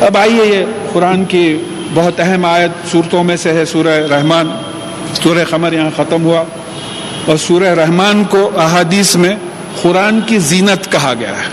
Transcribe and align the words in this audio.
اب 0.00 0.18
آئیے 0.18 0.46
یہ 0.46 0.64
قرآن 0.92 1.24
کی 1.24 1.56
بہت 1.94 2.20
اہم 2.20 2.44
آیت 2.44 2.92
صورتوں 2.92 3.24
میں 3.24 3.36
سے 3.36 3.52
ہے، 3.52 3.64
سورہ 3.64 3.88
رحمان۔ 3.88 4.50
سورہ 5.22 5.44
خمر 5.50 5.72
یہاں 5.72 5.90
ختم 5.96 6.24
ہوا۔ 6.24 6.44
اور 7.26 7.36
سورہ 7.36 7.64
رحمان 7.64 8.24
کو 8.24 8.50
احادیث 8.60 9.16
میں 9.16 9.36
قرآن 9.82 10.20
کی 10.20 10.38
زینت 10.38 10.92
کہا 10.92 11.14
گیا 11.20 11.30
ہے۔ 11.30 11.48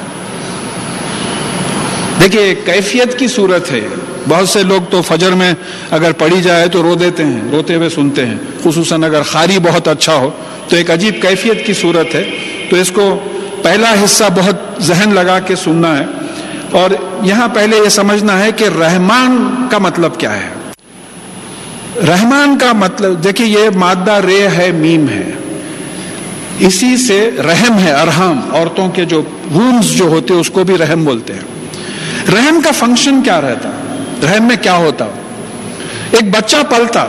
دیکھیے 2.22 2.56
کیفیت 2.56 3.20
کی 3.20 3.28
صورت 3.28 3.72
ہے۔ 3.72 3.82
بہت 4.30 4.50
سے 4.50 4.64
لوگ 4.64 4.82
تو 4.90 5.02
فجر 5.02 5.32
میں 5.32 5.54
اگر 5.92 6.12
پڑھی 6.12 6.42
جائے 6.42 6.68
تو 6.68 6.84
رو 6.84 6.96
دیتے 6.96 7.26
ہیں، 7.26 7.42
روتے 7.52 7.76
ہوئے 7.76 7.90
سنتے 7.90 8.26
ہیں۔ 8.26 8.38
خصوصاً 8.64 9.04
اگر 9.04 9.22
خاری 9.22 9.60
بہت 9.60 9.88
اچھا 9.88 10.14
ہو، 10.14 10.30
تو 10.68 10.76
ایک 10.76 10.92
عجیب 10.92 11.22
کیفیت 11.22 11.66
کی 11.66 11.74
صورت 11.74 12.16
ہے۔ 12.16 12.24
تو 12.70 12.76
اس 12.76 12.92
کو 12.92 13.20
پہلا 13.62 13.94
حصہ 14.04 14.24
بہت 14.36 14.82
ذہن 14.82 15.14
لگا 15.14 15.40
کے 15.40 15.56
سننا 15.56 16.00
ہے۔ 16.00 16.06
اور 16.76 16.90
یہاں 17.24 17.48
پہلے 17.48 17.78
یہ 17.78 17.90
سمجھنا 17.90 18.40
ہے 18.40 18.52
کہ 18.52 18.66
رحمان 18.80 19.54
کا 19.72 19.78
مطلب 19.78 20.18
کیا 20.18 20.36
ہے؟ 20.36 20.50
رحمان 22.08 22.58
کا 22.58 22.74
مطلب 22.74 23.24
دیکھیے 23.24 23.48
یہ 23.48 23.70
مادہ 23.76 24.12
رے 24.12 24.48
ہے، 24.58 24.72
میم 24.72 25.06
ہے۔ 25.10 25.32
اسی 26.60 26.98
سے 26.98 27.30
رحم 27.38 27.80
ہے 27.80 27.92
ارحم 27.92 28.40
عورتوں 28.52 28.90
کے 28.90 29.06
جو 29.06 29.24
رومز 29.54 29.86
جو 29.86 30.06
ہوتے 30.06 30.34
اس 30.34 30.50
کو 30.50 30.64
بھی 30.64 30.78
رحم 30.78 31.06
بولتے 31.06 31.34
ہیں۔ 31.34 31.42
رحم 32.36 32.62
کا 32.62 32.72
فنکشن 32.72 33.22
کیا 33.22 33.42
رہتا؟ 33.42 33.70
رحم 34.24 34.48
میں 34.48 34.56
کیا 34.62 34.76
ہوتا؟ 34.76 35.06
ایک 36.12 36.32
بچہ 36.32 36.58
پلتا 36.70 37.02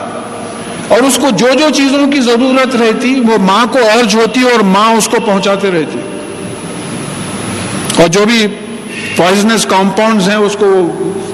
اور 0.89 0.99
اس 0.99 1.17
کو 1.17 1.31
جو 1.31 1.49
جو 1.59 1.67
چیزوں 1.75 2.11
کی 2.11 2.21
ضرورت 2.21 2.77
رہتی، 2.77 3.21
وہ 3.21 3.39
ماں 3.39 3.67
کو 3.67 3.79
ارج 3.79 4.15
ہوتی 4.15 4.43
اور 4.43 4.61
ماں 4.61 4.93
اس 4.93 5.09
کو 5.09 5.17
پہنچاتے 5.27 5.71
رہتی۔ 5.71 5.99
اور 8.03 8.09
جو 8.09 8.25
بھی 8.25 8.47
پوائزنس 9.17 9.67
کمپاؤنڈز 9.67 10.29
ہیں، 10.29 10.37
اس 10.37 10.57
کو 10.59 10.93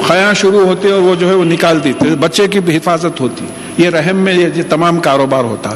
خیاں 0.09 0.35
شروع 0.35 0.67
ہوتے 0.67 0.93
اور 0.93 1.01
وہ 1.01 1.15
جو 1.15 1.29
ہے 1.29 1.35
وہ 1.35 1.45
نکال 1.45 1.85
دیتے 1.85 2.07
بچے 2.07 2.49
کی 2.49 2.61
بھی 2.61 2.77
حفاظت 2.77 3.21
ہوتی 3.21 3.47
یہ 3.79 3.89
رحم 3.89 4.17
میں 4.17 4.35
یہ 4.35 4.63
تمام 4.71 5.01
کاروبار 5.01 5.45
ہوتا 5.45 5.71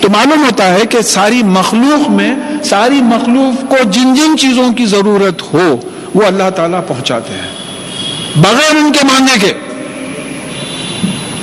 تو 0.00 0.08
معلوم 0.08 0.44
ہوتا 0.44 0.74
ہے 0.74 0.86
کہ 0.90 1.02
ساری 1.02 1.42
مخلوق 1.42 2.10
میں، 2.10 2.34
ساری 2.64 3.00
مخلوق 3.02 3.70
کو 3.70 3.76
جن 3.90 4.14
جن 4.14 4.38
چیزوں 4.38 4.72
کی 4.72 4.86
ضرورت 4.86 5.54
ہو، 5.54 5.76
وہ 6.14 6.22
اللہ 6.22 6.50
تعالیٰ 6.50 6.80
پہنچاتے 6.86 7.34
ہیں۔ 7.34 7.48
بغیر 8.36 8.76
ان 8.76 8.92
کے 8.92 9.06
مانگے 9.06 9.46
کے۔ 9.46 9.52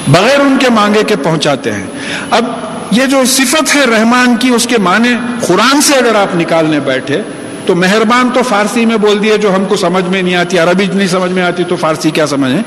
بغیر 0.07 0.39
ان 0.39 0.57
کے 0.59 0.69
مانگے 0.69 1.03
کے 1.07 1.15
پہنچاتے 1.15 1.71
ہیں۔ 1.71 1.87
اب 2.31 2.45
یہ 2.91 3.05
جو 3.05 3.25
صفت 3.25 3.75
ہے 3.75 3.81
رحمان 3.85 4.35
کی، 4.35 4.49
اس 4.49 4.67
کے 4.67 4.77
معنی 4.77 5.09
قرآن 5.47 5.81
سے 5.81 5.95
اگر 5.95 6.15
آپ 6.15 6.35
نکالنے 6.35 6.79
بیٹھے 6.79 7.21
تو 7.69 7.75
مہربان 7.75 8.29
تو 8.33 8.41
فارسی 8.49 8.85
میں 8.85 8.97
بول 8.97 9.23
دیے 9.23 9.37
جو 9.37 9.55
ہم 9.55 9.65
کو 9.65 9.75
سمجھ 9.75 10.03
میں 10.03 10.21
نہیں 10.21 10.35
آتی، 10.35 10.57
عربی 10.57 10.85
نہیں 10.93 11.07
سمجھ 11.07 11.31
میں 11.31 11.43
آتی 11.43 11.63
تو 11.63 11.75
فارسی 11.75 12.11
کیا 12.11 12.27
سمجھیں 12.27 12.61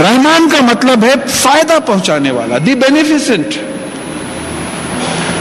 رحمان 0.00 0.48
کا 0.48 0.56
مطلب 0.60 1.04
ہے 1.04 1.12
فائدہ 1.28 1.78
پہنچانے 1.86 2.30
والا، 2.30 2.56
دی 2.66 2.74
بینیفیسنٹ 2.74 3.46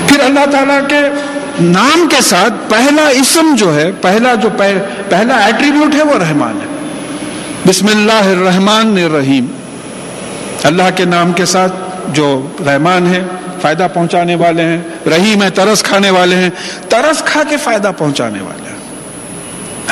پھر 0.07 0.19
اللہ 0.19 0.45
تعالی 0.51 0.73
کے 0.87 1.01
نام 1.61 2.07
کے 2.09 2.21
ساتھ 2.21 2.53
پہلا 2.69 3.07
اسم 3.07 3.55
جو 3.57 3.75
ہے، 3.75 3.91
پہلا 4.01 4.35
جو 4.35 4.49
پہلا 5.09 5.37
ایٹریبیوٹ 5.45 5.95
ہے 5.95 6.03
وہ 6.03 6.17
رحمان 6.17 6.59
ہے۔ 6.61 6.67
بسم 7.67 7.87
اللہ 7.87 8.37
الرحمن 8.37 8.99
الرحیم۔ 9.05 9.45
اللہ 10.63 10.89
کے 10.95 11.05
نام 11.05 11.31
کے 11.31 11.45
ساتھ 11.45 11.73
جو 12.07 12.47
رحمان 12.65 13.13
ہے، 13.13 13.23
فائدہ 13.61 13.87
پہنچانے 13.93 14.35
والے 14.35 14.63
ہیں، 14.63 14.81
رحیم 15.07 15.43
ہے، 15.43 15.49
ترس 15.49 15.83
کھانے 15.83 16.09
والے 16.09 16.35
ہیں۔ 16.35 16.49
ترس 16.89 17.23
کھا 17.23 17.43
کے 17.49 17.57
فائدہ 17.57 17.91
پہنچانے 17.97 18.41
والے 18.41 18.63
ہیں۔ 18.63 18.70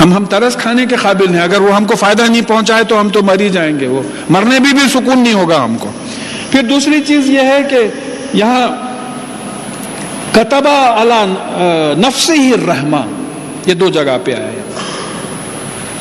ہم 0.04 0.14
ہم 0.14 0.26
ترس 0.26 0.56
کھانے 0.56 0.86
کے 0.86 0.96
قابل 0.96 1.34
ہیں۔ 1.34 1.42
اگر 1.42 1.62
وہ 1.62 1.76
ہم 1.76 1.86
کو 1.86 1.96
فائدہ 1.96 2.22
نہیں 2.22 2.42
پہنچائے 2.42 2.84
تو 2.84 3.00
ہم 3.00 3.10
تو 3.10 3.22
مر 3.22 3.40
ہی 3.40 3.50
جائیں 3.50 3.80
گے۔ 3.80 3.88
وہ 3.88 4.02
مرنے 4.30 4.60
بھی 4.60 4.74
بھی 4.74 4.90
سکون 4.90 5.20
نہیں 5.20 5.34
ہوگا 5.34 5.64
ہم 5.64 5.78
کو۔ 5.78 5.92
پھر 6.52 6.62
دوسری 6.62 7.02
چیز 7.08 7.30
یہ 7.30 7.40
ہے 7.40 7.60
کہ 7.70 7.80
یہاں 8.34 8.68
کتبہ 10.32 10.70
اللہ 10.70 11.26
نفس 11.98 12.30
ہی 12.30 12.54
رحمان 12.68 13.26
یہ 13.66 13.74
دو 13.74 13.90
جگہ 13.90 14.18
پہ 14.24 14.34
آئے 14.34 14.62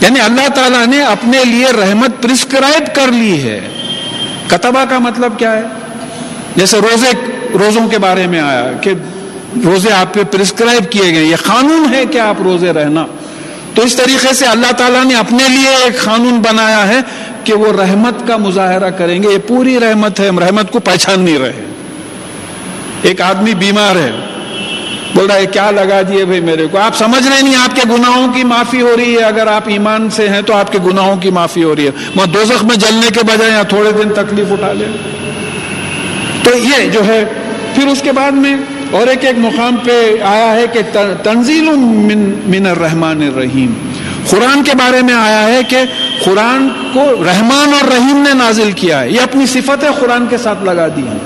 یعنی 0.00 0.20
اللہ 0.20 0.48
تعالیٰ 0.54 0.86
نے 0.86 1.02
اپنے 1.02 1.44
لیے 1.44 1.66
رحمت 1.66 2.22
پرسکرائب 2.22 2.94
کر 2.94 3.12
لی 3.12 3.42
ہے۔ 3.42 3.60
کتبہ 4.46 4.84
کا 4.90 4.98
مطلب 4.98 5.38
کیا 5.38 5.52
ہے؟ 5.52 5.62
جیسے 6.56 6.78
روزے 6.78 7.10
روزوں 7.58 7.88
کے 7.88 7.98
بارے 7.98 8.26
میں 8.26 8.40
آیا 8.40 8.72
کہ 8.80 8.92
روزے 9.64 9.92
آپ 9.92 10.14
پہ 10.14 10.20
پرسکرائب 10.30 10.92
کیے 10.92 11.14
گئے۔ 11.14 11.24
یہ 11.24 11.36
قانون 11.36 11.94
ہے 11.94 12.06
کہ 12.06 12.18
آپ 12.18 12.34
روزے 12.44 12.72
رہنا۔ 12.72 13.06
تو 13.78 13.84
اس 13.84 13.96
طریقے 13.96 14.34
سے 14.34 14.46
اللہ 14.46 14.72
تعالیٰ 14.76 15.04
نے 15.04 15.14
اپنے 15.14 15.48
لیے 15.48 15.68
ایک 15.84 16.04
قانون 16.04 16.40
بنایا 16.40 16.88
ہے 16.88 16.98
کہ 17.44 17.54
وہ 17.54 17.72
رحمت 17.72 18.28
کا 18.28 18.36
مظاہرہ 18.36 18.90
کریں 18.90 19.22
گے۔ 19.22 19.28
یہ 19.28 19.38
پوری 19.38 19.80
رحمت 19.80 20.20
ہے، 20.20 20.28
ہم 20.28 20.38
رحمت 20.38 20.72
کو 20.72 20.78
پہچان 20.78 21.20
نہیں 21.20 21.38
رہے 21.38 21.64
ایک 23.02 23.20
آدمی 23.20 23.54
بیمار 23.54 23.96
ہے، 23.96 24.10
بول 25.14 25.26
رہا 25.26 25.34
ہے، 25.34 25.46
کیا 25.46 25.70
لگا 25.70 26.00
دیے 26.08 26.24
بھائی 26.24 26.40
میرے 26.40 26.66
کو؟ 26.66 26.78
آپ 26.78 26.96
سمجھ 26.96 27.28
رہے 27.28 27.42
نہیں، 27.42 27.56
آپ 27.56 27.76
کے 27.76 27.82
گناہوں 27.90 28.32
کی 28.32 28.44
معافی 28.44 28.82
ہو 28.82 28.96
رہی 28.96 29.18
ہے۔ 29.18 29.24
اگر 29.24 29.46
آپ 29.46 29.62
ایمان 29.66 30.10
سے 30.10 30.28
ہیں 30.28 30.42
تو 30.42 30.54
آپ 30.54 30.72
کے 30.72 30.78
گناہوں 30.86 31.16
کی 31.16 31.30
معافی 31.30 31.64
ہو 31.64 31.76
رہی 31.76 31.86
ہے۔ 31.86 31.90
وہ 32.16 32.26
دوزخ 32.26 32.64
میں 32.64 32.76
جلنے 32.76 33.06
کے 33.14 33.20
بجائے 33.22 33.50
یا 33.50 33.62
تھوڑے 33.62 33.92
دن 33.92 34.08
تکلیف 34.08 34.52
اٹھا 34.52 34.72
لیں۔ 34.72 34.92
تو 36.42 36.50
یہ 36.56 36.88
جو 36.88 37.06
ہے، 37.06 37.24
پھر 37.74 37.86
اس 37.86 38.02
کے 38.02 38.12
بعد 38.12 38.30
میں 38.30 38.56
اور 38.90 39.06
ایک 39.06 39.24
ایک 39.24 39.38
مقام 39.38 39.76
پہ 39.76 40.22
آیا 40.22 40.52
ہے 40.54 40.66
کہ 40.72 40.80
تنزیل 41.22 41.68
من 41.70 42.18
من 42.46 42.66
الرحمن 42.66 43.22
الرحیم۔ 43.22 43.72
قرآن 44.30 44.62
کے 44.62 44.72
بارے 44.78 45.02
میں 45.02 45.14
آیا 45.14 45.42
ہے 45.48 45.60
کہ 45.68 45.78
قرآن 46.24 46.68
کو 46.92 47.04
رحمان 47.24 47.74
اور 47.74 47.92
رحیم 47.92 48.16
نے 48.16 48.34
نازل 48.34 48.72
کیا 48.72 49.00
ہے۔ 49.00 49.10
یہ 49.10 49.20
اپنی 49.20 49.46
صفتیں 49.46 49.88
قرآن 50.00 50.26
کے 50.30 50.38
ساتھ 50.38 50.64
لگا 50.64 50.88
دی 50.88 51.02
ہیں 51.02 51.18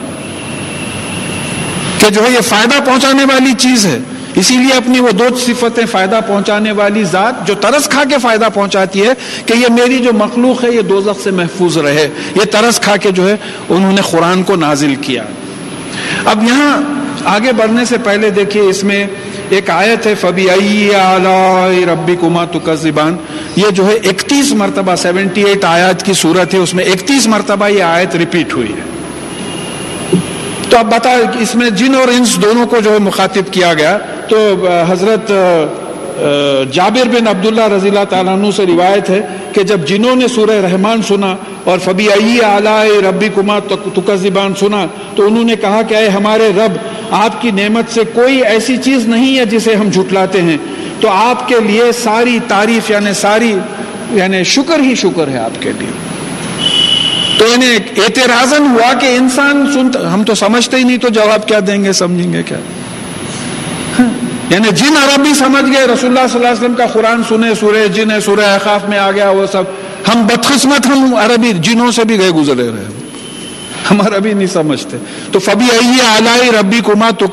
کہ 1.99 2.11
جو 2.11 2.25
ہے 2.25 2.31
یہ 2.31 2.41
فائدہ 2.41 2.81
پہنچانے 2.85 3.25
والی 3.25 3.53
چیز 3.59 3.87
ہے۔ 3.87 3.99
اسی 4.35 4.57
لیے 4.57 4.73
اپنی 4.73 5.01
وہ 5.01 5.11
دو 5.11 5.25
صفتیں 5.37 5.87
فائدہ 5.91 6.21
پہنچانے 6.27 6.73
والی 6.73 7.05
ذات 7.05 7.47
جو 7.47 7.55
ترس 7.55 7.89
کھا 7.89 8.03
کے 8.11 8.19
فائدہ 8.23 8.49
پہنچاتی 8.55 9.07
ہے 9.07 9.13
کہ 9.47 9.53
یہ 9.53 9.67
میری 9.69 9.99
جو 9.99 10.13
مخلوق 10.13 10.65
ہے، 10.65 10.71
یہ 10.71 10.83
دوزخ 10.83 11.23
سے 11.25 11.31
محفوظ 11.31 11.79
رہے۔ 11.79 12.09
یہ 12.35 12.45
ترس 12.51 12.81
کھا 12.81 12.97
کے 12.97 13.11
جو 13.11 13.29
ہے 13.29 13.37
انہوں 13.69 13.93
نے 13.93 14.03
قرآن 14.11 14.43
کو 14.43 14.57
نازل 14.57 14.95
کیا۔ 15.01 15.23
اب 16.25 16.45
یہاں 16.45 17.02
آگے 17.35 17.53
بڑھنے 17.57 17.85
سے 17.85 17.97
پہلے 18.05 18.31
دیکھیے 18.37 18.63
اس 18.69 18.83
میں 18.85 19.05
ایک 19.57 19.71
آیت 19.71 20.07
ہے 20.07 20.15
فبی 20.21 20.47
ربی 21.87 22.17
کما 22.21 22.45
تکان 22.53 23.17
یہ 23.57 23.71
جو 23.75 23.87
ہے 23.87 23.95
اکتیس 24.11 24.53
مرتبہ 24.63 24.95
سیونٹی 25.03 25.43
ایٹ 25.49 25.65
آیات 25.65 26.03
کی 26.05 26.13
صورت 26.23 26.55
ہے، 26.55 26.59
اس 26.59 26.75
میں 26.75 26.85
اکتیس 26.93 27.27
مرتبہ 27.29 27.69
یہ 27.69 27.83
آیت 27.83 28.17
ریپیٹ 28.17 28.55
ہوئی 28.55 28.73
ہے۔ 28.73 28.91
تو 30.71 30.79
اب 30.79 30.93
بتا 30.93 31.11
اس 31.41 31.55
میں 31.55 31.71
جن 31.79 31.95
اور 31.95 32.09
انس 32.09 32.37
دونوں 32.43 32.67
کو 32.67 32.81
جو 32.85 32.93
ہے 32.93 32.99
مخاطب 32.99 33.53
کیا 33.53 33.73
گیا، 33.75 33.97
تو 34.29 34.37
حضرت 34.89 35.33
جابر 36.73 37.09
بن 37.09 37.29
عبداللہ 37.29 37.67
رضی 37.73 37.89
اللہ 37.89 38.05
تعالیٰ 38.11 38.33
عنہ 38.33 38.51
سے 38.57 38.67
روایت 38.67 39.11
ہے 39.11 39.21
کہ 39.53 39.63
جب 39.63 39.87
جنہوں 39.87 40.15
نے 40.17 40.29
سورہ 40.29 40.61
رحمان 40.63 41.03
سنا 41.09 41.35
اور 41.65 41.79
فبی 41.79 42.09
اعلی 42.11 43.09
ربی 43.09 43.29
کما 43.35 43.59
تکزبان 43.59 44.55
سنا۔ 44.61 44.87
تو 45.17 45.27
انہوں 45.27 45.45
نے 45.45 45.57
کہا 45.57 45.83
کہ 45.83 45.95
اے 45.95 46.09
ہمارے 46.09 46.51
رب، 46.57 46.73
آپ 47.11 47.43
کی 47.43 47.51
نعمت 47.51 47.85
سے 47.95 48.01
کوئی 48.15 48.45
ایسی 48.45 48.77
چیز 48.77 49.09
نہیں 49.09 49.39
ہے 49.39 49.45
جسے 49.45 49.75
ہم 49.75 49.91
جھٹلاتے 49.91 50.43
ہیں۔ 50.43 50.57
تو 51.01 51.09
آپ 51.09 51.49
کے 51.49 51.55
لیے 51.67 51.93
ساری 51.93 52.39
تعریف 52.49 52.91
یعنی 52.91 53.15
ساری 53.15 53.55
یعنی 54.11 54.45
شکر 54.45 54.81
ہی 54.81 54.95
شکر 54.95 55.29
ہے 55.29 55.39
آپ 55.39 55.63
کے 55.63 55.73
لیے۔ 55.79 55.91
تو 57.39 57.47
یعنی 57.47 58.01
اعتراضن 58.03 58.63
ہوا 58.63 58.95
کہ 58.95 59.07
انسان 59.07 59.73
سنتا 59.75 60.15
ہم 60.15 60.25
تو 60.25 60.35
سمجھتے 60.35 60.77
ہی 60.77 60.83
نہیں، 60.83 60.99
تو 60.99 61.09
جواب 61.09 61.49
کیا 61.49 61.61
دیں 61.67 61.85
گے، 61.85 61.93
سمجھیں 61.93 62.33
گے 62.33 62.43
کیا؟ 62.43 62.59
یعنی 64.51 64.69
جن 64.69 64.97
عربی 64.97 65.35
سمجھ 65.35 65.65
گئے، 65.65 65.85
رسول 65.85 66.19
اللہ 66.19 66.27
صلی 66.33 66.37
اللہ 66.37 66.49
علیہ 66.49 66.61
وسلم 66.61 66.75
کا 66.75 66.87
قرآن 66.87 67.23
سنے، 67.29 67.55
سورہ 67.61 67.89
جن 67.89 68.11
ہے، 68.11 68.21
سورہ 68.21 68.41
احقاف 68.41 68.89
میں 68.89 68.99
آ 68.99 69.11
گیا، 69.11 69.31
وہ 69.31 69.47
سب۔ 69.53 69.63
ہم 70.09 70.27
بدقسمت، 70.27 70.87
ہم 70.87 71.15
عربی 71.15 71.53
جنوں 71.53 71.91
سے 71.91 72.05
بھی 72.05 72.19
گئے 72.19 72.31
گزرے 72.31 72.69
رہے 72.69 72.85
ہم 73.91 74.01
عربی 74.01 74.33
نہیں 74.33 74.47
سمجھتے۔ 74.47 74.97
تو 75.33 75.39
فبی 75.39 75.67
اعلی 75.75 76.51
ربی 76.61 76.81
کما 76.87 77.11
تو 77.11 77.27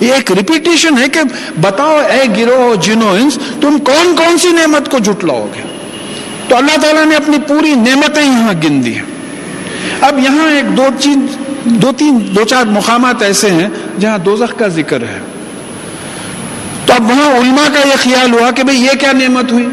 یہ 0.00 0.12
ایک 0.12 0.32
ریپیٹیشن 0.32 0.98
ہے 0.98 1.08
کہ 1.08 1.20
بتاؤ، 1.60 1.96
اے 1.96 2.22
گرو 2.36 2.74
جنو 2.82 3.08
انس، 3.08 3.38
تم 3.60 3.78
کون 3.78 4.16
کون 4.16 4.38
سی 4.38 4.48
نعمت 4.52 4.90
کو 4.90 4.98
جھٹلاؤ 4.98 5.46
گے؟ 5.56 5.62
تو 6.48 6.56
اللہ 6.56 6.80
تعالیٰ 6.82 7.04
نے 7.04 7.16
اپنی 7.16 7.36
پوری 7.48 7.74
نعمتیں 7.74 8.22
یہاں 8.22 8.52
گن 8.64 8.84
دی 8.84 8.94
اب 10.00 10.18
یہاں 10.18 10.50
ایک 10.50 10.76
دو 10.76 10.86
چیز، 11.00 11.16
دو 11.64 11.92
تین، 11.92 12.28
دو 12.36 12.44
چار 12.44 12.64
مقامات 12.64 13.22
ایسے 13.22 13.50
ہیں 13.50 13.68
جہاں 14.00 14.18
دوزخ 14.18 14.58
کا 14.58 14.68
ذکر 14.68 15.02
ہے۔ 15.02 15.20
تو 16.86 16.92
اب 16.92 17.10
وہاں 17.10 17.30
علماء 17.30 17.74
کا 17.74 17.88
یہ 17.88 17.94
خیال 18.02 18.32
ہوا 18.32 18.50
کہ 18.50 18.62
بھئی 18.62 18.84
یہ 18.84 18.90
کیا 19.00 19.12
نعمت 19.12 19.52
ہوئی؟ 19.52 19.68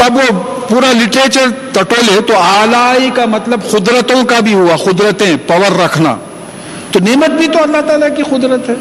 تو 0.00 0.06
اب 0.06 0.16
وہ 0.16 0.40
پورا 0.68 0.92
لٹریچر 0.92 1.44
ٹٹولے 1.72 2.20
تو 2.20 2.34
آلائی 2.36 3.10
کا 3.14 3.24
مطلب 3.24 3.60
قدرتوں 3.70 4.24
کا 4.24 4.40
بھی 4.40 4.54
ہوا، 4.54 4.76
قدرتیں 4.76 5.36
پاور 5.46 5.84
رکھنا۔ 5.84 6.16
تو 6.90 7.00
نعمت 7.00 7.30
بھی 7.30 7.46
تو 7.46 7.62
اللہ 7.62 7.80
تعالیٰ 7.86 8.16
کی 8.16 8.22
قدرت 8.22 8.68
ہے۔ 8.68 8.74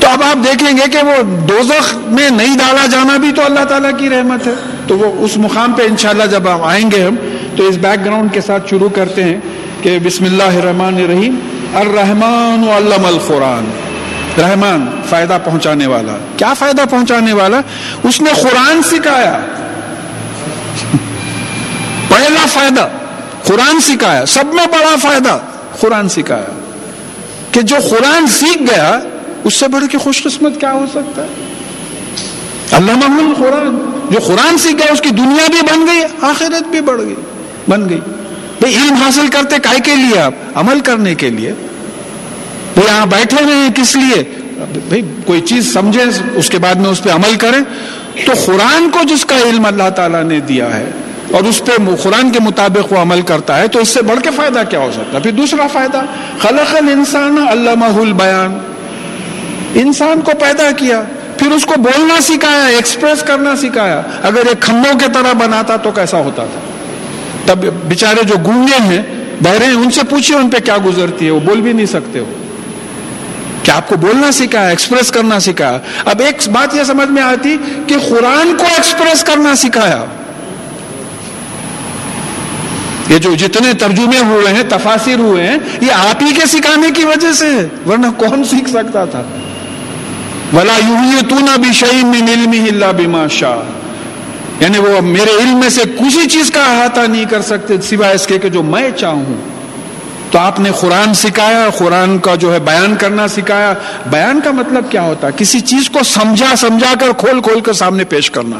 تو 0.00 0.08
اب 0.08 0.22
آپ 0.22 0.44
دیکھیں 0.44 0.76
گے 0.76 0.90
کہ 0.92 0.98
وہ 0.98 1.22
دوزخ 1.22 1.94
میں 1.94 2.30
نہیں 2.30 2.58
ڈالا 2.58 2.86
جانا 2.86 3.16
بھی 3.16 3.32
تو 3.32 3.42
اللہ 3.44 3.64
تعالیٰ 3.64 3.90
کی 3.98 4.10
رحمت 4.10 4.46
ہے۔ 4.46 4.52
تو 4.86 4.98
وہ 4.98 5.24
اس 5.24 5.36
مقام 5.36 5.72
پہ 5.72 5.82
انشاءاللہ 5.82 6.24
جب 6.30 6.54
ہم 6.54 6.62
آئیں 6.62 6.90
گے 6.90 7.02
ہم، 7.02 7.14
تو 7.56 7.68
اس 7.68 7.76
بیک 7.76 8.04
گراؤنڈ 8.04 8.32
کے 8.32 8.40
ساتھ 8.40 8.70
شروع 8.70 8.88
کرتے 8.88 9.24
ہیں 9.24 9.40
کہ 9.82 9.98
بسم 10.04 10.24
اللہ 10.24 10.42
الرحمن 10.42 10.96
الرحیم، 10.96 11.34
الرحمن 11.74 12.68
علم 12.68 13.06
القرآن۔ 13.06 13.91
رحمان، 14.38 15.02
فائدہ 15.08 15.38
پہنچانے 15.44 15.86
والا۔ 15.86 16.16
کیا 16.36 16.54
فائدہ 16.54 16.82
پہنچانے 16.90 17.32
والا؟ 17.32 17.60
اس 18.02 18.20
نے 18.20 18.30
قرآن 18.42 18.82
سکھایا۔ 18.82 19.40
پہلا 22.08 22.46
فائدہ، 22.52 22.88
قرآن 23.44 23.80
سکھایا۔ 23.80 24.26
سب 24.26 24.44
میں 24.46 24.66
بڑا 24.66 24.96
فائدہ، 25.02 25.38
قرآن 25.80 26.08
سکھایا۔ 26.08 26.60
کہ 27.52 27.62
جو 27.62 27.76
قرآن 27.90 28.26
سیکھ 28.26 28.62
گیا، 28.62 28.98
اس 29.44 29.54
سے 29.54 29.68
بڑھ 29.68 29.84
کے 29.90 29.98
خوش 29.98 30.22
قسمت 30.22 30.60
کیا 30.60 30.72
ہو 30.72 30.86
سکتا 30.90 31.22
ہے؟ 31.22 31.28
اللہ 32.70 32.92
محمد 32.92 33.38
قرآن۔ 33.38 34.00
جو 34.10 34.18
قرآن 34.26 34.58
سیکھ 34.58 34.76
گیا، 34.76 34.92
اس 34.92 35.00
کی 35.00 35.10
دنیا 35.10 35.46
بھی 35.46 35.62
بن 35.62 35.86
گئی، 35.86 36.02
آخرت 36.20 36.68
بھی 36.68 36.80
بڑھ 36.80 37.00
گئی، 37.00 37.14
بن 37.68 37.88
گئی۔ 37.88 38.00
بھائی 38.60 38.76
علم 38.76 38.94
حاصل 38.94 39.28
کرتے 39.28 39.58
کائے 39.58 39.80
کے 39.80 39.94
لیے 39.94 40.20
آپ؟ 40.20 40.32
عمل 40.54 40.80
کرنے 40.80 41.14
کے 41.14 41.30
لیے۔ 41.30 41.52
وہ 42.76 42.82
یہاں 42.88 43.06
بیٹھے 43.06 43.44
ہوئے 43.44 43.54
ہیں 43.54 43.68
کس 43.74 43.96
لیے؟ 43.96 44.22
بھائی، 44.88 45.02
کوئی 45.26 45.40
چیز 45.40 45.72
سمجھے، 45.72 46.02
اس 46.34 46.50
کے 46.50 46.58
بعد 46.58 46.74
میں 46.74 46.90
اس 46.90 47.02
پہ 47.02 47.10
عمل 47.10 47.36
کریں۔ 47.36 47.60
تو 48.26 48.32
قرآن 48.46 48.90
کو 48.90 48.98
جس 49.08 49.24
کا 49.24 49.36
علم 49.36 49.66
اللہ 49.66 49.90
تعالیٰ 49.90 50.24
نے 50.24 50.40
دیا 50.40 50.76
ہے 50.76 50.90
اور 51.30 51.42
اس 51.42 51.64
پہ 51.64 51.72
قرآن 52.02 52.30
کے 52.30 52.40
مطابق 52.40 52.92
وہ 52.92 52.98
عمل 52.98 53.22
کرتا 53.22 53.58
ہے، 53.58 53.68
تو 53.68 53.78
اس 53.78 53.88
سے 53.88 54.02
بڑھ 54.02 54.20
کے 54.20 54.30
فائدہ 54.36 54.62
کیا 54.70 54.78
ہو 54.78 54.90
سکتا 54.92 55.18
ہے؟ 55.18 55.22
پھر 55.22 55.30
دوسرا 55.30 55.66
فائدہ، 55.66 56.02
خلق 56.38 56.76
الانسان 56.76 57.44
علامہ 57.50 57.84
البیان۔ 57.84 58.58
انسان 59.74 60.20
کو 60.20 60.32
پیدا 60.40 60.70
کیا، 60.70 61.02
پھر 61.38 61.50
اس 61.50 61.66
کو 61.66 61.74
بولنا 61.76 62.20
سکھایا، 62.20 62.64
ایکسپریس 62.64 63.22
کرنا 63.22 63.56
سکھایا۔ 63.56 64.02
اگر 64.22 64.46
ایک 64.48 64.60
کھمبوں 64.60 64.98
کے 64.98 65.06
طرح 65.14 65.32
بناتا 65.32 65.76
تو 65.76 65.90
کیسا 65.90 66.18
ہوتا 66.18 66.44
تھا؟ 66.44 66.60
تب 67.46 67.58
بیچارے 67.88 68.24
جو 68.24 68.34
گونگے 68.44 68.82
ہیں، 68.82 69.02
بہرے 69.42 69.64
ہیں، 69.64 69.74
ان 69.74 69.90
سے 69.90 70.00
پوچھئے 70.10 70.38
ان 70.38 70.50
پہ 70.50 70.58
کیا 70.58 70.76
گزرتی 70.86 71.26
ہے؟ 71.26 71.30
وہ 71.30 71.40
بول 71.40 71.60
بھی 71.60 71.72
نہیں 71.72 71.86
سکتے 71.86 72.18
ہو۔ 72.18 72.32
کیا 73.62 73.74
آپ 73.74 73.88
کو 73.88 73.96
بولنا 73.96 74.32
سکھایا 74.32 74.68
ایکسپریس 74.68 75.10
کرنا 75.10 75.40
سکھایا 75.40 75.78
اب 76.04 76.20
ایک 76.20 76.48
بات 76.52 76.74
یہ 76.74 76.84
سمجھ 76.84 77.08
میں 77.08 77.22
آتی 77.22 77.56
کہ 77.86 77.94
قرآن 78.08 78.56
کو 78.56 78.64
ایکسپریس 78.64 79.24
کرنا 79.24 79.56
سکھایا۔ 79.56 80.04
یہ 83.08 83.18
جو 83.18 83.34
جتنے 83.34 83.72
ترجمے 83.72 84.18
ہوئے 84.18 84.52
ہیں، 84.52 84.62
تفاصر 84.68 85.18
ہوئے 85.18 85.46
ہیں، 85.46 85.56
یہ 85.80 85.92
آپ 85.92 86.22
ہی 86.22 86.32
کے 86.34 86.46
سکھانے 86.46 86.90
کی 86.90 87.04
وجہ 87.04 87.32
سے 87.32 87.66
ورنہ 87.86 88.06
کون 88.16 88.44
سیکھ 88.44 88.70
سکتا 88.70 89.04
تھا؟ 89.04 89.22
ولا 90.52 90.76
یوں 90.88 91.30
تو 91.30 91.34
نہ 91.34 91.56
بھی 91.56 91.72
شعیم 91.72 92.08
میں 92.08 92.20
نیلمی 92.20 92.58
اللہ 92.58 92.92
بیما 92.96 93.26
شاہ 93.26 93.58
یعنی 94.60 94.78
وہ 94.78 95.00
میرے 95.00 95.30
علم 95.42 95.60
میں 95.60 95.68
سے 95.68 95.82
کسی 95.98 96.28
چیز 96.28 96.50
کا 96.50 96.60
احاطہ 96.60 97.00
نہیں 97.00 97.24
کر 97.24 97.42
سکتے 97.42 97.80
سوائے 97.80 98.14
اس 98.14 98.26
کے 98.26 98.38
کہ 98.38 98.48
جو 98.48 98.62
میں 98.62 98.90
چاہوں۔ 98.90 99.51
تو 100.32 100.38
آپ 100.38 100.60
نے 100.60 100.70
قرآن 100.80 101.14
سکھایا، 101.14 101.68
قرآن 101.78 102.18
کا 102.18 102.34
جو 102.34 102.52
ہے 102.52 102.58
بیان 102.58 102.94
کرنا 102.98 103.28
سکھایا۔ 103.28 103.72
بیان 104.10 104.40
کا 104.44 104.50
مطلب 104.50 104.84
کیا 104.90 105.02
ہوتا؟ 105.02 105.30
کسی 105.30 105.60
چیز 105.60 105.90
کو 105.90 106.02
سمجھا 106.04 106.54
سمجھا 106.56 106.92
کر 107.00 107.06
کھول 107.18 107.40
کھول 107.40 107.60
کر 107.60 107.72
سامنے 107.72 108.04
پیش 108.04 108.30
کرنا۔ 108.30 108.58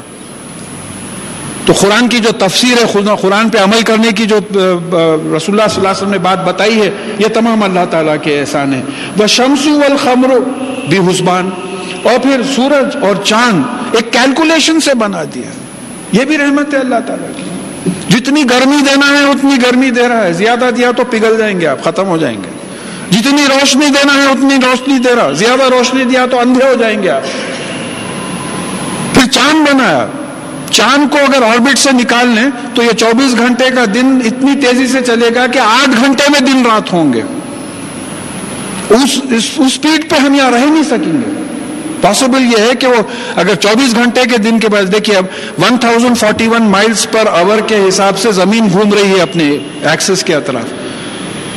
تو 1.66 1.72
قرآن 1.72 2.08
کی 2.08 2.18
جو 2.18 2.32
تفسیر 2.32 2.78
ہے 2.78 3.16
قرآن 3.20 3.48
پہ 3.48 3.58
عمل 3.58 3.82
کرنے 3.82 4.12
کی 4.12 4.26
جو 4.26 4.36
رسول 4.36 4.60
اللہ 5.28 5.40
صلی 5.46 5.54
اللہ 5.56 5.78
علیہ 5.78 5.90
وسلم 5.90 6.10
نے 6.10 6.18
بات 6.18 6.44
بتائی 6.44 6.80
ہے، 6.80 6.90
یہ 7.18 7.26
تمام 7.34 7.62
اللہ 7.62 7.84
تعالیٰ 7.90 8.16
کے 8.22 8.40
احسان 8.40 8.74
ہے 8.74 8.82
وہ 9.16 9.26
شمسو 9.26 9.80
الخمر 9.90 10.38
بھی 10.88 10.98
حسبان 10.98 11.50
اور 12.02 12.18
پھر 12.22 12.42
سورج 12.56 12.96
اور 13.04 13.24
چاند 13.24 13.62
ایک 13.92 14.12
کیلکولیشن 14.12 14.80
سے 14.80 14.94
بنا 14.94 15.24
دیا۔ 15.34 15.50
یہ 16.12 16.24
بھی 16.24 16.38
رحمت 16.38 16.74
ہے 16.74 16.78
اللہ 16.78 17.00
تعالیٰ 17.06 17.28
کی۔ 17.36 17.42
جتنی 18.22 18.44
گرمی 18.50 18.76
دینا 18.76 19.18
ہے، 19.18 19.24
اتنی 19.24 19.56
گرمی 19.62 19.90
دے 19.90 20.08
رہا 20.08 20.24
ہے۔ 20.24 20.32
زیادہ 20.32 20.70
دیا 20.76 20.90
تو 20.90 21.04
پگھل 21.04 21.36
جائیں 21.38 21.60
گے 21.60 21.66
آپ، 21.66 21.84
ختم 21.84 22.06
ہو 22.06 22.16
جائیں 22.16 22.36
گے۔ 22.36 22.48
جتنی 23.10 23.42
روشنی 23.48 23.86
دینا 23.86 24.14
ہے، 24.14 24.30
اتنی 24.30 24.54
روشنی 24.62 24.98
دے 24.98 25.14
رہا۔ 25.16 25.32
زیادہ 25.32 25.62
روشنی 25.62 26.04
دیا 26.04 26.26
تو 26.30 26.40
اندھے 26.40 26.66
ہو 26.68 26.74
جائیں 26.74 27.02
گے 27.02 27.10
آپ۔ 27.10 27.22
پھر 29.14 29.30
چاند 29.30 29.68
بنایا۔ 29.68 30.06
چاند 30.70 31.12
کو 31.12 31.18
اگر 31.18 31.42
آربٹ 31.42 31.78
سے 31.78 31.92
نکال 31.92 32.28
لیں، 32.28 32.50
تو 32.74 32.82
یہ 32.82 32.92
چوبیس 32.92 33.38
گھنٹے 33.38 33.70
کا 33.70 33.84
دن 33.94 34.18
اتنی 34.24 34.54
تیزی 34.60 34.86
سے 34.86 35.00
چلے 35.00 35.30
گا 35.34 35.46
کہ 35.46 35.58
آٹھ 35.58 35.90
گھنٹے 35.90 36.24
میں 36.28 36.40
دن 36.40 36.66
رات 36.66 36.92
ہوں 36.92 37.12
گے۔ 37.12 37.22
اس 38.90 39.20
اسپیڈ 39.58 40.10
پہ 40.10 40.16
ہم 40.16 40.34
یہاں 40.34 40.50
رہ 40.50 40.58
نہیں 40.58 40.82
سکیں 40.82 41.12
گے۔ 41.12 41.41
پاسبل 42.02 42.42
یہ 42.42 42.58
ہے 42.58 42.74
کہ 42.78 42.86
وہ 42.86 43.02
اگر 43.36 43.54
چوبیس 43.54 43.94
گھنٹے 43.94 44.22
کے 44.30 44.38
دن 44.38 44.58
کے 44.58 44.68
بعد، 44.68 44.92
دیکھیے 44.92 45.16
اب 45.16 45.26
one 45.62 45.76
thousand 45.78 46.18
forty 46.18 46.46
one 46.48 46.62
miles 46.70 47.06
per 47.10 47.26
hour 47.32 47.58
کے 47.66 47.76
حساب 47.88 48.18
سے 48.18 48.32
زمین 48.32 48.68
گھوم 48.72 48.92
رہی 48.92 49.14
ہے 49.16 49.20
اپنے 49.22 49.50
ایکسس 49.82 50.24
کے 50.24 50.34
اطراف۔ 50.34 50.70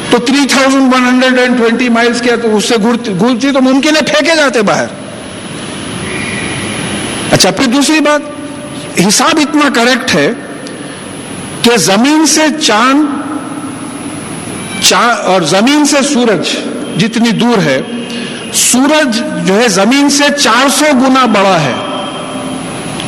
تو 0.09 0.17
three 0.17 0.45
thousand 0.49 0.93
one 0.93 1.05
hundred 1.05 1.39
and 1.39 1.57
twenty 1.57 1.89
miles 1.89 2.21
کے 2.21 2.31
اس 2.43 2.65
سے 2.65 2.75
گھومتی 2.81 3.51
تو 3.51 3.61
ممکن 3.61 3.95
ہے 3.95 4.01
پھینکے 4.01 4.35
جاتے 4.35 4.61
باہر۔ 4.61 4.87
اچھا 7.31 7.51
پھر 7.51 7.65
دوسری 7.65 7.99
بات، 7.99 8.21
حساب 9.07 9.39
اتنا 9.41 9.69
کریکٹ 9.73 10.15
ہے 10.15 10.31
کہ 11.61 11.77
زمین 11.77 12.25
سے 12.25 12.41
چاند 12.61 13.23
اور 15.23 15.41
زمین 15.49 15.85
سے 15.85 16.01
سورج 16.13 16.49
جتنی 16.99 17.31
دور 17.31 17.57
ہے 17.57 17.81
سورج 18.55 19.21
جو 19.47 19.61
ہے 19.61 19.67
زمین 19.67 20.09
سے 20.09 20.23
چار 20.39 20.69
سو 20.69 20.85
گنا 20.93 21.25
بڑا 21.25 21.61
ہے۔ 21.61 21.73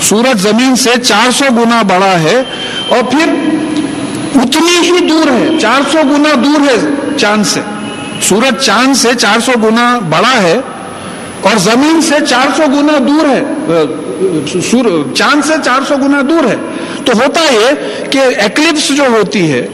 سورج 0.01 0.39
زمین 0.41 0.75
سے 0.75 0.89
چار 1.03 1.31
سو 1.31 1.45
گنا 1.51 1.81
بڑا 1.81 2.19
ہے 2.19 2.43
اور 2.89 3.03
پھر 3.03 3.29
اتنی 4.35 4.91
ہی 4.91 5.07
دور 5.07 5.31
ہے، 5.31 5.59
چار 5.61 5.81
سو 5.91 5.97
گنا 6.03 6.29
دور 6.43 6.61
ہے 6.61 6.89
چاند 7.17 7.45
سے۔ 7.45 7.59
سورج 8.21 8.65
چاند 8.65 8.95
سے 8.95 9.09
چار 9.19 9.39
سو 9.39 9.51
گنا 9.63 9.99
بڑا 10.09 10.41
ہے 10.41 10.59
اور 11.41 11.57
زمین 11.57 12.01
سے 12.01 12.15
چار 12.29 12.47
سو 12.57 12.63
گنا 12.67 12.97
دور 13.07 13.25
ہے۔ 13.25 13.43
چاند 15.15 15.41
سے 15.47 15.53
چار 15.65 15.81
سو 15.87 15.95
گنا 15.97 16.21
دور 16.29 16.43
ہے۔ 16.43 16.55
تو 17.05 17.13
ہوتا 17.13 17.41
یہ 17.53 17.69
کہ 18.11 18.19
ایکلپس 18.19 18.87
جو 18.97 19.03
ہوتی 19.03 19.51
ہے، 19.51 19.67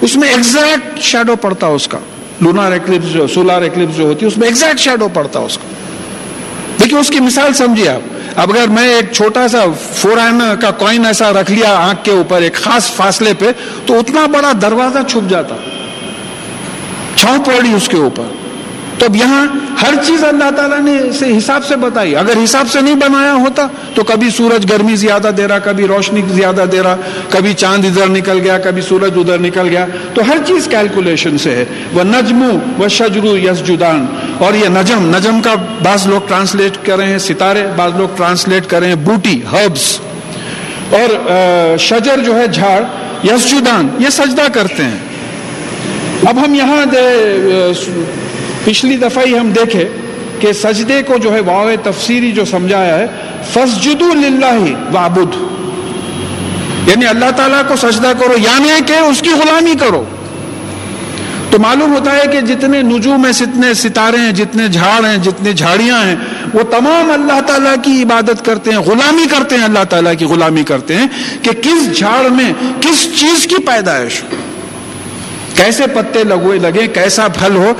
اس 0.00 0.16
میں 0.16 0.28
ایگزیکٹ 0.28 1.00
شیڈو 1.00 1.36
پڑتا 1.36 1.66
اس 1.66 1.88
کا۔ 1.88 1.98
لونار 2.40 2.72
ایکلپس 2.72 3.12
جو 3.12 3.26
سولار 3.26 3.62
ایکلپس 3.62 3.96
جو 3.96 4.04
ہوتی 4.04 4.22
ہے، 4.22 4.26
اس 4.26 4.38
میں 4.38 4.48
ایگزیکٹ 4.48 4.80
شیڈو 4.80 5.08
پڑتا 5.08 5.38
اس 5.38 5.58
کا 5.58 5.68
دیکھیے، 6.80 7.00
اس 7.00 7.10
کی 7.10 7.20
مثال 7.20 7.54
سمجھیے 7.54 7.88
آپ۔ 7.88 8.00
اب 8.36 8.50
اگر 8.52 8.68
میں 8.68 8.94
ایک 8.94 9.12
چھوٹا 9.12 9.48
سا 9.48 9.64
فور 9.94 10.16
کا 10.60 10.70
کوائن 10.70 11.06
ایسا 11.06 11.32
رکھ 11.32 11.50
لیا 11.52 11.74
آنکھ 11.74 12.04
کے 12.04 12.10
اوپر، 12.10 12.40
ایک 12.40 12.54
خاص 12.54 12.92
فاصلے 12.92 13.32
پہ، 13.38 13.52
تو 13.86 13.98
اتنا 13.98 14.26
بڑا 14.26 14.52
دروازہ 14.62 14.98
چھپ 15.08 15.30
جاتا۔ 15.30 15.54
چھاؤں 17.16 17.44
پڑی 17.44 17.74
اس 17.74 17.88
کے 17.88 17.96
اوپر۔ 17.96 18.47
تو 18.98 19.06
اب 19.06 19.16
یہاں 19.16 19.46
ہر 19.82 19.94
چیز 20.06 20.24
اللہ 20.24 20.50
تعالیٰ 20.56 20.78
نے 20.80 20.96
اسے 20.98 21.36
حساب 21.36 21.64
سے 21.64 21.76
بتائی۔ 21.76 22.16
اگر 22.16 22.32
حساب 22.44 22.70
سے 22.72 22.80
نہیں 22.80 22.94
بنایا 22.94 23.34
ہوتا 23.34 23.66
تو 23.94 24.02
کبھی 24.04 24.30
سورج 24.30 24.72
گرمی 24.72 24.96
زیادہ 24.96 25.30
دے 25.36 25.48
رہا، 25.48 25.58
کبھی 25.58 25.86
روشنی 25.86 26.22
زیادہ 26.30 26.64
دے 26.72 26.82
رہا، 26.82 26.96
کبھی 27.28 27.52
چاند 27.54 27.84
ادھر 27.84 28.08
نکل 28.08 28.40
گیا، 28.44 28.58
کبھی 28.58 28.82
سورج 28.82 29.18
ادھر 29.18 29.38
نکل 29.38 29.68
گیا۔ 29.68 29.86
تو 30.14 30.22
ہر 30.28 30.36
چیز 30.46 30.68
کیلکولیشن 30.70 31.38
سے 31.38 31.54
ہے۔ 31.56 31.64
وہ 31.92 32.04
نجم 32.04 32.42
و 32.78 32.88
شجرو 32.88 33.36
یس 33.36 33.66
جدان 33.66 34.04
اور 34.38 34.54
یہ 34.54 34.68
نجم 34.68 35.08
نجم 35.16 35.40
کا 35.40 35.54
بعض 35.82 36.06
لوگ 36.06 36.28
ٹرانسلیٹ 36.28 36.86
کر 36.86 36.96
رہے 36.96 37.10
ہیں 37.10 37.18
ستارے، 37.18 37.66
بعض 37.76 37.92
لوگ 37.96 38.16
ٹرانسلیٹ 38.16 38.66
کر 38.66 38.80
رہے 38.80 38.88
ہیں 38.88 39.02
بوٹی 39.04 39.40
ہربس 39.52 39.98
اور 40.90 41.76
شجر 41.78 42.20
جو 42.26 42.36
ہے 42.36 42.46
جھاڑ 42.46 42.80
یس 43.26 43.50
جدان 43.50 43.88
یہ 43.98 44.10
سجدہ 44.10 44.46
کرتے 44.52 44.84
ہیں۔ 44.84 44.98
اب 46.28 46.44
ہم 46.44 46.54
یہاں 46.54 46.84
دے 46.86 47.06
پچھلی 48.64 48.96
دفعہ 48.96 49.24
ہی 49.26 49.38
ہم 49.38 49.50
دیکھے 49.50 49.88
کہ 50.40 50.52
سجدے 50.52 51.02
کو 51.02 51.16
جو 51.18 51.32
ہے 51.34 51.40
واو 51.40 51.70
تفسیری 51.82 52.32
جو 52.32 52.44
سمجھایا 52.44 52.98
ہے 52.98 53.06
فسجد 53.52 54.02
اللہ 54.02 54.92
وابد 54.92 55.36
یعنی 56.88 57.06
اللہ 57.06 57.30
تعالیٰ 57.36 57.62
کو 57.68 57.76
سجدہ 57.76 58.12
کرو 58.18 58.38
یعنی 58.38 58.68
کہ 58.86 58.92
اس 58.92 59.22
کی 59.22 59.30
غلامی 59.30 59.74
کرو۔ 59.80 60.04
تو 61.50 61.58
معلوم 61.58 61.94
ہوتا 61.94 62.16
ہے 62.16 62.22
کہ 62.32 62.40
جتنے 62.40 62.82
نجوم 62.82 63.24
ہیں، 63.24 63.32
جتنے 63.32 63.74
ستارے 63.74 64.16
ہیں، 64.16 64.32
جتنے 64.32 64.68
جھاڑ 64.68 65.04
ہیں، 65.04 65.16
جتنے 65.16 65.52
جھاڑیاں 65.52 66.04
ہیں، 66.06 66.16
وہ 66.54 66.62
تمام 66.62 67.10
اللہ 67.10 67.40
تعالیٰ 67.46 67.74
کی 67.82 68.02
عبادت 68.02 68.44
کرتے 68.44 68.70
ہیں، 68.70 68.78
غلامی 68.78 69.26
کرتے 69.30 69.56
ہیں، 69.56 69.64
اللہ 69.64 69.84
تعالیٰ 69.90 70.12
کی 70.18 70.24
غلامی 70.24 70.62
کرتے 70.62 70.96
ہیں 70.96 71.06
کہ 71.42 71.50
کس 71.62 71.98
جھاڑ 71.98 72.28
میں 72.28 72.52
کس 72.80 73.06
چیز 73.20 73.46
کی 73.46 73.62
پیدائش 73.66 74.22
کیسے 75.54 75.86
پتے 75.94 76.24
لگوے 76.24 76.58
لگے 76.58 76.86
کیسا 76.86 77.28
پھل 77.28 77.56
ہو 77.56 77.72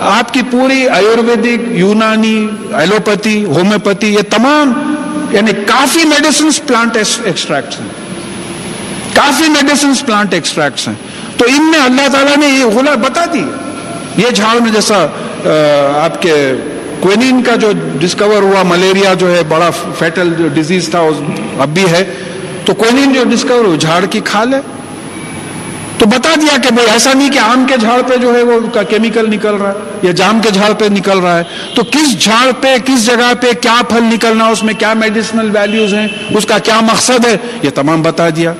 آپ 0.00 0.32
کی 0.32 0.40
پوری 0.50 0.88
آیورویدک، 0.88 1.62
یونانی، 1.68 2.48
ایلوپیتھی، 2.74 3.44
ہومیوپیتھی، 3.44 4.14
یہ 4.14 4.22
تمام 4.30 4.94
یعنی 5.30 5.52
کافی 5.66 6.04
میڈیسنس 6.04 6.66
پلانٹ 6.66 6.96
ایکسٹریکٹس 6.96 7.80
ہیں۔ 7.80 7.88
کافی 9.14 9.48
میڈیسنس 9.48 10.06
پلانٹ 10.06 10.34
ایکسٹریکٹس 10.34 10.88
ہیں۔ 10.88 10.94
تو 11.36 11.44
ان 11.44 11.70
میں 11.70 11.78
اللہ 11.78 12.08
تعالیٰ 12.12 12.36
نے 12.36 12.46
یہ 12.46 12.64
غلط 12.64 12.98
بتا 12.98 13.24
دی۔ 13.32 13.44
یہ 14.16 14.30
جھاڑ 14.30 14.60
میں 14.60 14.70
جیسا 14.70 15.06
آپ 16.04 16.22
کے 16.22 16.52
کوئنین 17.00 17.42
کا 17.42 17.54
جو 17.54 17.70
ڈسکور 17.98 18.42
ہوا، 18.42 18.62
ملیریا 18.62 19.14
جو 19.14 19.36
ہے، 19.36 19.42
بڑا 19.48 19.70
فیٹل 19.98 20.34
جو 20.38 20.48
ڈیزیز 20.48 20.88
تھا 20.88 21.00
اب 21.58 21.68
بھی 21.74 21.84
ہے۔ 21.90 22.14
تو 22.64 22.74
کوئی 22.74 23.06
جو 23.14 23.24
ڈسکور 23.24 23.64
ہو 23.64 23.76
جھاڑ 23.76 24.04
کی 24.04 24.20
کھا 24.24 24.44
لے 24.44 24.56
تو 25.98 26.06
بتا 26.06 26.34
دیا 26.40 26.56
کہ 26.62 26.70
بھائی 26.74 26.88
ایسا 26.90 27.12
نہیں 27.14 27.30
کہ 27.30 27.38
آم 27.38 27.64
کے 27.68 27.76
جھاڑ 27.76 28.00
پہ 28.06 28.16
جو 28.16 28.34
ہے 28.34 28.42
وہ 28.42 28.82
کیمیکل 28.88 29.30
نکل 29.30 29.54
رہا 29.54 29.68
ہے 29.68 29.98
یا 30.02 30.12
جام 30.12 30.40
کے 30.40 30.50
جھاڑ 30.50 30.72
پہ 30.72 30.84
نکل 30.84 31.18
رہا 31.18 31.38
ہے۔ 31.38 31.44
تو 31.74 31.82
کس 31.82 32.18
جھاڑ 32.20 32.50
پہ، 32.60 32.76
کس 32.84 33.06
جگہ 33.06 33.32
پہ 33.40 33.52
کیا 33.60 33.80
پھل 33.88 34.04
نکلنا، 34.04 34.46
اس 34.46 34.62
میں 34.62 34.74
کیا 34.74 34.92
میڈیسنل 34.94 35.50
ویلیوز 35.54 35.94
ہیں، 35.94 36.08
اس 36.30 36.46
کا 36.46 36.58
کیا 36.58 36.80
مقصد 36.80 37.26
ہے، 37.26 37.36
یہ 37.62 37.70
تمام 37.74 38.02
بتا 38.02 38.28
دیا۔ 38.36 38.52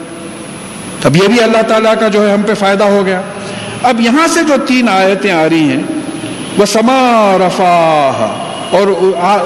اب 1.05 1.17
یہ 1.17 1.29
بھی 1.29 1.41
اللہ 1.41 1.63
تعالیٰ 1.69 1.95
کا 2.01 2.09
جو 2.09 2.27
ہے 2.27 2.33
ہم 2.33 2.43
پہ 2.43 2.55
فائدہ 2.55 2.85
ہو 2.85 3.03
گیا۔ 3.07 3.21
اب 3.83 4.01
یہاں 4.01 4.27
سے 4.35 4.41
جو 4.49 4.55
تین 4.67 4.89
آیتیں 4.89 5.33
آ 5.33 5.49
رہی 5.49 5.71
ہیں، 5.71 5.83
وہ 6.59 6.67
سما 6.67 7.37
رفا 7.41 8.35
اور 8.71 8.87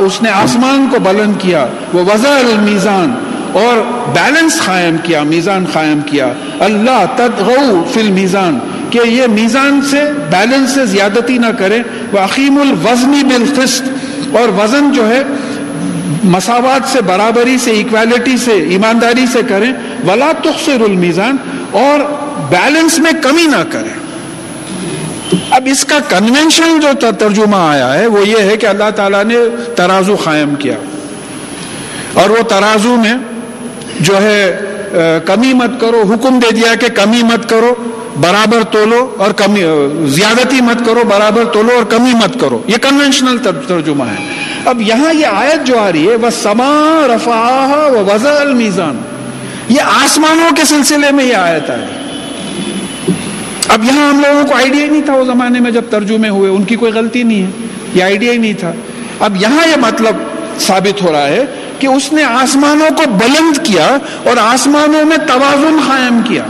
اس 0.02 0.22
نے 0.22 0.30
آسمان 0.30 0.88
کو 0.92 0.99
بلند 0.99 1.34
کیا۔ 1.38 1.66
وہ 1.92 2.02
وزا 2.02 2.37
المیزان 2.37 3.14
اور 3.52 3.76
بیلنس 4.12 4.62
قائم 4.64 4.97
کیا، 4.97 5.23
میزان 5.23 5.64
قائم 5.73 6.00
کیا۔ 6.06 6.32
اللہ 6.61 7.04
تدغو 7.16 7.85
فی 7.94 8.00
المیزان، 8.00 8.59
کہ 8.90 9.00
یہ 9.04 9.26
میزان 9.26 9.80
سے 9.90 10.02
بیلنس 10.30 10.71
سے 10.71 10.87
زیادتی 10.87 11.38
نہ 11.38 11.47
کرے 11.59 11.78
وہ 12.12 12.18
عقیم 12.18 12.59
الوزنی 12.61 13.23
بالقسط، 13.25 13.82
اور 14.37 14.49
وزن 14.49 14.92
جو 14.92 15.09
ہے، 15.09 15.23
مساوات 16.25 16.88
سے، 16.88 17.00
برابری 17.00 17.59
سے 17.59 17.71
ایکویلٹی 17.71 18.37
سے، 18.37 18.52
ایمانداری 18.52 19.26
سے 19.32 19.40
کریں۔ 19.49 19.73
ولا 20.06 20.32
تخسر 20.40 20.80
المیزان 20.80 21.37
اور 21.71 22.00
بیلنس 22.50 22.99
میں 22.99 23.12
کمی 23.23 23.47
نہ 23.47 23.64
کریں۔ 23.71 24.02
اب 25.50 25.62
اس 25.71 25.85
کا 25.85 25.99
کنونشنل 26.09 26.80
جو 26.80 27.11
ترجمہ 27.18 27.56
آیا 27.56 27.94
ہے، 27.94 28.06
وہ 28.06 28.28
یہ 28.28 28.38
ہے 28.38 28.56
کہ 28.56 28.66
اللہ 28.66 28.90
تعالیٰ 28.97 29.25
نے 29.25 29.37
ترازو 29.76 30.16
قائم 30.16 30.54
کیا۔ 30.54 30.75
اور 32.12 32.30
وہ 32.30 32.42
ترازو 32.42 32.97
میں 32.97 33.14
جو 34.00 34.20
ہے 34.22 34.58
کمی 35.26 35.52
مت 35.52 35.80
کرو، 35.80 36.02
حکم 36.11 36.38
دے 36.38 36.50
دیا 36.54 36.75
کہ 36.75 36.88
کمی 36.94 37.22
مت 37.22 37.49
کرو، 37.50 37.75
برابر 38.20 38.62
تولو 38.70 39.14
اور 39.18 39.30
کمی 39.30 39.62
زیادتی 40.14 40.61
مت 40.61 40.84
کرو، 40.87 41.02
برابر 41.08 41.44
تولو 41.44 41.75
اور 41.76 41.84
کمی 41.84 42.12
مت 42.14 42.40
کرو۔ 42.40 42.62
یہ 42.66 42.76
کنونشنل 42.82 43.38
ترجمہ 43.68 44.04
ہے۔ 44.04 44.16
اب 44.64 44.82
یہاں 44.82 45.12
یہ 45.14 45.26
آیت 45.26 45.66
جو 45.66 45.78
آ 45.78 45.92
رہی 45.92 46.08
ہے 46.11 46.16
وہ 46.16 46.30
سما 46.42 47.06
رفا 47.08 47.87
و 47.92 48.04
وزا 48.06 48.34
المیزان 48.40 49.00
یہ 49.68 49.80
آسمانوں 49.80 50.54
کے 50.56 50.64
سلسلے 50.64 51.11
میں 51.11 51.25
یہ 51.25 51.34
آیت 51.34 51.70
آ 51.70 51.75
رہی 51.75 53.12
اب 53.68 53.84
یہاں 53.84 54.08
ہم 54.08 54.20
لوگوں 54.20 54.46
کو 54.49 54.54
آئیڈیا 54.54 54.84
ہی 54.84 54.88
نہیں 54.88 55.02
تھا، 55.02 55.14
وہ 55.14 55.25
زمانے 55.25 55.61
میں 55.61 55.70
جب 55.70 55.84
ترجمے 55.90 56.28
ہوئے، 56.28 56.50
ان 56.50 56.64
کی 56.64 56.76
کوئی 56.76 56.92
غلطی 56.92 57.22
نہیں 57.22 57.42
ہے۔ 57.42 57.50
یہ 57.94 58.02
آئیڈیا 58.02 58.32
ہی 58.32 58.38
نہیں 58.38 58.52
تھا۔ 58.61 58.72
اب 59.20 59.37
یہاں 59.40 59.68
یہ 59.68 59.76
مطلب 59.80 60.16
ثابت 60.61 61.02
ہو 61.02 61.12
رہا 61.12 61.26
ہے 61.26 61.44
کہ 61.83 61.87
اس 61.87 62.12
نے 62.12 62.23
آسمانوں 62.25 62.89
کو 62.97 63.03
بلند 63.11 63.67
کیا 63.67 63.97
اور 64.25 64.37
آسمانوں 64.37 65.05
میں 65.05 65.17
توازن 65.17 65.77
قائم 65.87 66.21
کیا۔ 66.29 66.45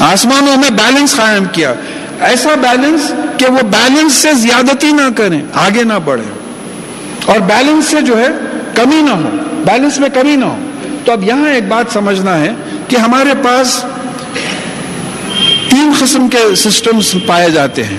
آسمانوں 0.00 0.56
میں 0.56 0.70
بیلنس 0.70 1.16
قائم 1.16 1.44
کیا۔ 1.52 1.74
ایسا 2.20 2.54
بیلنس 2.54 3.12
کہ 3.36 3.46
وہ 3.46 3.62
بیلنس 3.62 4.14
سے 4.14 4.32
زیادتی 4.32 4.92
نہ 4.92 5.10
کریں، 5.16 5.42
آگے 5.54 5.82
نہ 5.82 5.92
بڑھے 6.04 6.30
اور 7.24 7.38
بیلنس 7.38 7.84
سے 7.84 8.00
جو 8.00 8.18
ہے 8.18 8.28
کمی 8.74 9.02
نہ 9.02 9.10
ہو 9.10 9.28
بیلنس 9.64 10.00
میں 10.00 10.08
کمی 10.08 10.36
نہ 10.36 10.44
ہو۔ 10.44 10.56
تو 11.04 11.12
اب 11.12 11.24
یہاں 11.24 11.48
ایک 11.48 11.68
بات 11.68 11.92
سمجھنا 11.92 12.38
ہے 12.38 12.52
کہ 12.88 12.96
ہمارے 12.96 13.34
پاس 13.44 13.84
تین 15.70 15.92
قسم 16.00 16.28
کے 16.28 16.54
سسٹمز 16.56 17.14
پائے 17.26 17.50
جاتے 17.50 17.84
ہیں۔ 17.84 17.98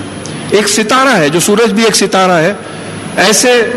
ایک 0.50 0.68
ستارہ 0.68 1.16
ہے، 1.16 1.28
جو 1.28 1.40
سورج 1.40 1.72
بھی 1.72 1.84
ایک 1.84 1.96
ستارہ 1.96 2.32
ہے، 2.32 2.52
ایسے 3.16 3.72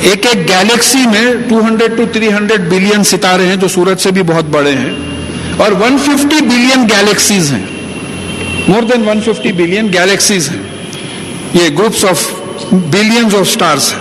ایک 0.00 0.26
ایک 0.26 0.48
گیلیکسی 0.48 0.98
میں 0.98 1.34
two 1.48 1.60
hundred 1.64 1.96
two 1.96 2.04
three 2.12 2.32
hundred 2.32 2.60
billion 2.60 3.04
ستارے 3.04 3.46
ہیں 3.46 3.56
جو 3.56 3.68
سورج 3.68 4.00
سے 4.00 4.10
بھی 4.10 4.22
بہت 4.22 4.44
بڑے 4.44 4.70
ہیں 4.70 4.90
اور 5.56 5.72
ون 5.72 5.96
ففٹی 5.98 6.40
بلین 6.40 6.82
گیلیکسیز 6.82 7.52
ہیں۔ 7.52 7.66
More 8.68 8.82
than 8.82 9.08
one 9.08 9.20
fifty 9.20 9.52
billion 9.52 9.92
galaxies 9.92 10.50
ہیں۔ 10.50 10.62
یہ 11.54 11.68
groups 11.78 12.04
of 12.04 12.26
billions 12.72 13.34
of 13.34 13.40
stars 13.40 13.92
ہیں۔ 13.92 14.00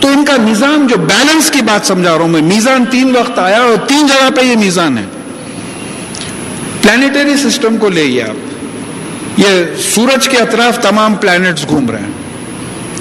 تو 0.00 0.08
ان 0.08 0.24
کا 0.24 0.36
نظام 0.36 0.86
جو 0.86 0.96
بیلنس 0.96 1.50
کی 1.50 1.62
بات 1.62 1.86
سمجھا 1.86 2.12
رہا 2.12 2.20
ہوں 2.20 2.28
میں، 2.28 2.42
میزان 2.42 2.84
تین 2.90 3.16
وقت 3.16 3.38
آیا 3.38 3.60
اور 3.60 3.88
تین 3.88 4.06
جگہ 4.06 4.30
پہ 4.36 4.40
یہ 4.40 4.56
میزان 4.56 4.98
ہے۔ 4.98 5.04
پلانٹری 6.82 7.50
سسٹم 7.50 7.76
کو 7.76 7.88
لے 7.88 8.22
آپ۔ 8.22 8.50
یہ 9.40 9.64
سورج 9.94 10.28
کے 10.28 10.36
اطراف 10.36 10.78
تمام 10.82 11.14
پلانٹس 11.14 11.68
گھوم 11.68 11.90
رہے 11.90 11.98
ہیں۔ 11.98 12.19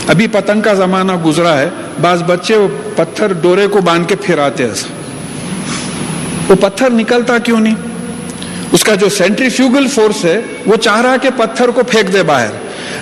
ابھی 0.10 0.28
پتنگ 0.28 0.62
کا 0.62 0.74
زمانہ 0.74 1.12
گزرا 1.26 1.58
ہے، 1.58 1.70
بعض 2.02 2.24
بچے 2.24 2.56
وہ 2.56 2.68
پتھر 2.96 3.34
ڈورے 3.34 3.68
کو 3.68 3.82
باندھ 3.82 4.08
کے 4.08 4.16
پھراتے 4.16 4.64
ایسا 4.64 4.88
وہ 6.50 6.56
پتھر 6.56 6.90
نکلتا 6.90 7.38
کیوں 7.38 7.60
نہیں؟ 7.60 7.76
اس 8.72 8.84
کا 8.84 8.96
جو 8.96 9.10
سینٹریفیوگل 9.10 9.88
فورس 9.88 10.26
ہے، 10.26 10.42
وہ 10.66 10.76
چاہ 10.76 11.02
رہا 11.02 11.18
کہ 11.18 11.30
پتھر 11.38 11.68
کو 11.68 11.84
پھینک 11.84 12.14
دے 12.14 12.24
باہر۔ 12.24 12.50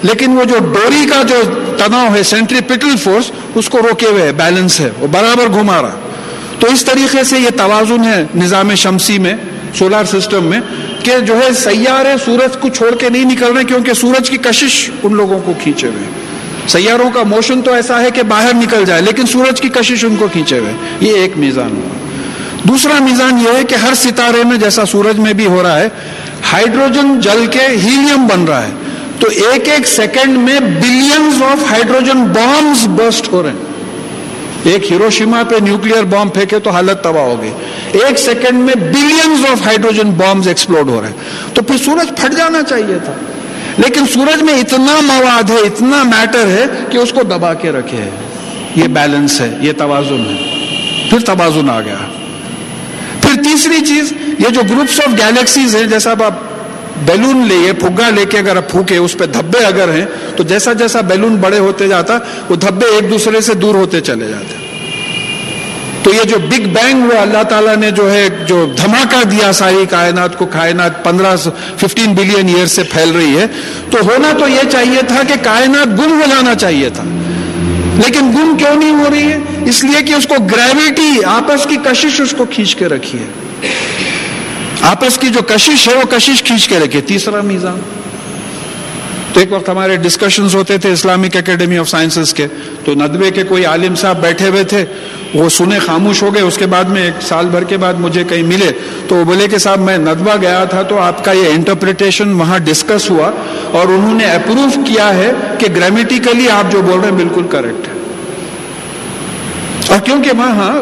لیکن 0.03 0.37
وہ 0.37 0.43
جو 0.43 0.55
ڈوری 0.59 1.05
کا 1.09 1.23
جو 1.23 1.41
تناؤ 1.77 2.15
ہے 2.15 2.23
سینٹری 2.23 2.59
پٹل 2.67 2.97
فورس، 3.03 3.31
اس 3.55 3.69
کو 3.69 3.77
روکے 3.77 4.05
ہوئے 4.05 4.31
بیلنس 4.31 4.79
ہے، 4.79 4.89
وہ 4.99 5.07
برابر 5.07 5.47
گھما 5.47 5.81
رہا۔ 5.81 5.99
تو 6.59 6.67
اس 6.67 6.85
طریقے 6.85 7.23
سے 7.23 7.39
یہ 7.39 7.49
توازن 7.57 8.03
ہے 8.03 8.23
نظام 8.35 8.75
شمسی 8.75 9.17
میں، 9.17 9.33
سولار 9.75 10.03
سسٹم 10.05 10.43
میں، 10.43 10.59
کہ 11.03 11.19
جو 11.19 11.35
ہے 11.35 11.53
سیارے 11.53 12.13
سورج 12.25 12.57
کو 12.57 12.69
چھوڑ 12.69 12.95
کے 12.95 13.09
نہیں 13.09 13.25
نکل 13.25 13.55
رہے، 13.55 13.63
کیونکہ 13.63 13.93
سورج 13.93 14.29
کی 14.29 14.37
کشش 14.37 14.89
ان 15.03 15.15
لوگوں 15.15 15.39
کو 15.45 15.53
کھینچے 15.63 15.87
ہوئے۔ 15.87 16.26
سیاروں 16.67 17.09
کا 17.13 17.23
موشن 17.23 17.61
تو 17.61 17.73
ایسا 17.73 18.01
ہے 18.01 18.11
کہ 18.11 18.23
باہر 18.23 18.53
نکل 18.53 18.85
جائے، 18.85 19.01
لیکن 19.01 19.25
سورج 19.25 19.61
کی 19.61 19.69
کشش 19.69 20.05
ان 20.05 20.15
کو 20.15 20.27
کھینچے 20.27 20.59
ہوئے۔ 20.59 20.73
یہ 20.99 21.11
ایک 21.11 21.37
میزان 21.37 21.71
ہوا 21.71 21.97
دوسرا 22.63 23.03
میزان 23.03 23.39
یہ 23.39 23.57
ہے 23.57 23.63
کہ 23.63 23.75
ہر 23.75 23.93
ستارے 23.93 24.43
میں 24.43 24.57
جیسا 24.57 24.85
سورج 24.85 25.19
میں 25.19 25.33
بھی 25.33 25.45
ہو 25.45 25.63
رہا 25.63 25.79
ہے، 25.79 25.87
ہائیڈروجن 26.53 27.19
جل 27.19 27.45
کے 27.51 27.59
ہیلیم 27.59 28.27
بن 28.27 28.45
رہا 28.45 28.65
ہے۔ 28.65 28.71
تو 29.19 29.27
ایک 29.27 29.69
ایک 29.69 29.87
سیکنڈ 29.87 30.37
میں 30.37 30.59
billions 30.59 31.43
of 31.43 31.71
hydrogen 31.71 32.23
bombs 32.23 32.87
burst 32.87 33.31
ہو 33.31 33.43
رہے 33.43 33.49
ہیں۔ 33.49 33.57
ایک 34.63 34.91
ہیروشیما 34.91 35.43
پہ 35.49 35.55
نیوکلیر 35.61 36.03
بام 36.03 36.29
پھینکے 36.29 36.59
تو 36.59 36.69
حالت 36.69 37.03
تباہ 37.03 37.23
ہو 37.23 37.41
گئی۔ 37.41 37.51
ایک 37.91 38.19
سیکنڈ 38.19 38.59
میں 38.59 38.73
billions 38.75 39.45
of 39.51 39.65
hydrogen 39.65 40.11
bombs 40.11 40.47
explode 40.47 40.89
ہو 40.89 41.01
رہے 41.01 41.09
ہیں۔ 41.09 41.15
تو 41.53 41.61
پھر 41.61 41.77
سورج 41.77 42.17
پھٹ 42.17 42.37
جانا 42.37 42.63
چاہیے 42.63 42.97
تھا۔ 43.05 43.13
لیکن 43.77 44.07
سورج 44.13 44.43
میں 44.43 44.53
اتنا 44.53 44.99
مواد 45.01 45.49
ہے، 45.49 45.55
اتنا 45.55 46.03
میٹر 46.03 46.45
ہے 46.47 46.65
کہ 46.89 46.97
اس 46.97 47.13
کو 47.13 47.23
دبا 47.23 47.53
کے 47.53 47.71
رکھے۔ 47.71 47.97
ہے 47.97 48.09
یہ 48.75 48.83
بیلنس 48.83 49.41
ہے، 49.41 49.57
یہ 49.61 49.71
توازن 49.77 50.19
ہے۔ 50.19 50.53
پھر 51.09 51.19
توازن 51.19 51.69
آ 51.69 51.81
گیا۔ 51.81 51.95
پھر 53.21 53.43
تیسری 53.43 53.85
چیز، 53.85 54.13
یہ 54.39 54.49
جو 54.49 54.61
گروپس 54.69 54.99
آف 54.99 55.07
گیلیکسیز 55.07 55.75
ہیں، 55.75 55.83
جیسا 55.83 56.11
آپ 56.11 56.33
بیلون 57.05 57.47
لے 57.47 57.73
پھگا 57.73 58.09
لے 58.09 58.25
کے 58.25 58.37
اگر 58.37 58.61
پھونکے، 58.61 58.97
اس 58.97 59.17
پہ 59.17 59.25
دھبے 59.25 59.65
اگر 59.65 59.89
ہیں، 59.89 60.05
تو 60.35 60.43
جیسا 60.43 60.73
جیسا 60.73 61.01
بیلون 61.01 61.35
بڑے 61.35 61.59
ہوتے 61.59 61.87
جاتا، 61.87 62.17
وہ 62.49 62.55
دھبے 62.55 62.85
ایک 62.85 63.11
دوسرے 63.11 63.41
سے 63.41 63.53
دور 63.53 63.75
ہوتے 63.75 64.01
چلے 64.01 64.27
جاتے۔ 64.27 64.66
تو 66.07 66.13
یہ 66.13 66.23
جو 66.23 66.37
بگ 66.39 66.61
بینگ 66.61 67.01
وہ 67.01 67.17
اللہ 67.17 67.43
تعالیٰ 67.43 67.75
نے 67.75 67.91
جو 67.91 68.13
ہے، 68.13 68.29
جو 68.47 68.73
دھماکہ 68.85 69.23
دیا 69.23 69.51
ساری 69.51 69.85
کائنات 69.89 70.37
کو، 70.37 70.45
کائنات 70.45 71.03
پندرہ 71.03 71.35
ففٹین 71.77 72.13
بلین 72.13 72.55
ایئر 72.55 72.65
سے 72.65 72.83
پھیل 72.83 73.11
رہی 73.11 73.37
ہے۔ 73.37 73.45
تو 73.91 73.97
ہونا 74.03 74.31
تو 74.39 74.47
یہ 74.47 74.69
چاہیے 74.71 75.01
تھا 75.07 75.21
کہ 75.27 75.33
کائنات 75.43 75.87
گم 75.87 76.11
ہو 76.11 76.25
جانا 76.29 76.55
چاہیے 76.55 76.89
تھا۔ 76.89 77.03
لیکن 78.05 78.31
گم 78.31 78.57
کیوں 78.57 78.75
نہیں 78.75 78.91
ہو 78.91 79.05
رہی 79.11 79.31
ہے؟ 79.31 79.37
اس 79.65 79.83
لیے 79.83 80.01
کہ 80.01 80.13
اس 80.13 80.27
کو 80.27 80.35
گریویٹی 80.43 81.23
آپس 81.25 81.65
کی 81.65 81.75
کشش 81.83 82.21
اس 82.21 82.33
کو 82.37 82.45
کھینچ 82.45 82.75
کے 82.75 82.85
رکھی 82.85 83.19
ہے۔ 83.19 83.25
آپس 84.81 85.17
کی 85.17 85.27
جو 85.27 85.39
کشش 85.41 85.87
ہے، 85.87 85.95
وہ 85.95 86.03
کشش 86.03 86.43
کھینچ 86.43 86.67
کے 86.67 86.79
رکھے 86.79 87.01
تیسرا 87.01 87.41
میزان۔ 87.41 87.79
ایک 89.37 89.51
وقت 89.53 89.69
ہمارے 89.69 89.95
ڈسکشنز 89.95 90.55
ہوتے 90.55 90.77
تھے 90.77 90.91
اسلامک 90.91 91.35
اکیڈمی 91.35 91.77
آف 91.77 91.89
سائنسز 91.89 92.33
کے، 92.33 92.47
تو 92.85 92.93
ندوے 92.93 93.31
کے 93.31 93.43
کوئی 93.43 93.65
عالم 93.65 93.95
صاحب 93.95 94.21
بیٹھے 94.21 94.49
ہوئے 94.49 94.63
تھے، 94.63 94.85
وہ 95.33 95.49
سنے 95.49 95.79
خاموش 95.79 96.23
ہو 96.23 96.33
گئے، 96.33 96.41
اس 96.41 96.57
کے 96.57 96.65
بعد 96.65 96.83
میں 96.83 97.03
ایک 97.03 97.21
سال 97.21 97.45
بھر 97.45 97.63
کے 97.63 97.77
بعد 97.77 97.93
مجھے 97.99 98.23
کہیں 98.23 98.43
ملے۔ 98.43 98.71
تو 99.07 99.15
وہ 99.15 99.23
بولے 99.23 99.47
کہ 99.47 99.57
صاحب 99.57 99.79
میں 99.79 99.97
ندوہ 99.97 100.35
گیا 100.41 100.63
تھا 100.63 100.81
تو 100.81 100.99
آپ 100.99 101.25
کا 101.25 101.31
یہ 101.31 101.47
انٹرپریٹیشن 101.49 102.33
وہاں 102.33 102.59
ڈسکس 102.59 103.09
ہوا 103.09 103.31
اور 103.71 103.87
انہوں 103.87 104.13
نے 104.13 104.25
اپروو 104.25 104.83
کیا 104.85 105.13
ہے 105.13 105.31
کہ 105.59 105.67
گرامیٹیکلی 105.75 106.49
آپ 106.49 106.71
جو 106.71 106.81
بول 106.81 106.99
رہے 106.99 107.09
ہیں 107.09 107.17
بالکل 107.17 107.47
کریکٹ 107.49 107.87
ہے۔ 107.87 107.93
اور 109.89 109.99
کیونکہ 109.99 110.31
وہاں 110.37 110.73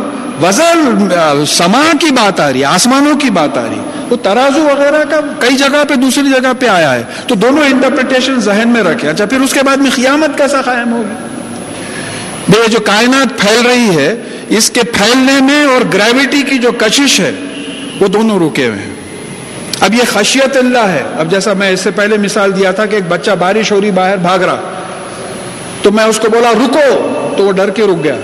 وزن 0.41 1.07
سما 1.47 1.83
کی 2.01 2.11
بات 2.11 2.39
آ 2.39 2.53
رہی 2.53 2.59
ہے، 2.59 2.65
آسمانوں 2.65 3.19
کی 3.19 3.29
بات 3.29 3.57
آ 3.57 3.61
رہی 3.61 3.79
ہے۔ 3.79 4.05
وہ 4.09 4.15
ترازو 4.15 4.61
وغیرہ 4.61 5.03
کا 5.09 5.19
کئی 5.39 5.55
جگہ 5.55 5.83
پہ، 5.89 5.95
دوسری 5.95 6.29
جگہ 6.29 6.51
پہ 6.59 6.67
آیا 6.67 6.93
ہے۔ 6.93 7.03
تو 7.27 7.35
دونوں 7.35 7.63
انٹرپریٹیشن 7.63 8.39
ذہن 8.39 8.67
میں 8.67 8.83
رکھے 8.83 9.09
اچھا 9.09 9.25
پھر 9.25 9.39
اس 9.39 9.53
کے 9.53 9.59
بعد 9.65 9.77
میں 9.77 9.91
قیامت 9.95 10.37
کیسا 10.37 10.61
قائم 10.61 10.93
ہوگی 10.93 11.13
بے 12.47 12.67
جو 12.67 12.79
کائنات 12.79 13.39
پھیل 13.39 13.65
رہی 13.65 13.97
ہے، 13.97 14.23
اس 14.49 14.69
کے 14.69 14.81
پھیلنے 14.83 15.41
میں 15.41 15.65
اور 15.65 15.81
گریوٹی 15.93 16.41
کی 16.41 16.57
جو 16.57 16.71
کشش 16.71 17.19
ہے، 17.19 17.31
وہ 17.99 18.07
دونوں 18.07 18.39
رکے 18.39 18.67
ہوئے 18.67 18.79
ہیں۔ 18.79 18.95
اب 19.79 19.93
یہ 19.93 20.03
خشیت 20.13 20.57
اللہ 20.57 20.77
ہے۔ 20.77 21.03
اب 21.17 21.31
جیسا 21.31 21.53
میں 21.53 21.69
اس 21.69 21.79
سے 21.79 21.91
پہلے 21.91 22.17
مثال 22.17 22.57
دیا 22.57 22.71
تھا 22.71 22.85
کہ 22.85 22.95
ایک 22.95 23.03
بچہ 23.09 23.31
بارش 23.31 23.71
ہو 23.71 23.81
رہی، 23.81 23.91
باہر 23.91 24.17
بھاگ 24.17 24.39
رہا۔ 24.39 24.61
تو 25.81 25.91
میں 25.91 26.03
اس 26.03 26.19
کو 26.19 26.29
بولا، 26.29 26.51
رکو۔ 26.51 27.33
تو 27.37 27.43
وہ 27.43 27.51
ڈر 27.51 27.69
کے 27.69 27.83
رک 27.83 28.03
گیا۔ 28.03 28.15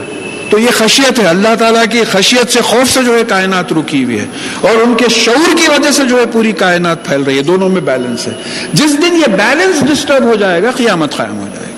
تو 0.52 0.60
یہ 0.60 0.68
خشیت 0.78 1.20
ہے۔ 1.20 1.26
اللہ 1.26 1.56
تعالیٰ 1.60 1.84
کی 1.92 2.02
خشیت 2.12 2.54
سے 2.54 2.62
خوف 2.62 2.94
سے 2.94 3.04
جو 3.04 3.16
ہے 3.16 3.24
کائنات 3.28 3.74
رکی 3.74 4.04
ہوئی 4.04 4.20
ہے 4.20 4.26
اور 4.62 4.76
ان 4.76 4.96
کے 4.96 5.06
شعور 5.10 5.58
کی 5.58 5.68
وجہ 5.68 5.92
سے 5.92 6.04
جو 6.04 6.20
ہے 6.20 6.24
پوری 6.32 6.52
کائنات 6.52 7.06
پھیل 7.06 7.22
رہی 7.24 7.38
ہے، 7.38 7.44
دونوں 7.44 7.70
میں 7.70 7.82
بیلنس 7.82 8.28
ہے۔ 8.28 8.34
جس 8.74 8.98
دن 8.98 9.16
یہ 9.16 9.28
بیلنس 9.28 9.82
ڈسٹرب 9.82 10.24
ہو 10.24 10.36
جائے 10.36 10.64
گا، 10.64 10.72
قیامت 10.72 11.18
قائم 11.18 11.40
ہو 11.40 11.48
جائے 11.56 11.68
گی۔ 11.68 11.72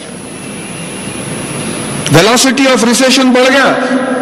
ویلوسٹی 2.15 2.67
آف 2.67 2.83
ریسیشن 2.83 3.31
بڑھ 3.31 3.53
گیا 3.53 3.73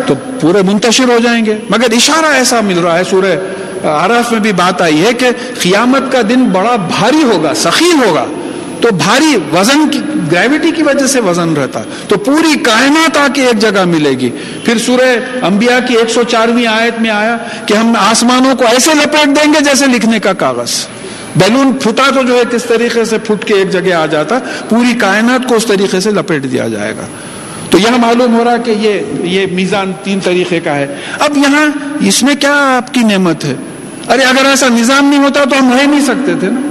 تو 0.08 0.14
پورے 0.42 0.62
منتشر 0.62 1.04
ہو 1.04 1.18
جائیں 1.24 1.46
گے۔ 1.46 1.58
مگر 1.70 1.92
اشارہ 1.92 2.26
ایسا 2.26 2.62
مل 2.62 2.80
رہا 2.80 2.98
ہے، 2.98 3.04
سورہ 3.04 3.38
عرف 3.88 4.32
میں 4.32 4.40
بھی 4.40 4.52
بات 4.52 4.82
آئی 4.82 5.06
ہے 5.06 5.14
کہ 5.14 5.30
قیامت 5.60 6.12
کا 6.12 6.22
دن 6.30 6.44
بڑا 6.44 6.76
بھاری 6.76 7.24
ہوگا 7.24 7.54
سخیل 7.54 8.08
ہوگا۔ 8.08 8.26
تو 8.82 8.90
بھاری 8.92 9.38
وزن 9.54 9.90
کی 9.90 10.00
گریوٹی 10.32 10.72
کی 10.72 10.84
وجہ 10.84 11.08
سے 11.08 11.20
وزن 11.20 11.54
رہتا۔ 11.54 11.82
تو 12.08 12.18
پوری 12.18 12.60
کائنات 12.60 13.18
آ 13.18 13.28
کے 13.34 13.42
ایک 13.42 13.60
جگہ 13.60 13.86
ملے 13.86 14.10
گی۔ 14.10 14.30
پھر 14.66 14.78
سورہ 14.78 15.46
انبیاء 15.46 15.88
کی 15.88 15.96
ایک 15.98 16.10
سو 16.10 16.24
چارویں 16.24 16.68
آیت 16.68 17.02
میں 17.02 17.10
آیا 17.10 17.38
کہ 17.66 17.74
ہم 17.74 17.94
آسمانوں 18.00 18.56
کو 18.56 18.64
ایسے 18.64 18.92
لپیٹ 18.94 19.26
دیں 19.26 19.54
گے 19.54 19.64
جیسے 19.64 19.86
لکھنے 19.86 20.20
کا 20.20 20.34
کاغذ۔ 20.34 20.72
بیلون 21.36 21.74
پھٹا 21.74 22.04
تو 22.16 22.22
جو 22.24 22.36
ہے 22.36 22.44
کس 22.52 22.64
طریقے 22.64 23.06
سے 23.06 23.18
پھٹ 23.18 23.46
کے 23.46 23.54
ایک 23.54 23.72
جگہ 23.72 23.94
آ 23.94 24.06
جاتا، 24.06 24.40
پوری 24.70 24.94
کائنات 24.94 25.50
کو 25.50 25.56
اس 25.56 25.66
طریقے 25.66 26.00
سے 26.00 26.12
لپیٹ 26.12 26.44
دیا 26.44 26.68
جائے 26.68 26.94
گا۔ 26.98 27.06
تو 27.70 27.78
یہاں 27.78 27.98
معلوم 27.98 28.36
ہو 28.36 28.44
رہا 28.44 28.58
کہ 28.58 28.72
یہ 28.72 29.02
یہ 29.24 29.46
میزان 29.52 29.92
تین 30.04 30.20
طریقے 30.20 30.60
کا 30.60 30.76
ہے۔ 30.76 30.96
اب 31.20 31.38
یہاں 31.38 31.66
اس 32.02 32.24
میں 32.24 32.36
کیا 32.36 32.78
آپ 32.78 32.94
کی 32.94 33.00
نعمت 33.00 33.46
ہے؟ 33.46 33.54
ارے 34.10 34.22
اگر 34.22 34.46
ایسا 34.46 34.68
نظام 34.68 35.06
نہیں 35.06 35.20
ہوتا 35.20 35.44
تو 35.44 35.60
ہم 35.60 35.78
رہ 35.78 35.84
نہیں 35.84 36.02
سکتے 36.02 36.34
تھے 36.40 36.48
نا۔ 36.48 36.71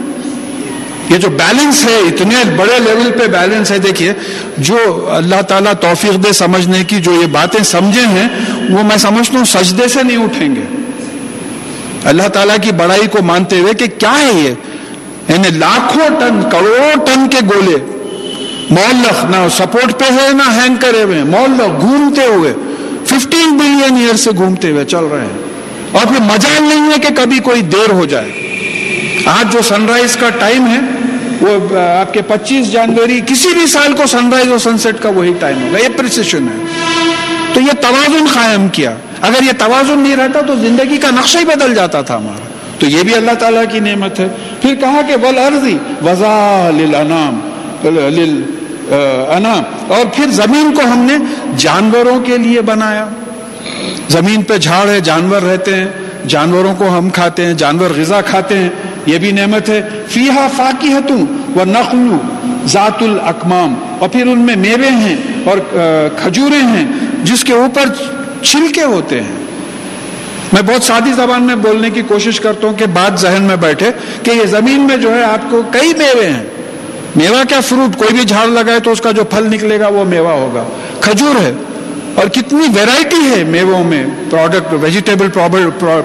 یہ 1.11 1.17
جو 1.17 1.29
بیلنس 1.29 1.85
ہے، 1.85 1.99
اتنے 1.99 2.51
بڑے 2.57 2.79
لیول 2.79 3.13
پہ 3.19 3.27
بیلنس 3.27 3.71
ہے، 3.71 3.79
دیکھیے، 3.79 4.13
جو 4.59 5.09
اللہ 5.11 5.43
تعالیٰ 5.43 5.73
توفیق 5.81 6.25
دے 6.25 6.33
سمجھنے 6.33 6.85
کی، 6.85 7.01
جو 7.01 7.13
یہ 7.23 7.27
باتیں 7.27 7.65
سمجھے 7.65 8.01
ہیں، 8.01 8.29
وہ 8.71 8.83
میں 8.83 8.97
سمجھتا 8.97 9.39
ہوں 9.39 9.45
سجدے 9.45 9.89
سے 9.89 10.03
نہیں 10.03 10.17
اٹھیں 10.17 10.57
گے۔ 10.57 10.61
اللہ 12.05 12.29
تعالیٰ 12.29 12.57
کی 12.63 12.73
بڑائی 12.73 13.07
کو 13.07 13.23
مانتے 13.23 13.59
ہوئے 13.59 13.73
کہ 13.73 13.87
کیا 13.99 14.19
ہے 14.19 14.33
یہ؟ 14.33 14.51
یعنی 15.33 15.49
لاکھوں 15.49 16.09
ٹن 16.09 16.49
کروڑوں 16.53 17.07
ٹن 17.07 17.29
کے 17.29 17.39
گولے۔ 17.55 17.77
مولخ 18.71 19.25
نہ 19.25 19.49
سپورٹ 19.57 19.99
پہ 19.99 20.05
ہے، 20.05 20.29
نہ 20.33 20.63
ہینگ 20.63 20.75
کرے 20.75 21.03
ہوئے۔ 21.03 21.25
مولخ 21.25 21.81
گھومتے 21.81 22.27
ہوئے۔ 22.27 22.55
ففٹین 23.05 23.59
بلین 23.59 23.97
ایئر 23.97 24.17
سے 24.17 24.31
گھومتے 24.37 24.71
ہوئے 24.71 24.85
چل 24.85 25.05
رہے 25.05 25.21
ہیں۔ 25.21 25.39
اور 25.93 26.07
پھر 26.07 26.21
مجال 26.21 26.63
نہیں 26.63 26.93
ہے 26.93 26.99
کہ 27.01 27.09
کبھی 27.15 27.39
کوئی 27.39 27.63
دیر 27.63 27.93
ہو 27.93 28.05
جائے۔ 28.05 28.47
آج 29.27 29.53
جو 29.53 29.63
سن 29.63 29.87
رائز 29.89 30.17
کا 30.17 30.31
ٹائم 30.31 30.67
ہے 30.67 31.00
وہ 31.41 31.79
آپ 31.79 32.15
کے 32.15 32.23
پچیس 32.23 32.73
جنوری 32.73 33.21
کسی 33.27 33.49
بھی 33.49 33.67
سال 33.67 33.93
کو 33.93 34.07
سن 34.07 34.33
رائز 34.33 34.51
اور 34.51 34.59
سن 34.59 34.79
سیٹ 34.79 34.97
کا 35.01 35.09
وہی 35.09 35.33
ٹائم 35.41 35.63
ہوگا، 35.63 35.79
یہ 35.79 35.89
پرسیشن 35.97 36.43
ہے۔ 36.43 36.65
تو 37.53 37.61
یہ 37.61 37.73
توازن 37.81 38.25
قائم 38.35 38.69
کیا۔ 38.69 38.95
اگر 39.21 39.43
یہ 39.43 39.53
توازن 39.59 39.99
نہیں 39.99 40.17
رہتا 40.17 40.41
تو 40.41 40.55
زندگی 40.55 40.97
کا 40.97 41.11
نقشہ 41.11 41.39
ہی 41.39 41.45
بدل 41.45 41.75
جاتا 41.75 42.03
تھا 42.03 42.17
ہمارا۔ 42.17 42.49
تو 42.79 42.87
یہ 42.87 43.03
بھی 43.03 43.15
اللہ 43.15 43.31
تعالیٰ 43.33 43.65
کی 43.73 43.81
نعمت 43.81 44.21
ہے۔ 44.21 44.29
پھر 44.63 44.75
کہا 44.75 45.01
کہ 45.09 45.17
ول 45.17 45.39
عرضی 45.39 45.79
وزا 46.05 46.71
لنام 46.75 47.41
انام۔ 49.29 49.93
اور 49.93 50.07
پھر 50.17 50.27
زمین 50.29 50.75
کو 50.75 50.81
ہم 50.83 50.99
نے 50.99 51.47
جانوروں 51.57 52.21
کے 52.21 52.39
لیے 52.39 52.61
بنایا۔ 52.61 53.09
زمین 54.09 54.43
پہ 54.43 54.59
جھاڑ 54.59 54.89
ہے، 54.89 55.01
جانور 55.01 55.43
رہتے 55.43 55.75
ہیں۔ 55.75 55.89
جانوروں 56.29 56.75
کو 56.75 56.99
ہم 56.99 57.11
کھاتے 57.11 57.47
ہیں، 57.47 57.55
جانور 57.55 57.91
غذا 57.97 58.21
کھاتے 58.21 58.59
ہیں، 58.59 58.69
یہ 59.07 59.19
بھی 59.19 59.33
نعمت 59.33 59.69
ہے۔ 59.69 59.89
فیحا 60.09 60.49
فاقی 60.57 60.89
ہے 60.89 60.99
تم 61.09 61.25
وہ 61.55 61.65
نقلو 61.65 62.19
ذات 62.67 63.03
الاکمام۔ 63.03 63.75
اور 63.99 64.09
پھر 64.09 64.27
ان 64.27 64.39
میں 64.39 64.57
میوے 64.57 64.89
ہیں 64.89 65.17
اور 65.45 65.59
کھجورے 66.23 66.63
ہیں، 66.63 66.87
جس 67.25 67.45
کے 67.45 67.53
اوپر 67.53 67.85
چھلکے 68.43 68.83
ہوتے 68.83 69.21
ہیں۔ 69.21 69.41
میں 70.53 70.63
بہت 70.63 70.83
سادی 70.83 71.13
زبان 71.13 71.43
میں 71.43 71.55
بولنے 71.55 71.91
کی 71.91 72.03
کوشش 72.03 72.41
کرتا 72.41 72.67
ہوں 72.67 72.75
کہ 72.75 72.87
بات 72.87 73.21
ذہن 73.21 73.43
میں 73.43 73.57
بیٹھے 73.57 73.91
کہ 74.23 74.31
یہ 74.31 74.47
زمین 74.47 74.81
میں 74.81 74.97
جو 74.97 75.15
ہے 75.15 75.25
آپ 75.25 75.51
کو 75.51 75.63
کئی 75.73 75.93
میوے 75.99 76.27
ہیں۔ 76.27 76.47
میوہ 77.17 77.49
کیا 77.49 77.61
فروٹ؟ 77.61 77.99
کوئی 77.99 78.15
بھی 78.15 78.25
جھاڑ 78.25 78.47
لگائے 78.47 78.81
تو 78.81 78.93
اس 78.93 79.01
کا 79.01 79.11
جو 79.11 79.25
پھل 79.25 79.47
نکلے 79.51 79.81
گا 79.81 79.89
وہ 79.89 80.05
میوہ 80.05 80.31
ہوگا۔ 80.31 80.65
کھجور 81.01 81.41
ہے۔ 81.41 81.53
اور 82.15 82.29
کتنی 82.29 82.67
ویرائٹی 82.75 83.39
ہے 83.39 83.45
میووں 83.45 83.85
میں 83.85 84.07
پروڈکٹ 84.31 84.75
ویجیٹیبل 84.81 85.29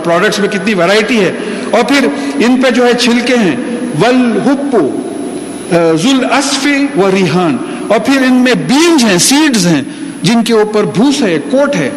پروڈکٹس 0.04 0.40
میں 0.40 0.50
کتنی 0.50 0.74
ویرائٹی 0.74 1.26
ہے۔ 1.26 1.32
اور 1.72 1.84
پھر 1.84 2.08
ان 2.36 2.62
پہ 2.62 2.70
جو 2.70 2.86
ہے 2.86 2.94
چھلکے 2.94 3.36
ہیں، 3.36 3.56
ول 4.02 4.40
ہپو 4.46 5.02
ذل 5.96 6.26
و 6.98 7.12
ریحان۔ 7.12 7.58
اور 7.88 8.00
پھر 8.00 8.18
ان 8.18 8.34
میں 8.34 8.54
بیج 8.54 9.06
ہیں 9.06 9.18
سیڈز 9.18 9.68
ہیں، 9.68 9.82
جن 10.22 10.44
کے 10.44 10.54
اوپر 10.54 10.84
بھوس 10.84 11.22
ہے 11.22 11.38
کوٹ 11.52 11.76
ہے۔ 11.76 11.90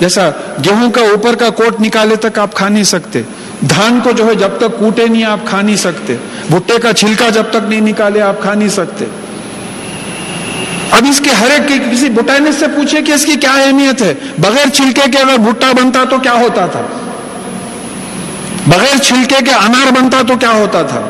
جیسا 0.00 0.30
گیہوں 0.64 0.90
کا 0.90 1.00
اوپر 1.00 1.34
کا 1.34 1.50
کوٹ 1.50 1.80
نکالے 1.80 2.16
تک 2.16 2.38
آپ 2.38 2.54
کھا 2.54 2.68
نہیں 2.68 2.84
سکتے۔ 2.84 3.22
دھان 3.60 4.00
کو 4.04 4.10
جو 4.10 4.26
ہے 4.26 4.34
جب 4.34 4.48
تک 4.58 4.78
کوٹے 4.78 5.06
نہیں، 5.06 5.24
آپ 5.24 5.38
کھا 5.44 5.60
نہیں 5.60 5.76
سکتے۔ 5.76 6.16
بھٹے 6.50 6.74
کا 6.82 6.92
چھلکا 6.92 7.28
جب 7.28 7.42
تک 7.50 7.68
نہیں 7.68 7.80
نکالے، 7.80 8.20
آپ 8.20 8.42
کھا 8.42 8.54
نہیں 8.54 8.68
سکتے۔ 8.68 9.04
اب 10.92 11.04
اس 11.10 11.20
کے 11.24 11.30
ہر 11.30 11.50
ایک 11.50 11.92
کسی 11.92 12.08
بوٹینس 12.08 12.54
سے 12.54 12.66
پوچھے 12.76 13.02
کہ 13.02 13.12
اس 13.12 13.24
کی 13.24 13.32
کیا 13.32 13.52
اہمیت 13.52 14.02
ہے؟ 14.02 14.14
بغیر 14.38 14.68
چھلکے 14.68 15.10
کے 15.10 15.18
اگر 15.18 15.38
بھٹا 15.38 15.72
بنتا 15.72 16.04
تو 16.04 16.18
کیا 16.18 16.32
ہوتا 16.32 16.66
تھا؟ 16.66 16.82
بغیر 18.66 18.98
چھلکے 18.98 19.44
کے 19.44 19.50
انار 19.50 19.90
بنتا 19.90 20.22
تو 20.28 20.36
کیا 20.36 20.50
ہوتا 20.50 20.82
تھا؟ 20.82 21.08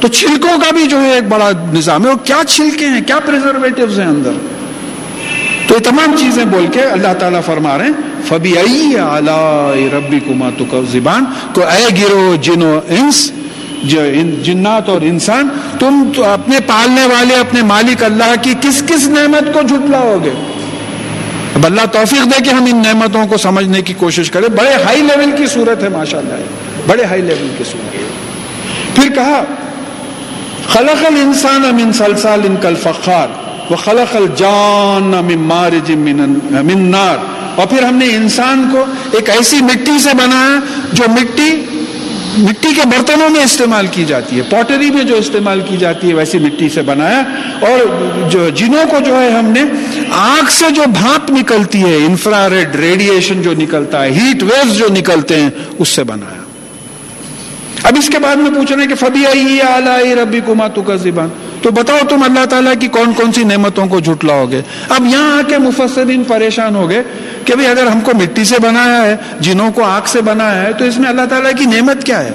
تو 0.00 0.08
چھلکوں 0.08 0.60
کا 0.60 0.70
بھی 0.70 0.86
جو 0.86 1.00
ہے 1.00 1.14
ایک 1.14 1.28
بڑا 1.28 1.50
نظام 1.72 2.04
ہے۔ 2.04 2.10
وہ 2.10 2.16
کیا 2.16 2.42
چھلکے 2.48 2.86
ہیں؟ 2.86 3.00
کیا 3.00 3.18
پرزرویٹوز 3.18 4.00
ہیں 4.00 4.06
اندر؟ 4.06 4.30
تو 5.66 5.74
یہ 5.74 5.84
تمام 5.84 6.16
چیزیں 6.18 6.44
بول 6.44 6.66
کے 6.66 6.82
اللہ 6.82 7.14
تعالیٰ 7.18 7.40
فرما 7.46 7.78
رہے 7.78 7.84
ہیں۔ 7.84 7.92
فبی 8.28 8.54
ربی 9.92 10.20
کما 10.20 10.50
تو 10.58 10.82
زبان 10.92 11.24
کو 11.52 11.60
اے 11.60 12.02
گرو 12.02 12.34
جنو، 12.42 12.80
انس 12.88 13.32
جو 13.88 14.02
جنات 14.42 14.88
اور 14.88 15.00
انسان، 15.00 15.48
تم 15.78 16.10
اپنے 16.24 16.58
پالنے 16.66 17.06
والے، 17.06 17.34
اپنے 17.34 17.62
مالک 17.62 18.04
اللہ 18.04 18.34
کی 18.42 18.54
کس 18.60 18.82
کس 18.86 19.06
نعمت 19.08 19.52
کو 19.54 19.62
جھٹلاؤ 19.62 20.16
گے؟ 20.24 20.32
اب 21.54 21.66
اللہ 21.66 21.86
توفیق 21.92 22.24
دے 22.24 22.42
کہ 22.44 22.50
ہم 22.50 22.64
ان 22.64 22.82
نعمتوں 22.82 23.26
کو 23.26 23.36
سمجھنے 23.36 23.82
کی 23.82 23.94
کوشش 23.94 24.30
کریں۔ 24.30 24.48
بڑے 24.48 24.72
ہائی 24.84 25.02
لیول 25.02 25.30
کی 25.36 25.46
صورت 25.46 25.82
ہے 25.82 25.88
ماشاء 25.88 26.18
اللہ 26.18 26.34
بڑے 26.86 27.04
ہائی 27.04 27.22
لیول 27.22 27.54
کی 27.58 27.64
صورت 27.64 28.96
پھر 28.96 29.08
کہا، 29.14 29.42
خلق 30.68 31.04
الانسان 31.06 31.62
من 31.74 31.92
سلسال 31.92 32.40
ان 32.44 32.56
کل 32.62 32.74
فخار 32.82 33.28
وہ 33.70 33.76
خلق 33.76 34.16
الجان 34.16 35.10
من 35.26 35.38
مارج 35.38 35.90
من 35.92 36.90
نار۔ 36.90 37.16
اور 37.54 37.66
پھر 37.66 37.82
ہم 37.82 37.96
نے 37.96 38.06
انسان 38.06 38.68
کو 38.72 38.84
ایک 39.10 39.30
ایسی 39.30 39.60
مٹی 39.62 39.98
سے 39.98 40.10
بنایا 40.14 40.58
جو 40.92 41.04
مٹی 41.08 41.50
مٹی 42.38 42.68
کے 42.74 42.86
برتنوں 42.86 43.30
میں 43.30 43.44
استعمال 43.44 43.86
کی 43.86 44.04
جاتی 44.04 44.36
ہے، 44.36 44.42
پوٹری 44.50 44.90
میں 44.90 45.04
جو 45.04 45.16
استعمال 45.16 45.60
کی 45.68 45.76
جاتی 45.76 46.08
ہے، 46.08 46.14
ویسی 46.14 46.38
مٹی 46.38 46.68
سے 46.68 46.82
بنایا۔ 46.82 47.22
اور 47.60 47.78
جو 48.30 48.48
جنوں 48.48 48.84
کو 48.90 48.96
جو 49.06 49.22
ہے، 49.22 49.30
ہم 49.30 49.46
نے 49.46 49.62
آگ 50.10 50.48
سے 50.50 50.70
جو 50.70 50.82
بھاپ 50.92 51.30
نکلتی 51.30 51.82
ہے 51.82 51.96
انفرا 51.96 52.48
ریڈ 52.50 52.74
ریڈیشن 52.74 53.42
جو 53.42 53.52
نکلتا 53.52 54.04
ہے، 54.04 54.10
ہیٹ 54.10 54.42
ویوز 54.42 54.78
جو 54.78 54.88
نکلتے 54.88 55.40
ہیں، 55.40 55.50
اس 55.78 55.88
سے 55.88 56.04
بنایا۔ 56.04 56.42
اب 57.82 57.94
اس 57.98 58.08
کے 58.08 58.18
بعد 58.18 58.36
میں 58.36 58.50
پوچھ 58.50 58.72
رہے 58.72 58.82
ہیں 58.82 58.88
کہ 58.88 58.94
فبی 58.94 59.26
آئی 59.26 59.60
آلائی 59.60 60.14
ربی 60.14 60.40
کما 60.46 60.68
تو 60.68 60.82
کا 60.82 60.94
زبان 60.94 61.28
تو 61.64 61.70
بتاؤ 61.70 61.98
تم 62.08 62.22
اللہ 62.22 62.44
تعالیٰ 62.44 62.72
کی 62.80 62.88
کون 62.88 63.12
کون 63.12 63.32
سی 63.32 63.44
نعمتوں 63.44 63.86
کو 63.86 64.00
جھٹلاؤ 64.00 64.46
گے 64.46 64.60
اب 64.88 65.06
یہاں 65.06 65.38
آ 65.38 65.40
کے 65.48 65.58
مفسرین 65.58 66.24
پریشان 66.24 66.76
ہو 66.76 66.90
گئے 66.90 67.02
کہ 67.44 67.54
بھئی 67.54 67.66
اگر 67.66 67.86
ہم 67.86 68.00
کو 68.00 68.12
مٹی 68.14 68.44
سے 68.44 68.56
بنایا 68.62 69.02
ہے، 69.02 69.16
جنوں 69.40 69.72
کو 69.72 69.84
آگ 69.84 70.00
سے 70.06 70.20
بنایا 70.20 70.62
ہے، 70.62 70.72
تو 70.72 70.84
اس 70.84 70.98
میں 70.98 71.08
اللہ 71.08 71.22
تعالیٰ 71.30 71.50
کی 71.58 71.64
نعمت 71.64 72.04
کیا 72.04 72.24
ہے؟ 72.24 72.30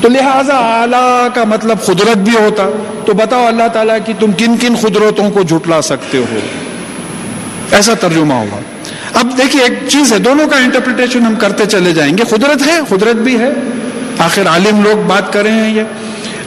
تو 0.00 0.08
لہٰذا 0.08 0.54
اعلیٰ 0.54 1.28
کا 1.34 1.44
مطلب 1.44 1.84
قدرت 1.84 2.16
بھی 2.16 2.32
ہوتا۔ 2.32 2.82
تو 3.06 3.12
بتاؤ 3.12 3.46
اللہ 3.46 3.68
تعالیٰ 3.72 3.98
کی 4.06 4.12
تم 4.20 4.32
کن 4.32 4.56
کن 4.56 4.74
قدرتوں 4.80 5.30
کو 5.30 5.42
جھٹلا 5.42 5.82
سکتے 5.82 6.18
ہو؟ 6.18 6.38
ایسا 7.70 7.94
ترجمہ 7.94 8.34
ہوگا 8.34 8.60
اب 9.14 9.38
دیکھیے، 9.38 9.62
ایک 9.62 9.88
چیز 9.88 10.12
ہے، 10.12 10.18
دونوں 10.18 10.48
کا 10.48 10.56
انٹرپریٹیشن 10.56 11.22
ہم 11.22 11.34
کرتے 11.34 11.66
چلے 11.66 11.92
جائیں 11.92 12.18
گے۔ 12.18 12.22
قدرت 12.28 12.66
ہے، 12.66 12.80
قدرت 12.88 13.16
بھی 13.16 13.38
ہے۔ 13.38 13.50
آخر 14.18 14.46
عالم 14.46 14.82
لوگ 14.82 15.02
بات 15.06 15.32
کر 15.32 15.42
رہے 15.42 15.52
ہیں 15.52 15.74
یہ۔ 15.74 15.82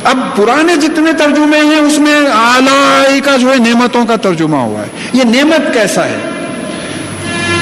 اب 0.04 0.18
پرانے 0.36 0.76
جتنے 0.76 1.14
ترجمے 1.14 1.58
ہیں، 1.58 1.80
اس 1.80 2.00
میں 2.00 2.16
اعلی 2.34 3.20
کا 3.20 3.38
جو 3.38 3.52
ہے 3.52 3.58
نعمتوں 3.58 4.06
کا 4.06 4.16
ترجمہ 4.16 4.58
ہوا 4.58 4.82
ہے۔ 4.82 4.88
یہ 5.14 5.24
نعمت 5.24 5.74
کیسا 5.74 6.06
ہے؟ 6.06 6.18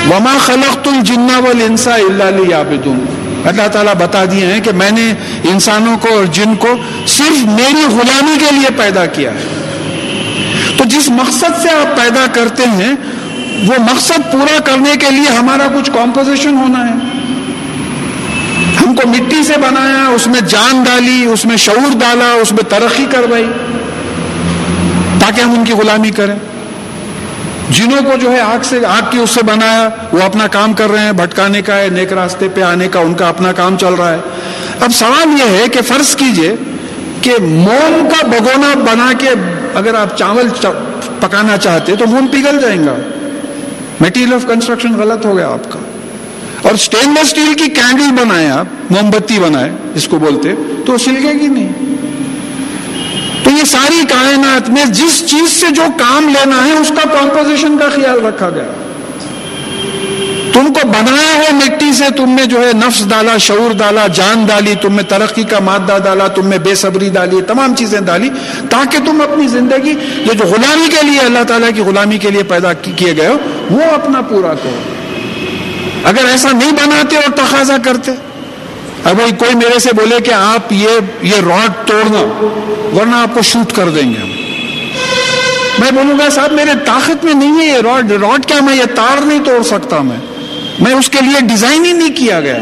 وما 0.10 0.38
خلق 0.40 0.88
الجنا 0.88 1.40
والانسا 1.40 1.96
الا 1.96 2.30
ليعبدون۔ 2.30 3.06
اللہ 3.46 3.68
تعالیٰ 3.68 3.94
بتا 3.94 4.26
دیے 4.26 4.46
ہیں 4.46 4.62
کہ 4.62 4.72
میں 4.72 4.92
نے 4.92 5.14
انسانوں 5.44 5.98
کو 5.98 6.08
اور 6.14 6.26
جن 6.26 6.56
کو 6.56 6.68
صرف 7.08 7.46
میری 7.46 7.86
غلامی 7.90 8.38
کے 8.40 8.56
لیے 8.56 8.70
پیدا 8.78 9.06
کیا 9.06 9.32
ہے۔ 9.32 9.44
تو 10.78 10.84
جس 10.84 11.10
مقصد 11.10 11.62
سے 11.62 11.70
آپ 11.70 11.98
پیدا 11.98 12.26
کرتے 12.32 12.64
ہیں، 12.64 12.94
وہ 13.68 13.74
مقصد 13.78 14.32
پورا 14.32 14.60
کرنے 14.60 14.96
کے 15.00 15.12
لیے 15.12 15.36
ہمارا 15.36 15.68
کچھ 15.78 15.92
کمپوزیشن 15.92 16.56
ہونا 16.56 16.90
ہے۔ 16.90 17.09
ہم 18.82 18.96
کو 18.96 19.08
مٹی 19.08 19.44
سے 19.44 19.54
بنایا، 19.54 20.08
اس 20.08 20.28
میں 20.28 20.42
جان 20.42 20.84
ڈالی، 20.84 21.26
اس 21.26 21.46
میں 21.46 21.58
شعور 21.58 21.92
ڈالا، 22.00 22.34
اس 22.42 22.52
میں 22.52 22.64
ترقی 22.70 23.06
کروائی 23.12 23.52
تاکہ 25.20 25.42
ہم 25.42 25.52
ان 25.52 25.64
کی 25.64 25.74
غلامی 25.74 26.12
کریں۔ 26.12 26.36
جنوں 27.70 28.02
کو 28.02 28.18
جو 28.22 28.32
ہے 28.32 28.40
آگ 28.40 28.64
سے، 28.64 28.86
آگ 28.86 29.02
کی 29.10 29.18
اس 29.18 29.30
سے 29.30 29.40
بنایا، 29.46 29.90
وہ 30.12 30.22
اپنا 30.22 30.48
کام 30.48 30.74
کر 30.74 30.92
رہے 30.92 31.00
ہیں، 31.00 31.12
بھٹکانے 31.12 31.62
کا 31.62 31.78
ہے، 31.78 31.90
نیک 31.90 32.14
راستے 32.14 32.48
پہ 32.50 32.62
آنے 32.62 32.88
کا، 32.88 33.00
ان 33.00 33.14
کا 33.14 33.30
اپنا 33.30 33.52
کام 33.52 33.78
چل 33.78 33.94
رہا 33.94 34.12
ہے۔ 34.12 34.18
اب 34.80 34.92
سوال 34.94 35.40
یہ 35.40 35.58
ہے 35.58 35.68
کہ 35.68 35.82
فرض 35.82 36.16
کیجیے 36.16 36.56
کہ 37.22 37.32
موم 37.42 38.10
کا 38.10 38.28
بگونا 38.28 38.74
بنا 38.76 39.12
کے 39.18 39.30
اگر 39.76 39.96
آپ 39.96 40.18
چاول 40.18 40.50
پکانا 41.20 41.58
چاہتے 41.58 41.96
تو 41.96 42.06
موم 42.08 42.28
پگھل 42.28 42.60
جائیں 42.62 42.86
گا۔ 42.86 42.96
میٹیریل 44.02 44.34
آف 44.34 44.48
کنسٹرکشن 44.48 44.94
غلط 44.94 45.26
ہو 45.26 45.38
گیا 45.38 45.48
آپ 45.48 45.72
کا۔ 45.72 45.80
اور 46.62 46.74
اسٹین 46.74 47.10
لیس 47.10 47.26
اسٹیل 47.26 47.54
کی 47.54 47.70
کینڈل 47.70 48.12
بنائے 48.12 48.50
آپ 48.50 48.92
موم 48.92 49.10
بتی 49.10 49.40
بنائے 49.40 49.72
جس 49.96 50.08
کو 50.08 50.20
بولتے، 50.20 50.54
تو 50.86 50.98
سلگے 50.98 51.34
گی 51.34 51.48
نہیں. 51.48 51.74
تو 53.44 53.50
یہ 53.50 53.64
ساری 53.64 54.04
کائنات 54.10 54.70
میں 54.70 54.86
جس 54.86 55.28
چیز 55.28 55.50
سے 55.52 55.66
جو 55.70 55.84
کام 55.98 56.30
لینا 56.30 56.66
ہے، 56.66 56.72
اس 56.72 56.90
کا 56.90 57.20
کمپوزیشن 57.20 57.78
کا 57.78 57.90
خیال 57.90 58.26
رکھا 58.26 58.50
گیا. 58.50 58.72
تم 60.54 60.74
کو 60.74 60.88
بنایا 60.88 61.36
ہے 61.36 61.54
مٹی 61.54 61.94
سے، 61.94 62.04
تم 62.18 62.30
نے 62.30 62.46
جو 62.46 62.68
ہے 62.68 62.72
نفس 62.74 63.10
ڈالا، 63.10 63.38
شعور 63.38 63.74
ڈالا، 63.74 64.08
جان 64.08 64.46
ڈالی، 64.46 64.74
تم 64.82 64.96
نے 64.96 65.04
ترقی 65.04 65.44
کا 65.44 65.60
مادہ 65.60 65.98
ڈالا، 66.04 66.28
تم 66.28 66.48
نے 66.48 66.58
بے 66.58 66.76
صبری 66.76 67.10
ڈالی 67.10 67.42
تمام 67.48 67.76
چیزیں 67.76 68.00
ڈالی، 68.02 68.30
تاکہ 68.70 68.98
تم 69.06 69.22
اپنی 69.22 69.48
زندگی، 69.48 69.94
یہ 70.16 70.34
جو 70.34 70.46
غلامی 70.46 70.88
کے 70.88 71.06
لیے 71.08 71.20
اللہ 71.20 71.44
تعالیٰ 71.48 71.70
کی 71.76 71.82
غلامی 71.82 72.18
کے 72.18 72.30
لیے 72.30 72.44
پیدا 72.44 72.74
کیے 72.74 73.18
گئے 73.18 73.28
ہو، 73.28 73.38
وہ 73.70 73.84
اپنا 73.84 74.22
پورا 74.22 74.54
کرو۔ 74.64 74.99
اگر 76.04 76.26
ایسا 76.32 76.52
نہیں 76.52 76.72
بناتے 76.72 77.16
اور 77.16 77.32
تقاضا 77.36 77.78
کرتے، 77.84 78.12
اب 79.04 79.22
کوئی 79.38 79.56
میرے 79.56 79.80
سے 79.80 79.90
بولے 79.96 80.20
کہ 80.22 80.32
آپ 80.32 80.74
یہ 80.74 80.90
یہ 81.22 81.36
راڈ 81.36 81.88
توڑنا، 81.88 82.22
ورنہ 82.96 83.16
آپ 83.16 83.34
کو 83.34 83.42
شوٹ 83.42 83.74
کر 83.74 83.90
دیں 83.90 84.10
گے 84.14 84.24
میں 85.80 85.92
بولوں 85.92 86.20
گا، 86.20 86.30
صاحب، 86.30 86.52
میرے 86.52 86.72
طاقت 86.86 87.24
میں 87.24 87.34
نہیں 87.34 87.60
ہے 87.60 87.66
یہ 87.66 87.78
راڈ 87.78 88.12
راڈ 88.12 88.46
کیا 88.46 88.60
میں 88.62 88.76
یہ 88.76 88.96
تار 88.96 89.22
نہیں 89.22 89.40
توڑ 89.46 89.64
سکتا 89.64 90.02
میں؟ 90.02 90.18
میں 90.80 90.94
اس 90.94 91.10
کے 91.10 91.22
لیے 91.22 91.40
ڈیزائن 91.42 91.86
ہی 91.86 91.94
نہیں 91.94 92.16
کیا 92.16 92.42
گیا۔ 92.42 92.58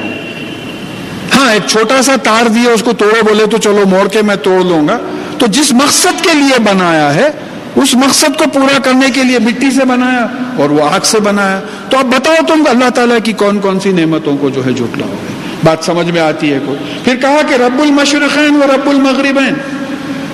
ہاں 1.36 1.54
ایک 1.54 1.68
چھوٹا 1.68 2.02
سا 2.02 2.16
تار 2.24 2.48
دیا، 2.48 2.72
اس 2.72 2.84
کو 2.84 2.94
توڑو 2.94 3.26
بولے 3.28 3.46
تو 3.46 3.58
چلو 3.58 3.84
موڑ 3.88 4.08
کے 4.08 4.22
میں 4.22 4.36
توڑ 4.36 4.64
لوں 4.66 4.88
گا۔ 4.88 4.98
تو 5.38 5.48
جس 5.48 5.72
مقصد 5.72 6.24
کے 6.24 6.34
لیے 6.34 6.60
بنایا 6.60 7.14
ہے 7.16 7.30
اس 7.78 7.96
مقصد 7.96 8.38
کو 8.38 8.44
پورا 8.54 8.80
کرنے 8.80 9.10
کے 9.14 9.24
لیے 9.24 9.40
مٹی 9.40 9.72
سے 9.72 9.86
بنایا 9.86 10.28
اور 10.58 10.70
وہ 10.70 10.90
آگ 10.90 11.00
سے 11.04 11.20
بنایا۔ 11.20 11.60
تو 11.90 11.98
اب 11.98 12.06
بتاؤ 12.06 12.36
تم 12.48 12.64
اللہ 12.70 12.90
تعالیٰ 12.90 13.18
کی 13.24 13.34
کون 13.34 13.60
کون 13.60 13.80
سی 13.80 13.92
نعمتوں 13.92 14.38
کو 14.38 14.50
جو 14.50 14.66
ہے 14.66 14.72
جھٹلا 14.72 15.06
ہوگا۔ 15.06 15.34
بات 15.64 15.86
سمجھ 15.86 16.12
میں 16.12 16.22
آتی 16.22 16.54
ہے 16.54 16.60
کوئی۔ 16.66 17.00
پھر 17.04 17.16
کہا 17.16 17.38
کہ 17.50 17.54
رب 17.54 17.82
المشرقین 17.82 18.56
و 18.56 18.68
رب 18.76 18.90
المغربین۔ 18.90 19.54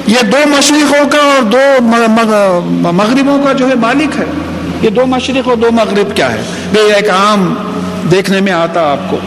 یہ 0.08 0.26
دو 0.32 0.38
مشرقوں 0.48 1.10
کا 1.10 1.18
اور 1.18 1.44
دو 1.44 1.82
مغربوں 2.92 3.44
کا 3.44 3.54
جو 3.54 3.70
ہے 3.70 3.76
مالک 3.76 4.20
ہے۔ 4.20 4.26
یہ 4.82 4.90
دو 4.90 5.06
مشرق 5.06 5.48
اور 5.48 5.56
دو 5.56 5.72
مغرب 5.72 6.16
کیا 6.16 6.32
ہے؟ 6.32 6.42
بھائی 6.74 6.94
ایک 6.94 7.10
عام 7.10 7.54
دیکھنے 8.12 8.42
میں 8.42 8.52
آتا 8.52 8.92
آپ 8.92 9.10
کو 9.10 9.18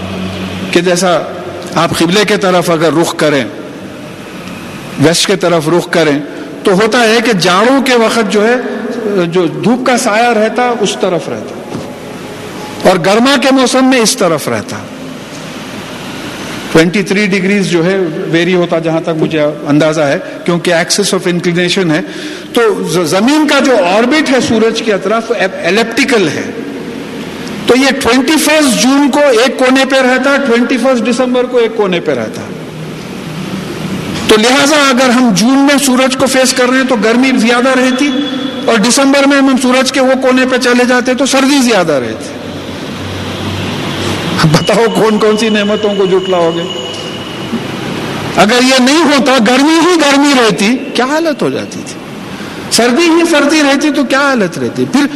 کہ 0.70 0.81
جیسا 0.81 1.18
آپ 1.74 1.98
قبلے 1.98 2.24
کے 2.24 2.37
طرف 2.37 2.70
اگر 2.70 2.92
رخ 3.00 3.16
کریں، 3.16 3.44
ویسٹ 5.05 5.26
کے 5.26 5.37
طرف 5.37 5.68
رخ 5.68 5.90
کریں 5.90 6.18
تو 6.66 6.72
ہوتا 6.72 7.02
ہے 7.02 7.18
کہ 7.24 7.33
جاڑوں 7.33 7.83
کے 7.83 7.94
وقت 7.94 8.33
جو 8.33 8.48
ہے، 8.48 8.55
جو 9.26 9.46
دھوپ 9.46 9.87
کا 9.87 9.98
سایہ 9.98 10.38
رہتا، 10.38 10.72
اس 10.81 10.96
طرف 11.00 11.29
رہتا۔ 11.29 11.79
اور 12.88 12.96
گرما 13.07 13.37
کے 13.42 13.48
موسم 13.52 13.85
میں 13.85 14.00
اس 14.00 14.16
طرف 14.16 14.48
رہتا۔ 14.48 14.76
ٹوینٹی 16.72 17.02
تھری 17.02 17.26
ڈگریز 17.26 17.66
جو 17.66 17.85
ہے، 17.85 17.98
ویری 18.31 18.55
ہوتا 18.55 18.79
جہاں 18.79 19.00
تک 19.00 19.09
مجھے 19.09 19.42
اندازہ 19.68 20.00
ہے، 20.00 20.18
کیونکہ 20.44 20.74
ایکسس 20.74 21.14
آف 21.14 21.26
انکلینیشن 21.26 21.90
ہے۔ 21.90 22.00
تو 22.52 22.85
زمین 23.05 23.48
کا 23.48 23.59
جو 23.59 23.85
آربٹ 23.85 24.31
ہے 24.31 24.40
سورج 24.48 24.83
کی 24.83 24.92
اطراف 24.92 25.33
الیپٹیکل 25.64 26.29
ہے۔ 26.29 26.50
تو 27.66 27.74
یہ 27.76 28.00
ٹوینٹی 28.02 28.37
فرسٹ 28.44 28.83
جون 28.83 29.11
کو 29.11 29.20
ایک 29.20 29.59
کونے 29.59 29.85
پہ 29.85 29.96
رہتا 29.96 30.37
ٹوینٹی 30.37 30.76
فرسٹ 30.76 31.11
دسمبر 31.11 31.44
کو 31.44 31.57
ایک 31.57 31.76
کونے 31.76 32.00
پہ 32.00 32.12
رہتا۔ 32.12 32.42
تو 34.37 34.42
لہٰذا 34.42 34.77
اگر 34.77 35.11
ہم 35.11 35.31
جون 35.35 35.59
میں 35.59 35.79
سورج 35.85 36.16
کو 36.16 36.27
فیس 36.27 36.53
کر 36.53 36.68
رہے 36.68 36.77
ہیں 36.77 36.85
تو 36.85 36.96
گرمی 37.05 37.31
زیادہ 37.37 37.68
رہتی 37.68 38.11
اور 38.64 38.77
دسمبر 38.77 39.27
میں 39.27 39.37
ہم 39.37 39.57
سورج 39.62 39.92
کے 39.92 40.01
وہ 40.01 40.12
کونے 40.22 40.44
پہ 40.51 40.57
چلے 40.57 40.85
جاتے 40.85 41.14
تو 41.14 41.27
سردی 41.27 41.62
زیادہ 41.62 41.92
رہتی۔ 41.92 42.35
بتاؤ 44.53 44.85
کون 44.94 45.18
کون 45.18 45.37
سی 45.37 45.49
نعمتوں 45.49 45.94
کو 45.94 46.07
جٹلا 46.07 46.37
ہوگے 46.37 46.62
اگر 48.37 48.62
یہ 48.62 48.79
نہیں 48.81 49.03
ہوتا، 49.03 49.33
گرمی 49.46 49.79
ہی 49.81 50.01
گرمی 50.01 50.33
رہتی، 50.40 50.77
کیا 50.94 51.05
حالت 51.05 51.42
ہو 51.42 51.51
جاتی 51.51 51.81
تھی؟ 51.87 51.94
سردی 52.70 53.03
ہی 53.03 53.22
سردی 53.31 53.62
رہتی 53.62 53.90
تو 53.90 54.05
کیا 54.05 54.20
حالت 54.20 54.59
رہتی؟ 54.59 54.85
پھر 54.92 55.07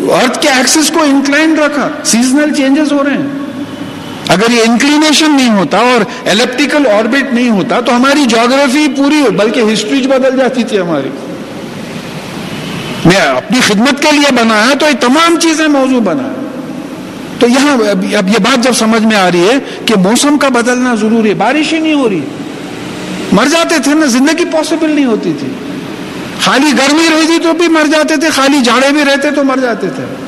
ارتھ 0.00 0.42
کے 0.42 0.48
ایکسس 0.48 0.90
کو 0.90 1.02
انکلائنڈ 1.02 1.58
رکھا 1.58 1.88
سیزنل 2.04 2.54
چینجز 2.54 2.92
ہو 2.92 3.04
رہے 3.04 3.14
ہیں۔ 3.14 3.41
اگر 4.32 4.50
یہ 4.50 4.62
انکلینیشن 4.66 5.36
نہیں 5.36 5.50
ہوتا 5.50 5.78
اور 5.78 6.28
الیپٹیکل 6.30 6.86
آربٹ 6.86 7.34
نہیں 7.34 7.50
ہوتا 7.50 7.80
تو 7.80 7.96
ہماری 7.96 8.26
جاگرفی 8.28 8.86
پوری 8.96 9.20
ہو، 9.20 9.30
بلکہ 9.30 9.62
ہسٹری 9.72 10.06
بدل 10.06 10.36
جاتی 10.36 10.64
تھی 10.64 10.80
ہماری۔ 10.80 11.08
میں 13.04 13.16
اپنی 13.16 13.60
خدمت 13.60 14.02
کے 14.02 14.12
لیے 14.12 14.32
بنایا 14.32 14.74
تو 14.80 14.86
یہ 14.86 15.00
تمام 15.00 15.40
چیزیں 15.40 15.68
موضوع 15.68 16.00
بنایا۔ 16.00 16.32
تو 17.38 17.46
یہاں 17.48 17.76
اب 17.90 18.04
یہ 18.04 18.38
بات 18.42 18.64
جب 18.64 18.72
سمجھ 18.72 19.02
میں 19.02 19.16
آ 19.16 19.30
رہی 19.30 19.48
ہے 19.48 19.58
کہ 19.86 19.94
موسم 19.98 20.38
کا 20.38 20.48
بدلنا 20.48 20.94
ضروری 20.94 21.28
ہے، 21.28 21.34
بارش 21.34 21.72
ہی 21.72 21.78
نہیں 21.78 21.94
ہو 21.94 22.08
رہی۔ 22.08 22.20
مر 23.32 23.46
جاتے 23.46 23.74
تھے 23.78 23.94
نا، 23.94 24.06
زندگی 24.06 24.44
پاسبل 24.44 24.90
نہیں 24.90 25.04
ہوتی 25.04 25.32
تھی۔ 25.38 25.48
خالی 26.40 26.72
گرمی 26.78 27.08
رہتی 27.10 27.38
تو 27.42 27.52
بھی 27.52 27.68
مر 27.68 27.86
جاتے 27.86 28.16
تھے، 28.16 28.30
خالی 28.30 28.60
جاڑے 28.60 28.92
بھی 28.92 29.04
رہتے 29.04 29.30
تو 29.30 29.44
مر 29.44 29.56
جاتے 29.56 29.88
تھے۔ 29.88 30.21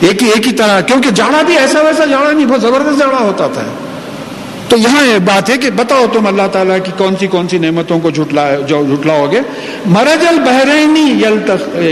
ایک 0.00 0.22
ہی 0.22 0.28
ایک 0.28 0.46
ہی 0.46 0.52
طرح، 0.52 0.80
کیونکہ 0.80 1.10
جاڑا 1.10 1.42
بھی 1.42 1.58
ایسا 1.58 1.80
ویسا 1.80 2.04
جاڑا 2.04 2.32
نہیں، 2.32 2.46
بہت 2.46 2.60
زبردست 2.60 2.98
جاڑا 2.98 3.18
ہوتا 3.18 3.46
تھا۔ 3.46 3.62
تو 4.68 4.76
یہاں 4.76 5.06
یہ 5.06 5.18
بات 5.18 5.50
ہے 5.50 5.58
کہ 5.58 5.70
بتاؤ 5.70 6.04
تم 6.12 6.26
اللہ 6.26 6.42
تعالیٰ 6.52 6.76
کی 6.84 6.92
کون 6.98 7.16
سی 7.20 7.26
کون 7.26 7.48
سی 7.48 7.58
نعمتوں 7.58 8.00
کو 8.00 8.10
جھٹلا 8.10 8.54
جھٹلاؤ 8.68 9.26
گے۔ 9.32 9.40
مرجل 9.86 10.38
بحرینی 10.38 11.22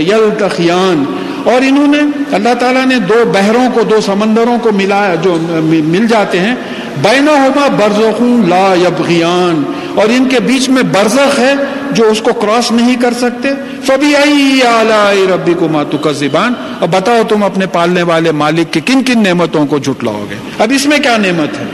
یل 0.09 0.29
تخیان 0.37 1.03
اور 1.45 1.61
انہوں 1.61 1.87
نے 1.87 1.99
اللہ 2.35 2.53
تعالیٰ 2.59 2.85
نے 2.85 2.95
دو 2.95 3.23
بحروں 3.33 3.67
کو، 3.73 3.81
دو 3.81 4.01
سمندروں 4.01 4.57
کو 4.59 4.71
ملایا، 4.71 5.15
جو 5.15 5.37
مل 5.63 6.07
جاتے 6.07 6.39
ہیں۔ 6.39 6.55
بینا 7.01 7.31
ہوما 7.31 7.67
برزخوں 7.67 8.47
لا 8.47 8.75
یبغیان۔ 8.87 9.63
اور 9.95 10.07
ان 10.09 10.29
کے 10.29 10.39
بیچ 10.39 10.69
میں 10.69 10.83
برزخ 10.83 11.39
ہے 11.39 11.53
جو 11.91 12.05
اس 12.05 12.21
کو 12.21 12.33
کراس 12.33 12.71
نہیں 12.71 12.95
کر 12.95 13.13
سکتے۔ 13.13 13.47
فبی 13.85 14.15
آئی 14.15 15.25
ربی 15.33 15.53
کو 15.53 15.67
ماتو 15.67 15.97
کا 15.97 16.11
زبان 16.11 16.53
اور 16.79 16.87
بتاؤ 16.87 17.21
تم 17.29 17.43
اپنے 17.43 17.65
پالنے 17.65 18.01
والے 18.01 18.31
مالک 18.31 18.73
کی 18.73 18.79
کن 18.79 19.03
کن 19.03 19.23
نعمتوں 19.23 19.67
کو 19.67 19.79
جھٹلاؤ 19.79 20.25
گے۔ 20.29 20.35
اب 20.59 20.71
اس 20.75 20.85
میں 20.85 20.99
کیا 20.99 21.17
نعمت 21.17 21.59
ہے؟ 21.59 21.65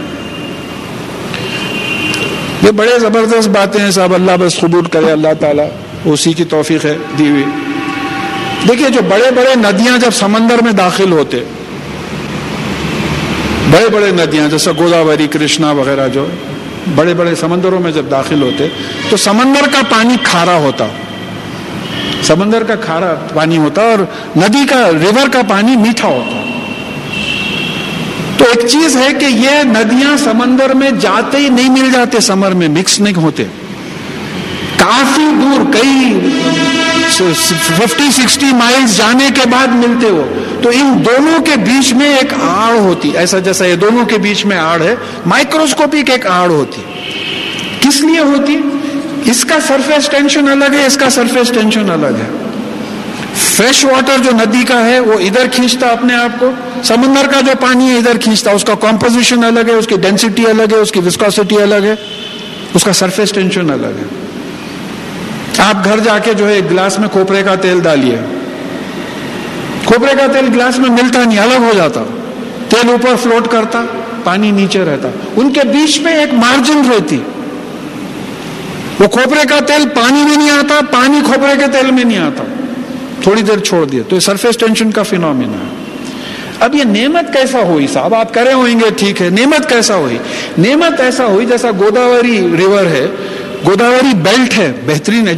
یہ 2.63 2.71
بڑے 2.71 2.99
زبردست 2.99 3.49
باتیں 3.49 3.82
ہیں 3.82 3.91
صاحب۔ 3.91 4.13
اللہ 4.13 4.32
بس 4.39 4.60
قبول 4.60 4.86
کرے، 4.86 5.12
اللہ 5.12 5.34
تعالیٰ 5.39 5.67
اسی 6.06 6.34
کی 6.34 6.43
توفیق 6.43 6.86
ہے 6.86 6.97
دی 7.19 7.30
ہوئی۔ 7.30 7.43
دیکھیے، 8.67 8.89
جو 8.89 8.99
بڑے 9.10 9.32
بڑے 9.32 9.56
ندیاں 9.56 9.97
جب 9.97 10.12
سمندر 10.12 10.56
میں 10.63 10.71
داخل 10.71 11.12
ہوتے، 11.12 11.43
بڑے 13.71 13.89
بڑے 13.89 14.12
ندیاں 14.12 14.49
جیسا 14.49 14.71
گوداوری، 14.80 15.28
کرشنا 15.28 15.71
وغیرہ 15.71 16.08
جو 16.08 16.28
بڑے 16.95 17.13
بڑے 17.13 17.36
سمندروں 17.36 17.80
میں 17.80 17.91
جب 17.91 18.06
داخل 18.12 18.41
ہوتے 18.41 18.67
تو 19.10 19.17
سمندر 19.17 19.67
کا 19.71 19.82
پانی 19.89 20.15
کھارا 20.24 20.56
ہوتا۔ 20.56 20.86
سمندر 22.24 22.63
کا 22.63 22.76
کھارا 22.76 23.15
پانی 23.34 23.58
ہوتا 23.58 23.82
اور 23.82 24.00
ندی 24.38 24.65
کا 24.69 24.89
ریور 25.02 25.28
کا 25.30 25.41
پانی 25.50 25.76
میٹھا 25.76 26.08
ہوتا۔ 26.08 26.41
تو 28.38 28.45
ایک 28.45 28.67
چیز 28.67 28.98
ہے 28.98 29.13
کہ 29.19 29.26
یہ 29.26 29.63
ندیاں 29.63 30.17
سمندر 30.17 30.74
میں 30.74 30.91
جاتے 30.91 31.38
ہی 31.38 31.50
نہیں 31.50 31.69
مل 31.69 31.91
جاتے، 31.93 32.19
سمر 32.19 32.52
میں 32.52 32.67
مکس 32.67 33.00
نہیں 33.00 33.13
ہوتے۔ 33.13 33.43
کافی 34.78 35.28
دور، 35.41 35.74
کئی 35.74 36.19
ففٹی، 37.52 38.12
سکسٹی 38.12 38.45
مائلز 38.45 38.98
جانے 38.98 39.30
کے 39.36 39.50
بعد 39.50 39.67
ملتے 39.67 40.10
ہو 40.10 40.44
تو 40.65 40.71
ان 40.71 41.06
دونوں 41.06 41.41
کے 41.41 41.51
بیچ 41.58 41.93
میں 41.93 42.17
ایک 42.17 42.34
آڑ 42.34 42.78
ہوتی، 42.78 43.12
ایسا 43.15 43.39
جیسا 43.39 43.65
یہ 43.65 43.75
دونوں 43.75 44.06
کے 44.06 44.17
بیچ 44.17 44.45
میں 44.45 44.58
آڑ 44.58 44.82
ہے، 44.82 44.95
مائکروسکوپک 45.25 46.10
ایک 46.10 46.28
آڑ 46.28 46.49
ہوتی۔ 46.49 46.82
کس 47.80 48.01
لیے 48.01 48.19
ہوتی؟ 48.19 48.62
اس 49.25 49.45
کا 49.45 49.58
سرفیس 49.67 50.10
ٹینشن 50.10 50.47
الگ 50.47 50.65
ہے، 50.71 50.86
اس 50.86 50.97
کا 50.97 51.10
سرفیس 51.10 51.49
ٹینشن 51.49 51.89
الگ 51.89 52.06
ہے۔ 52.06 52.32
فریش 53.36 53.86
واٹر 53.86 54.23
جو 54.23 54.32
ندی 54.32 54.63
کا 54.63 54.86
ہے، 54.86 54.99
وہ 54.99 55.13
ادھر 55.13 55.47
کھینچتا 55.51 55.88
اپنے 55.88 56.15
آپ 56.15 56.39
کو، 56.39 56.51
سمندر 56.84 57.32
کا 57.32 57.41
جو 57.41 57.51
پانی 57.62 57.89
ہے، 57.89 57.97
ادھر 57.97 58.17
کھینچتا۔ 58.17 58.51
اس 58.51 58.63
کا 58.63 58.73
کمپوزیشن 58.75 59.43
الگ 59.43 59.60
ہے، 59.67 59.73
اس 59.73 59.88
کی 59.88 59.95
ڈینسٹی 59.95 60.45
الگ 60.45 60.63
ہے، 60.71 60.78
اس 60.78 60.91
کی 60.91 60.99
وسکاسٹی 60.99 61.62
الگ 61.62 61.84
ہے۔ 61.84 61.95
اس 62.73 62.84
کا 62.84 62.93
سرفیس 62.93 63.32
ٹینشن 63.32 63.69
الگ 63.69 63.86
ہے۔ 63.86 64.04
آپ 65.58 65.86
گھر 65.86 65.99
جا 65.99 66.17
کے 66.17 66.34
جو 66.34 66.49
ہے، 66.49 66.54
ایک 66.54 66.71
گلاس 66.71 66.99
میں 66.99 67.10
کھوپرے 67.10 67.43
کا 67.43 67.56
تیل 67.56 67.80
ڈالیے۔ 67.80 68.17
کھوپرے 69.86 70.13
کا 70.17 70.28
تیل 70.28 70.45
گلاس 70.54 70.80
میں 70.80 70.89
ملتا 70.89 71.24
نہیں، 71.24 71.39
الگ 71.39 71.62
ہو 71.62 71.71
جاتا۔ 71.76 72.04
تیل 72.69 72.89
اوپر 72.89 73.15
فلوٹ 73.24 73.48
کرتا، 73.48 73.86
پانی 74.24 74.52
نیچے 74.52 74.86
رہتا۔ 74.86 75.10
ان 75.36 75.54
کے 75.54 75.60
بیچ 75.67 76.00
میں 76.00 76.13
ایک 76.13 76.34
مارجن 76.34 76.82
رہتی۔ 76.91 77.19
وہ 79.00 79.08
کھوپرے 79.08 79.48
کا 79.50 79.60
تیل 79.60 79.89
پانی 79.89 80.24
میں 80.24 80.38
نہیں 80.38 80.52
آتا، 80.52 80.80
پانی 80.91 81.19
کھوپرے 81.26 81.56
کے 81.60 81.71
تیل 81.71 81.91
میں 81.91 82.04
نہیں 82.04 82.17
آتا۔ 82.17 82.43
تھوڑی 83.21 83.41
دیر 83.41 83.60
چھوڑ 83.60 83.86
دیا 83.86 84.04
تو 84.10 84.15
یہ 84.15 84.19
سرفیس 84.19 84.58
ٹینشن 84.58 84.91
کا 84.91 85.04
فینومینا 85.04 85.54
ہے۔ 85.54 85.86
اب 86.60 86.76
یہ 86.76 86.84
نعمت 86.84 87.34
کیسا 87.34 87.60
ہوئی 87.60 87.88
صاحب؟ 87.88 88.15
آپ 88.15 88.34
کرے 88.34 88.54
ہوئیں 88.54 88.80
گے، 88.80 88.86
ٹھیک 88.98 89.21
ہے۔ 89.21 89.30
نعمت 89.30 89.69
کیسا 89.69 89.95
ہوئی؟ 89.95 90.17
نعمت 90.58 91.02
ایسا 91.02 91.26
ہوئی 91.26 91.45
جیسا 91.45 91.71
گوداوری 91.71 92.58
ریور 92.58 92.86
ہے۔ 92.86 93.08
گوداوری 93.67 94.13
بیلٹ 94.13 94.58
ہے، 94.58 94.74
بہترین 94.86 95.30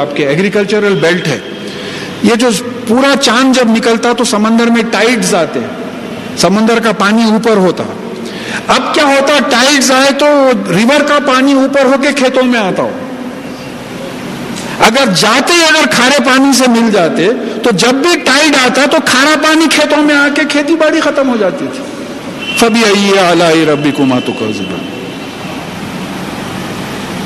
آپ 0.00 0.16
کے 0.16 0.26
ایگریکلچرل 0.26 0.94
بیلٹ 0.94 1.26
ہے۔ 1.26 1.38
یہ 2.26 2.34
جو 2.34 2.48
پورا 2.88 3.14
چاند 3.22 3.56
جب 3.56 3.68
نکلتا 3.68 4.12
تو 4.12 4.24
سمندر 4.24 4.66
میں 4.66 4.82
ٹائڈز 4.90 5.34
آتے 5.34 5.60
سمندر 6.38 6.80
کا 6.80 6.92
پانی 6.92 7.24
اوپر 7.24 7.56
ہوتا۔ 7.56 7.84
اب 8.68 8.94
کیا 8.94 9.04
ہوتا؟ 9.04 9.38
ٹائڈز 9.50 9.90
آئے 9.90 10.12
تو 10.12 10.50
ریور 10.76 11.00
کا 11.00 11.18
پانی 11.26 11.52
اوپر 11.52 11.84
ہو 11.84 11.94
کے 12.02 12.12
کھیتوں 12.12 12.42
میں 12.42 12.60
آتا 12.60 12.82
ہو۔ 12.82 12.90
اگر 14.80 15.04
جاتے 15.16 15.52
اگر 15.54 15.86
کھارے 15.86 16.18
پانی 16.26 16.52
سے 16.52 16.64
مل 16.70 16.90
جاتے، 16.90 17.28
تو 17.62 17.70
جب 17.70 17.94
بھی 17.94 18.18
ٹائڈ 18.24 18.56
آتا 18.64 18.86
تو 18.90 18.96
کھارا 19.04 19.34
پانی 19.42 19.66
کھیتوں 19.70 20.02
میں 20.02 20.14
آ 20.14 20.28
کے 20.34 20.42
کھیتی 20.48 20.76
باڑی 20.76 21.00
ختم 21.00 21.28
ہو 21.28 21.36
جاتی 21.36 21.66
تھی۔ 21.76 21.84
کبھی 22.60 22.84
آئیے 22.84 23.18
اعلی 23.18 23.66
ربی 23.66 23.90
کو 23.90 24.04
ماتو 24.04 24.32
کا 24.32 24.46
زبان 24.56 24.88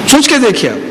سوچ 0.08 0.28
کے 0.28 0.38
دیکھیے 0.38 0.70
آپ۔ 0.70 0.89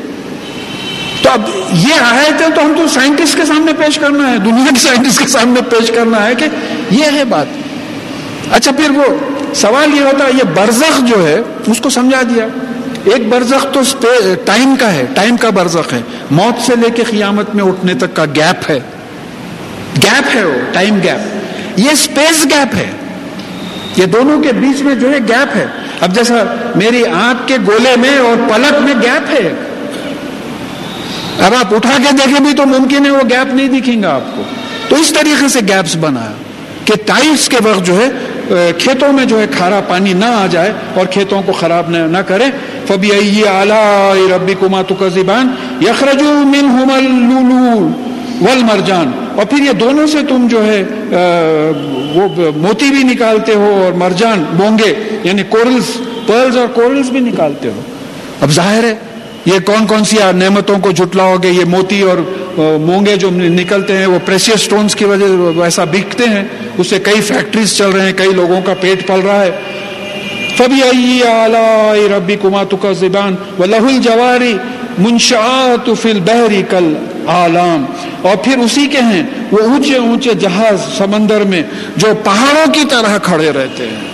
تو 1.22 1.30
اب 1.30 1.42
یہ 1.72 1.94
آئے 2.02 2.30
تھے 2.38 2.46
تو 2.56 2.62
ہم 2.62 2.74
تو 2.78 2.88
سائنٹسٹ 2.88 3.38
کے 3.38 3.46
سامنے 3.46 3.74
پیش 3.74 3.98
کرنا 3.98 4.32
ہے، 4.32 4.38
دنیا 4.38 4.66
کے 4.70 4.80
سائنٹسٹ 4.80 5.20
کے 5.20 5.28
سامنے 5.28 5.62
پیش 5.62 5.92
کرنا 5.92 6.28
ہے 6.28 6.36
کہ 6.36 6.46
یہ 6.92 7.06
ہے 7.14 7.24
بات۔ 7.24 7.46
اچھا 8.52 8.72
پھر 8.72 8.90
وہ 8.90 9.04
سوال 9.56 9.96
یہ 9.96 10.02
ہوتا 10.02 10.26
ہے، 10.26 10.30
یہ 10.34 10.44
برزخ 10.44 11.00
جو 11.00 11.28
ہے، 11.28 11.40
اس 11.68 11.80
کو 11.82 11.90
سمجھا 11.90 12.22
دیا۔ 12.22 12.48
ایک 13.06 13.30
برزخ 13.30 13.66
تو 13.74 13.80
ٹائم 14.46 14.76
کا 14.80 14.94
ہے 14.94 15.06
ٹائم 15.14 15.38
کا 15.38 15.50
برزخ 15.50 15.94
ہے۔ 15.94 16.02
موت 16.32 16.66
سے 16.66 16.76
لے 16.76 16.90
کے 16.90 17.04
قیامت 17.04 17.56
میں 17.56 17.64
اٹھنے 17.64 17.94
تک 17.94 18.16
کا 18.16 18.26
گیپ 18.26 18.72
ہے۔ 18.72 18.80
گیپ 20.04 20.36
ہے 20.36 20.46
وہ 20.46 20.74
ٹائم 20.74 21.00
گیپ 21.04 21.40
یہ 21.80 21.90
اسپیس 21.92 22.46
گیپ 22.46 22.76
ہے۔ 22.76 22.92
یہ 23.96 24.06
دونوں 24.06 24.42
کے 24.42 24.54
بیچ 24.54 24.82
میں 24.82 24.96
جو 24.96 25.10
ہے 25.10 25.18
گیپ 25.18 25.56
ہے۔ 25.56 25.68
اب 26.02 26.16
جیسا 26.16 26.36
میری 26.76 27.06
آنکھ 27.06 27.48
کے 27.48 27.58
گولے 27.68 27.96
میں 27.96 28.18
اور 28.18 28.36
پلک 28.50 28.82
میں 28.82 28.94
گیپ 28.94 29.30
ہے۔ 29.30 29.54
اب 31.46 31.54
آپ 31.56 31.74
اٹھا 31.76 31.98
کے 31.98 32.12
دیکھیں 32.16 32.40
بھی 32.40 32.54
تو 32.54 32.66
ممکن 32.66 33.06
ہے 33.06 33.12
وہ 33.12 33.24
گیپ 33.30 33.54
نہیں 33.54 33.80
دکھیں 33.80 34.02
گا 34.04 34.14
آپ 34.16 34.36
کو۔ 34.36 34.44
تو 34.90 34.96
اس 34.96 35.14
طریقے 35.14 35.48
سے 35.50 35.60
گیپس 35.68 35.96
بنایا 36.00 36.34
کہ 36.86 36.94
ٹائلس 37.06 37.48
کے 37.50 37.58
وقت 37.64 37.86
جو 37.86 38.00
ہے 38.00 38.72
کھیتوں 38.78 39.12
میں 39.14 39.26
جو 39.26 39.40
ہے 39.40 39.46
کھارا 39.52 39.80
پانی 39.88 40.14
نہ 40.14 40.26
آ 40.26 40.46
جائے 40.52 40.72
اور 40.94 41.06
کھیتوں 41.06 41.42
کو 41.46 41.52
خراب 41.52 41.90
نہ 41.90 42.22
کرے۔ 42.28 42.46
فبی 42.88 43.12
اعلی 43.48 44.28
ربی 44.34 44.54
کما 44.60 44.82
تو 44.82 45.10
زبان 45.10 45.50
یخرج 45.82 46.24
ول 48.42 48.64
مرجان 48.64 49.12
اور 49.36 49.46
پھر 49.46 49.60
یہ 49.60 49.72
دونوں 49.80 50.06
سے 50.08 50.22
تم 50.30 50.48
جو 50.50 50.64
ہے 50.66 50.84
وہ 52.16 52.52
موتی 52.56 52.90
بھی 52.90 53.04
نکالتے 53.04 53.54
ہو 53.54 53.70
اور 53.84 53.94
مرجان 53.98 54.44
بونگے 54.58 54.94
یعنی 55.24 55.44
کورلز، 55.50 55.90
پرلز 56.28 56.58
اور 56.58 56.68
کورلز 56.74 57.10
بھی 57.10 57.20
نکالتے 57.20 57.68
ہو۔ 57.68 57.82
اب 58.42 58.52
ظاہر 58.52 58.84
ہے 58.84 58.96
یہ 59.54 59.60
کون 59.66 59.86
کون 59.88 60.04
سی 60.04 60.18
نعمتوں 60.36 60.80
کو 60.80 60.92
جھٹلاؤ 60.92 61.36
گے؟ 61.44 61.50
یہ 61.50 61.66
موتی 61.66 62.02
اور 62.02 62.18
مونگے 62.82 63.16
جو 63.16 63.30
نکلتے 63.32 63.98
ہیں، 63.98 64.06
وہ 64.06 64.20
پریشیس 64.26 64.62
سٹونز 64.62 64.96
کی 64.96 65.06
وجہ 65.06 65.26
سے 65.28 65.64
ایسا 65.64 65.84
بکتے 65.84 66.24
ہیں۔ 66.24 66.44
اس 66.78 66.88
سے 66.88 67.00
کئی 67.00 67.22
فیکٹریز 67.22 67.78
چل 67.78 67.90
رہے 67.90 68.06
ہیں، 68.06 68.14
کئی 68.14 68.32
لوگوں 68.34 68.62
کا 68.62 68.74
پیٹ 68.82 69.08
پل 69.08 69.20
رہا 69.20 69.42
ہے۔ 69.42 69.52
فبی 70.58 70.82
اعلی 71.24 72.08
ربی 72.08 72.36
کما 72.42 72.64
کا 72.82 72.92
زبان 72.92 73.36
و 73.60 73.66
لہ 73.66 73.76
الجواری 73.76 74.58
منشاط 74.98 75.90
فل 76.02 76.20
بحری 76.20 76.64
کل 76.70 76.94
عالم 77.28 77.86
اور 78.22 78.36
پھر 78.36 78.58
اسی 78.58 78.88
کے 78.88 79.02
ہیں، 79.02 79.24
وہ 79.52 79.60
اونچے 79.60 79.98
اونچے 79.98 80.34
جہاز 80.34 80.98
سمندر 80.98 81.44
میں 81.44 81.64
جو 81.98 82.08
پہاڑوں 82.24 82.74
کی 82.74 82.82
طرح 82.90 83.18
کھڑے 83.18 83.52
رہتے 83.52 83.88
ہیں۔ 83.88 84.08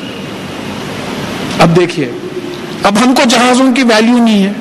اب 1.59 1.75
دیکھیے، 1.75 2.11
اب 2.83 2.95
ہم 3.05 3.13
کو 3.15 3.21
جہازوں 3.29 3.71
کی 3.73 3.83
ویلیو 3.83 4.17
نہیں 4.17 4.43
ہے۔ 4.43 4.51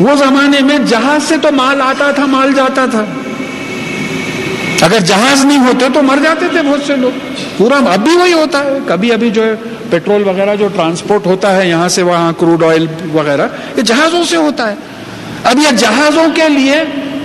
وہ 0.00 0.14
زمانے 0.14 0.60
میں 0.60 0.78
جہاز 0.78 1.28
سے 1.28 1.34
تو 1.42 1.48
مال 1.52 1.82
آتا 1.82 2.10
تھا، 2.10 2.26
مال 2.26 2.52
جاتا 2.52 2.86
تھا۔ 2.90 3.04
اگر 4.80 5.00
جہاز 5.00 5.44
نہیں 5.44 5.58
ہوتے 5.58 5.84
تو 5.94 6.02
مر 6.02 6.18
جاتے 6.24 6.46
تھے 6.52 6.62
بہت 6.62 6.80
سے 6.86 6.96
لوگ۔ 6.96 7.18
پورا 7.56 7.74
اب 7.74 8.00
بھی 8.00 8.16
وہی 8.16 8.32
ہوتا 8.32 8.64
ہے۔ 8.64 8.78
کبھی 8.86 9.12
ابھی 9.12 9.30
جو 9.30 9.44
ہے 9.44 9.54
پیٹرول 9.90 10.22
وغیرہ 10.28 10.56
جو 10.56 10.68
ٹرانسپورٹ 10.68 11.26
ہوتا 11.26 11.56
ہے، 11.56 11.68
یہاں 11.68 11.88
سے 11.88 12.02
وہاں 12.02 12.32
کروڈ 12.38 12.64
آئل 12.64 12.86
وغیرہ، 13.12 13.48
یہ 13.76 13.82
جہازوں 13.82 14.24
سے 14.24 14.36
ہوتا 14.36 14.70
ہے۔ 14.70 14.74
اب 15.44 15.58
یہ 15.58 15.76
جہازوں 15.76 16.26
کے 16.34 16.48
لیے 16.48 16.74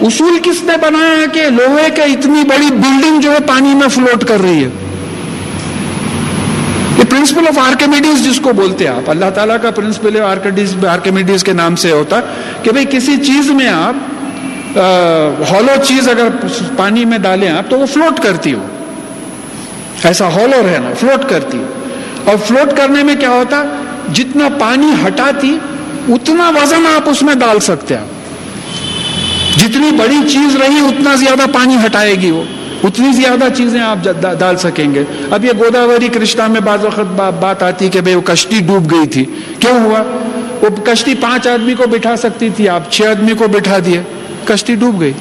اصول 0.01 0.39
کس 0.43 0.63
نے 0.63 0.73
بنایا 0.81 1.25
کہ 1.33 1.41
لوہے 1.41 1.89
کے 1.95 2.01
اتنی 2.01 2.43
بڑی 2.43 2.67
بلڈنگ 2.71 3.21
جو 3.21 3.31
ہے 3.31 3.39
پانی 3.47 3.75
میں 3.75 3.87
فلوٹ 3.87 4.25
کر 4.25 4.41
رہی 4.41 4.63
ہے؟ 4.63 4.69
یہ 6.97 7.03
پرنسپل 7.03 7.47
آف 7.47 7.57
آرکیمیڈیز 7.57 8.25
جس 8.25 8.39
کو 8.39 8.53
بولتے 8.53 8.87
ہیں 8.87 8.95
آپ، 8.95 9.09
اللہ 9.09 9.29
تعالیٰ 9.35 9.55
کا 9.61 9.71
پرنسپل 9.71 10.21
آرکیمیڈیز 10.89 11.43
کے 11.43 11.53
نام 11.53 11.75
سے 11.75 11.91
ہوتا 11.91 12.19
کہ 12.63 12.71
بھئی 12.71 12.85
کسی 12.91 13.17
چیز 13.17 13.51
میں 13.51 13.67
آپ 13.67 13.93
ہالو 15.51 15.83
چیز 15.87 16.09
اگر 16.09 16.27
پانی 16.77 17.05
میں 17.05 17.17
ڈالیں 17.17 17.49
آپ 17.49 17.69
تو 17.69 17.79
وہ 17.79 17.85
فلوٹ 17.85 18.19
کرتی 18.19 18.53
ہو۔ 18.53 18.67
ایسا 20.03 20.27
ہالو 20.27 20.61
رہنا 20.67 20.89
فلوٹ 20.99 21.29
کرتی 21.29 21.57
ہو۔ 21.57 21.65
اور 22.25 22.35
فلوٹ 22.47 22.77
کرنے 22.77 23.03
میں 23.03 23.15
کیا 23.15 23.29
ہوتا، 23.29 23.63
جتنا 24.13 24.47
پانی 24.59 24.91
ہٹاتی، 25.07 25.57
اتنا 26.09 26.49
وزن 26.49 26.85
آپ 26.95 27.09
اس 27.09 27.23
میں 27.23 27.35
ڈال 27.35 27.59
سکتے 27.59 27.95
آپ۔ 27.95 29.59
جتنی 29.59 29.91
بڑی 29.91 30.17
چیز 30.29 30.55
رہی، 30.55 30.79
اتنا 30.79 31.15
زیادہ 31.15 31.45
پانی 31.53 31.75
ہٹائے 31.85 32.15
گی 32.15 32.31
وہ۔ 32.31 32.43
اتنی 32.83 33.11
زیادہ 33.11 33.43
چیزیں 33.55 33.81
آپ 33.81 33.97
ڈال 34.39 34.57
سکیں 34.57 34.95
گے۔ 34.95 35.03
اب 35.31 35.45
یہ 35.45 35.51
گوداوری 35.59 36.07
کرشنا 36.07 36.47
میں 36.47 36.61
بعض 36.61 36.85
وقت 36.85 36.99
بات 37.39 37.63
آتی 37.63 37.89
کہ 37.89 38.01
بھائی 38.01 38.15
وہ 38.15 38.21
کشتی 38.21 38.59
ڈوب 38.59 38.91
گئی 38.91 39.07
تھی۔ 39.07 39.25
کیوں 39.59 39.79
ہوا؟ 39.79 40.03
وہ 40.61 40.69
کشتی 40.83 41.13
پانچ 41.15 41.47
آدمی 41.47 41.73
کو 41.73 41.83
بٹھا 41.87 42.15
سکتی 42.15 42.49
تھی، 42.55 42.69
آپ 42.69 42.91
چھ 42.91 43.01
آدمی 43.01 43.33
کو 43.33 43.47
بٹھا 43.47 43.77
دیے۔ 43.85 44.01
کشتی 44.45 44.75
ڈوب 44.75 45.01
گئی۔ 45.01 45.11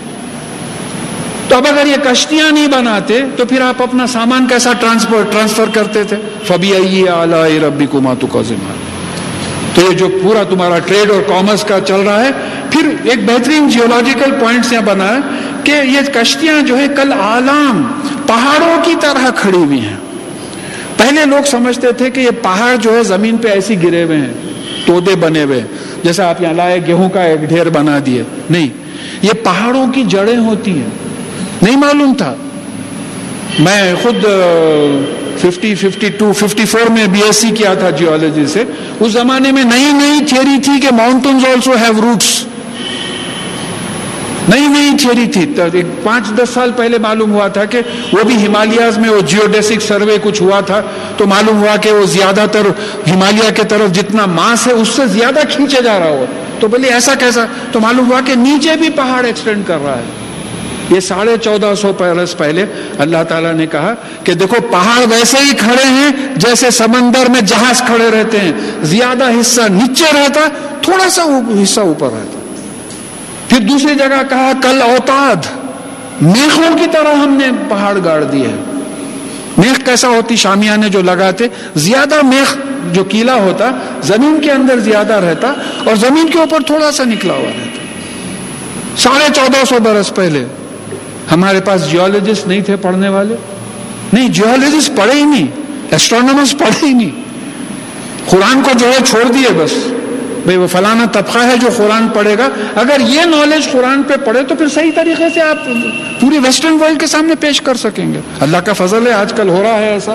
تو 1.48 1.56
اب 1.56 1.66
اگر 1.70 1.86
یہ 1.86 1.96
کشتیاں 2.04 2.52
نہیں 2.52 2.66
بناتے، 2.66 3.20
تو 3.36 3.44
پھر 3.44 3.60
آپ 3.60 3.82
اپنا 3.82 4.06
سامان 4.06 4.46
کیسا 4.46 4.72
ٹرانسفر 4.80 5.22
ٹرانسفر 5.30 5.64
کرتے 5.74 6.04
تھے؟ 6.04 6.16
فبی 6.44 7.08
آئی 7.08 7.60
ربی 7.60 7.86
کو 7.86 8.00
ماتو 8.00 8.26
کا 8.26 8.42
ذمہ 8.42 8.91
تو 9.74 9.82
یہ 9.82 9.96
جو 9.96 10.08
پورا 10.22 10.42
تمہارا 10.42 10.78
ٹریڈ 10.78 11.10
اور 11.10 11.22
کامرس 11.22 11.64
کا 11.64 11.78
چل 11.86 12.00
رہا 12.00 12.24
ہے، 12.24 12.30
پھر 12.70 12.88
ایک 13.04 13.24
بہترین 13.26 13.68
جیولوجیکل 13.68 14.30
پوائنٹس 14.40 14.72
یہاں 14.72 14.82
بنا 14.82 15.08
ہے 15.08 15.18
کہ 15.64 15.70
یہ 15.70 16.00
کشتیاں 16.12 16.62
جو 16.62 16.78
ہے 16.78 16.86
کل 16.96 17.12
عالم 17.12 17.82
پہاڑوں 18.26 18.84
کی 18.84 18.94
طرح 19.00 19.30
کھڑی 19.36 19.56
ہوئی 19.56 19.80
ہیں۔ 19.80 19.96
پہلے 20.96 21.24
لوگ 21.24 21.46
سمجھتے 21.46 21.92
تھے 21.92 22.10
کہ 22.10 22.20
یہ 22.20 22.30
پہاڑ 22.42 22.76
جو 22.76 22.96
ہے، 22.96 23.02
زمین 23.02 23.36
پہ 23.36 23.48
ایسی 23.48 23.82
گرے 23.82 24.04
ہوئے 24.04 24.16
ہیں، 24.16 24.32
تودے 24.86 25.16
بنے 25.16 25.42
ہوئے۔ 25.42 25.62
جیسے 26.02 26.22
آپ 26.22 26.42
یہاں 26.42 26.52
لائے، 26.52 26.86
گیہوں 26.86 27.08
کا 27.08 27.22
ایک 27.22 27.40
ڈھیر 27.40 27.68
بنا 27.68 27.98
دیے۔ 28.06 28.22
نہیں، 28.50 28.68
یہ 29.22 29.32
پہاڑوں 29.44 29.92
کی 29.92 30.04
جڑیں 30.08 30.36
ہوتی 30.36 30.70
ہیں۔ 30.70 30.90
نہیں 31.62 31.76
معلوم 31.76 32.14
تھا۔ 32.18 32.34
میں 33.58 33.94
خود 34.02 34.24
fifty 35.42 35.74
fifty 35.74 36.08
two 36.08 36.32
fifty 36.32 36.64
four 36.64 36.90
میں 36.90 37.06
بی 37.06 37.22
ایس 37.22 37.36
سی 37.36 37.50
کیا 37.50 37.74
تھا 37.74 37.90
جیولوجی 37.90 38.46
سے؟ 38.46 38.64
اس 39.00 39.12
زمانے 39.12 39.52
میں 39.52 39.64
نئی 39.64 39.92
نئی 39.92 40.24
تھیری 40.24 40.60
تھی 40.60 40.80
کہ 40.80 40.94
ماؤنٹنز 40.94 41.44
آلسو 41.44 41.72
ہیو 41.72 42.00
روٹس 42.02 42.44
نئی 44.48 44.66
نئی 44.66 44.90
تھیری 45.00 45.26
تھی. 45.26 45.46
پانچ، 46.02 46.28
دس 46.38 46.50
سال 46.54 46.72
پہلے 46.76 46.98
معلوم 46.98 47.32
ہوا 47.32 47.48
تھا 47.48 47.64
کہ 47.64 47.80
وہ 48.12 48.22
بھی 48.22 48.46
ہمالیاز 48.46 48.98
میں 48.98 49.10
وہ 49.10 49.20
جیوڈیسک 49.20 49.82
سروے 49.82 50.16
کچھ 50.22 50.42
ہوا 50.42 50.60
تھا، 50.60 50.80
تو 51.16 51.26
معلوم 51.26 51.62
ہوا 51.62 51.76
کہ 51.76 51.92
وہ 51.92 52.06
زیادہ 52.06 52.46
تر 52.52 52.66
ہمالیہ 53.14 53.50
کے 53.56 53.62
طرف 53.68 53.92
جتنا 53.92 54.26
ماس 54.26 54.66
ہے، 54.66 54.72
اس 54.72 54.88
سے 54.88 55.06
زیادہ 55.06 55.40
کھینچے 55.50 55.82
جا 55.82 55.98
رہا 55.98 56.08
ہوا۔ 56.08 56.26
تو 56.60 56.68
بولے 56.68 56.88
ایسا 56.88 57.14
کیسا؟ 57.14 57.44
تو 57.72 57.80
معلوم 57.80 58.10
ہوا 58.10 58.20
کہ 58.26 58.34
نیچے 58.34 58.76
بھی 58.76 58.88
پہاڑ 58.90 59.24
ایکسٹینڈ 59.24 59.66
کر 59.66 59.78
رہا 59.84 59.98
ہے۔ 59.98 60.21
یہ 60.90 61.00
ساڑھے 61.00 61.36
چودہ 61.36 61.74
سو 61.80 61.92
برس 61.98 62.36
پہلے 62.38 62.64
اللہ 62.98 63.22
تعالیٰ 63.28 63.52
نے 63.52 63.66
کہا 63.66 63.94
کہ 64.24 64.34
دیکھو 64.34 64.56
پہاڑ 64.70 65.04
ویسے 65.10 65.38
ہی 65.44 65.54
کھڑے 65.54 65.84
ہیں 65.84 66.10
جیسے 66.36 66.70
سمندر 66.70 67.30
میں 67.30 67.40
جہاز 67.40 67.82
کھڑے 67.86 68.10
رہتے 68.10 68.40
ہیں۔ 68.40 68.52
زیادہ 68.82 69.24
حصہ 69.40 69.60
نیچے 69.60 70.04
رہتا، 70.04 70.40
تھوڑا 70.82 71.10
سا 71.10 71.22
حصہ 71.62 71.80
اوپر 71.80 72.08
رہتا۔ 72.12 72.38
پھر 73.48 73.58
دوسری 73.58 73.94
جگہ 73.94 74.22
کہا، 74.28 74.52
کل 74.62 74.82
اوتاد۔ 74.82 75.36
میخوں 76.20 76.78
کی 76.78 76.86
طرح 76.92 77.14
ہم 77.14 77.34
نے 77.34 77.50
پہاڑ 77.68 77.98
گاڑ 78.04 78.24
دیے 78.24 78.48
میخ 79.58 79.84
کیسا 79.84 80.08
ہوتی؟ 80.08 80.36
شامیانے 80.36 80.88
جو 80.88 81.02
لگاتے، 81.02 81.46
زیادہ 81.76 82.14
میخ 82.22 82.56
جو 82.92 83.04
کیلا 83.04 83.34
ہوتا، 83.34 83.70
زمین 84.02 84.40
کے 84.40 84.50
اندر 84.50 84.78
زیادہ 84.78 85.12
رہتا 85.12 85.52
اور 85.84 85.94
زمین 85.94 86.28
کے 86.30 86.38
اوپر 86.38 86.58
تھوڑا 86.66 86.92
سا 86.92 87.04
نکلا 87.04 87.34
ہوا 87.34 87.50
رہتا۔ 87.58 87.82
ساڑھے 88.96 89.26
چودہ 89.34 89.64
سو 89.68 89.76
برس 89.82 90.14
پہلے۔ 90.14 90.44
ہمارے 91.30 91.60
پاس 91.60 91.90
جیولوجسٹ 91.90 92.46
نہیں 92.46 92.60
تھے 92.60 92.76
پڑھنے 92.76 93.08
والے؟ 93.08 93.34
نہیں 94.12 94.28
جیولوجسٹ 94.28 94.96
پڑھے 94.96 95.12
ہی 95.12 95.24
نہیں 95.24 95.46
ایسٹرانومرس 95.90 96.58
پڑھے 96.58 96.86
ہی 96.86 96.92
نہیں۔ 96.92 97.22
قرآن 98.30 98.62
کو 98.62 98.70
جو 98.78 98.86
ہے 98.86 98.98
چھوڑ 99.04 99.32
دیے 99.32 99.48
بس۔ 99.54 99.72
بھئی 100.46 100.56
وہ 100.56 100.66
فلانا 100.66 101.04
طبقہ 101.12 101.38
ہے 101.38 101.56
جو 101.56 101.68
قرآن 101.76 102.08
پڑھے 102.08 102.38
گا۔ 102.38 102.48
اگر 102.74 103.00
یہ 103.00 103.20
نالج 103.20 103.70
قرآن 103.72 104.02
پہ 104.02 104.14
پڑھے 104.24 104.42
تو 104.42 104.54
پھر 104.54 104.68
صحیح 104.68 104.90
طریقے 104.94 105.24
سے 105.34 105.40
آپ 105.40 105.56
پوری 106.20 106.38
ویسٹرن 106.38 106.72
ورلڈ 106.72 107.00
کے 107.00 107.06
سامنے 107.06 107.34
پیش 107.34 107.60
کر 107.60 107.74
سکیں 107.74 108.14
گے۔ 108.14 108.20
اللہ 108.40 108.56
کا 108.56 108.72
فضل 108.72 109.06
ہے، 109.06 109.12
آج 109.12 109.32
کل 109.32 109.48
ہو 109.48 109.62
رہا 109.62 109.78
ہے 109.78 109.88
ایسا۔ 109.88 110.14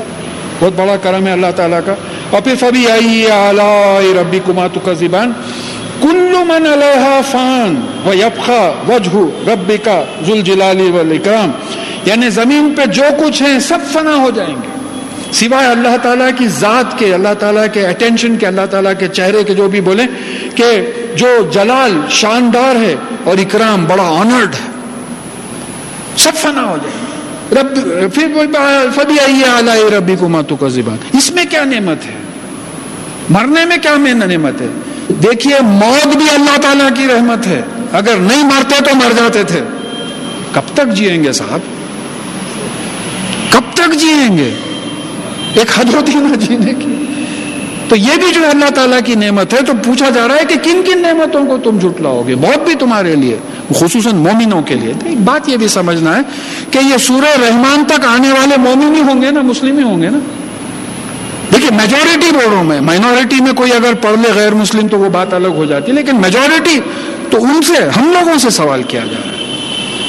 بہت 0.59 0.73
بڑا 0.75 0.95
کرم 0.95 1.27
ہے 1.27 1.31
اللہ 1.31 1.47
تعالیٰ 1.55 1.79
کا۔ 1.85 1.95
اور 2.29 2.41
پھر 2.41 2.55
فبی 2.59 2.87
آئی 2.87 3.31
اعلی 3.31 4.13
ربی 4.21 4.39
کماتو 4.45 4.79
کا 4.79 4.93
زبان 4.93 5.31
کل 6.01 6.33
من 6.47 6.65
علیہ 6.73 7.21
فان 7.31 7.75
و 8.05 8.13
یبخا 8.13 8.71
وجہ 8.87 9.49
ربی 9.49 9.77
کا 9.77 10.03
ذل 10.27 10.41
جلالی 10.41 10.91
والاکرام 10.91 11.51
یعنی 12.05 12.29
زمین 12.29 12.73
پہ 12.77 12.85
جو 12.85 13.03
کچھ 13.25 13.41
ہیں 13.41 13.59
سب 13.59 13.77
فنا 13.93 14.15
ہو 14.15 14.29
جائیں 14.35 14.55
گے۔ 14.55 14.67
سوائے 15.31 15.67
اللہ 15.67 15.97
تعالیٰ 16.01 16.29
کی 16.37 16.47
ذات 16.47 16.99
کے، 16.99 17.13
اللہ 17.13 17.33
تعالیٰ 17.39 17.65
کے 17.73 17.87
اٹینشن 17.87 18.37
کے، 18.37 18.47
اللہ 18.47 18.65
تعالیٰ 18.71 18.93
کے 18.99 19.07
چہرے 19.07 19.43
کے 19.43 19.53
جو 19.53 19.67
بھی 19.67 19.81
بولیں 19.81 20.07
کہ 20.55 20.91
جو 21.15 21.27
جلال 21.51 21.99
شاندار 22.09 22.75
ہے 22.75 22.95
اور 23.23 23.37
اکرام 23.37 23.85
بڑا 23.85 24.03
آنرڈ 24.03 24.53
ہے۔ 24.53 24.69
سب 26.17 26.31
فنا 26.33 26.63
ہو 26.63 26.77
جائیں 26.83 26.99
گے۔ 27.01 27.07
رب، 27.55 28.13
پھر 28.13 28.27
فبی 28.95 29.15
آئی 29.19 29.89
ربی 29.97 30.15
کو 30.19 30.29
ماتو 30.29 30.55
کا 30.55 30.67
زبان 30.67 31.17
اس 31.17 31.31
میں 31.31 31.45
کیا 31.49 31.63
نعمت 31.63 32.05
ہے؟ 32.05 32.15
مرنے 33.29 33.65
میں 33.65 33.77
کیا 33.77 33.95
نعمت 33.97 34.61
ہے؟ 34.61 34.67
دیکھیے 35.23 35.55
موت 35.63 36.07
بھی 36.07 36.25
اللہ 36.29 36.57
تعالیٰ 36.61 36.89
کی 36.95 37.07
رحمت 37.07 37.47
ہے۔ 37.47 37.61
اگر 37.91 38.15
نہیں 38.17 38.43
مرتے 38.43 38.75
تو 38.83 38.95
مر 38.95 39.11
جاتے 39.11 39.43
تھے۔ 39.43 39.61
کب 40.51 40.61
تک 40.73 40.87
جیئیں 40.93 41.23
گے 41.23 41.31
صاحب؟ 41.31 41.59
کب 43.49 43.61
تک 43.73 43.95
جیئیں 43.95 44.37
گے؟ 44.37 44.53
ایک 45.53 45.79
حد 45.79 45.93
ہوتی 45.93 46.11
نا 46.15 46.35
جینے 46.35 46.73
کی۔ 46.73 47.03
تو 47.89 47.95
یہ 47.95 48.15
بھی 48.15 48.31
جو 48.33 48.49
اللہ 48.49 48.69
تعالیٰ 48.75 48.99
کی 49.05 49.15
نعمت 49.15 49.53
ہے، 49.53 49.59
تو 49.67 49.73
پوچھا 49.85 50.09
جا 50.09 50.27
رہا 50.27 50.35
ہے 50.35 50.45
کہ 50.45 50.55
کن 50.63 50.81
کن 50.85 51.01
نعمتوں 51.01 51.45
کو 51.45 51.57
تم 51.57 51.79
جھٹلاؤ 51.79 52.23
گے؟ 52.27 52.35
بہت 52.35 52.65
بھی 52.65 52.75
تمہارے 52.75 53.15
لیے، 53.15 53.37
خصوصاً 53.75 54.15
مومنوں 54.15 54.61
کے 54.61 54.75
لیے۔ 54.75 54.93
ایک 55.05 55.17
بات 55.17 55.49
یہ 55.49 55.57
بھی 55.57 55.67
سمجھنا 55.67 56.15
ہے 56.15 56.21
کہ 56.71 56.77
یہ 56.77 56.97
سورہ 56.97 57.41
رحمان 57.47 57.83
تک 57.87 58.05
آنے 58.05 58.31
والے 58.31 58.57
مومن 58.57 58.95
ہی 58.95 59.01
ہوں 59.01 59.21
گے 59.21 59.31
نا، 59.31 59.41
مسلم 59.41 59.77
ہی 59.77 59.83
ہوں 59.83 60.01
گے 60.01 60.09
نا؟ 60.09 60.19
دیکھیے 61.53 61.69
میجورٹی 61.71 62.31
بول 62.31 62.65
میں 62.65 62.81
مائنورٹی 62.81 63.43
میں 63.43 63.53
کوئی 63.53 63.71
اگر 63.71 63.93
پڑھ 63.93 64.19
لے 64.19 64.29
غیر 64.35 64.53
مسلم 64.53 64.87
تو 64.87 64.99
وہ 64.99 65.09
بات 65.09 65.33
الگ 65.33 65.47
ہو 65.47 65.65
جاتی 65.65 65.91
ہے، 65.91 65.95
لیکن 65.95 66.15
میجورٹی 66.15 66.79
تو 67.29 67.43
ان 67.43 67.61
سے، 67.61 67.73
ہم 67.73 68.11
لوگوں 68.13 68.37
سے 68.37 68.49
سوال 68.49 68.83
کیا 68.83 68.99
جا 68.99 69.17
رہا 69.25 69.31
ہے 69.31 69.45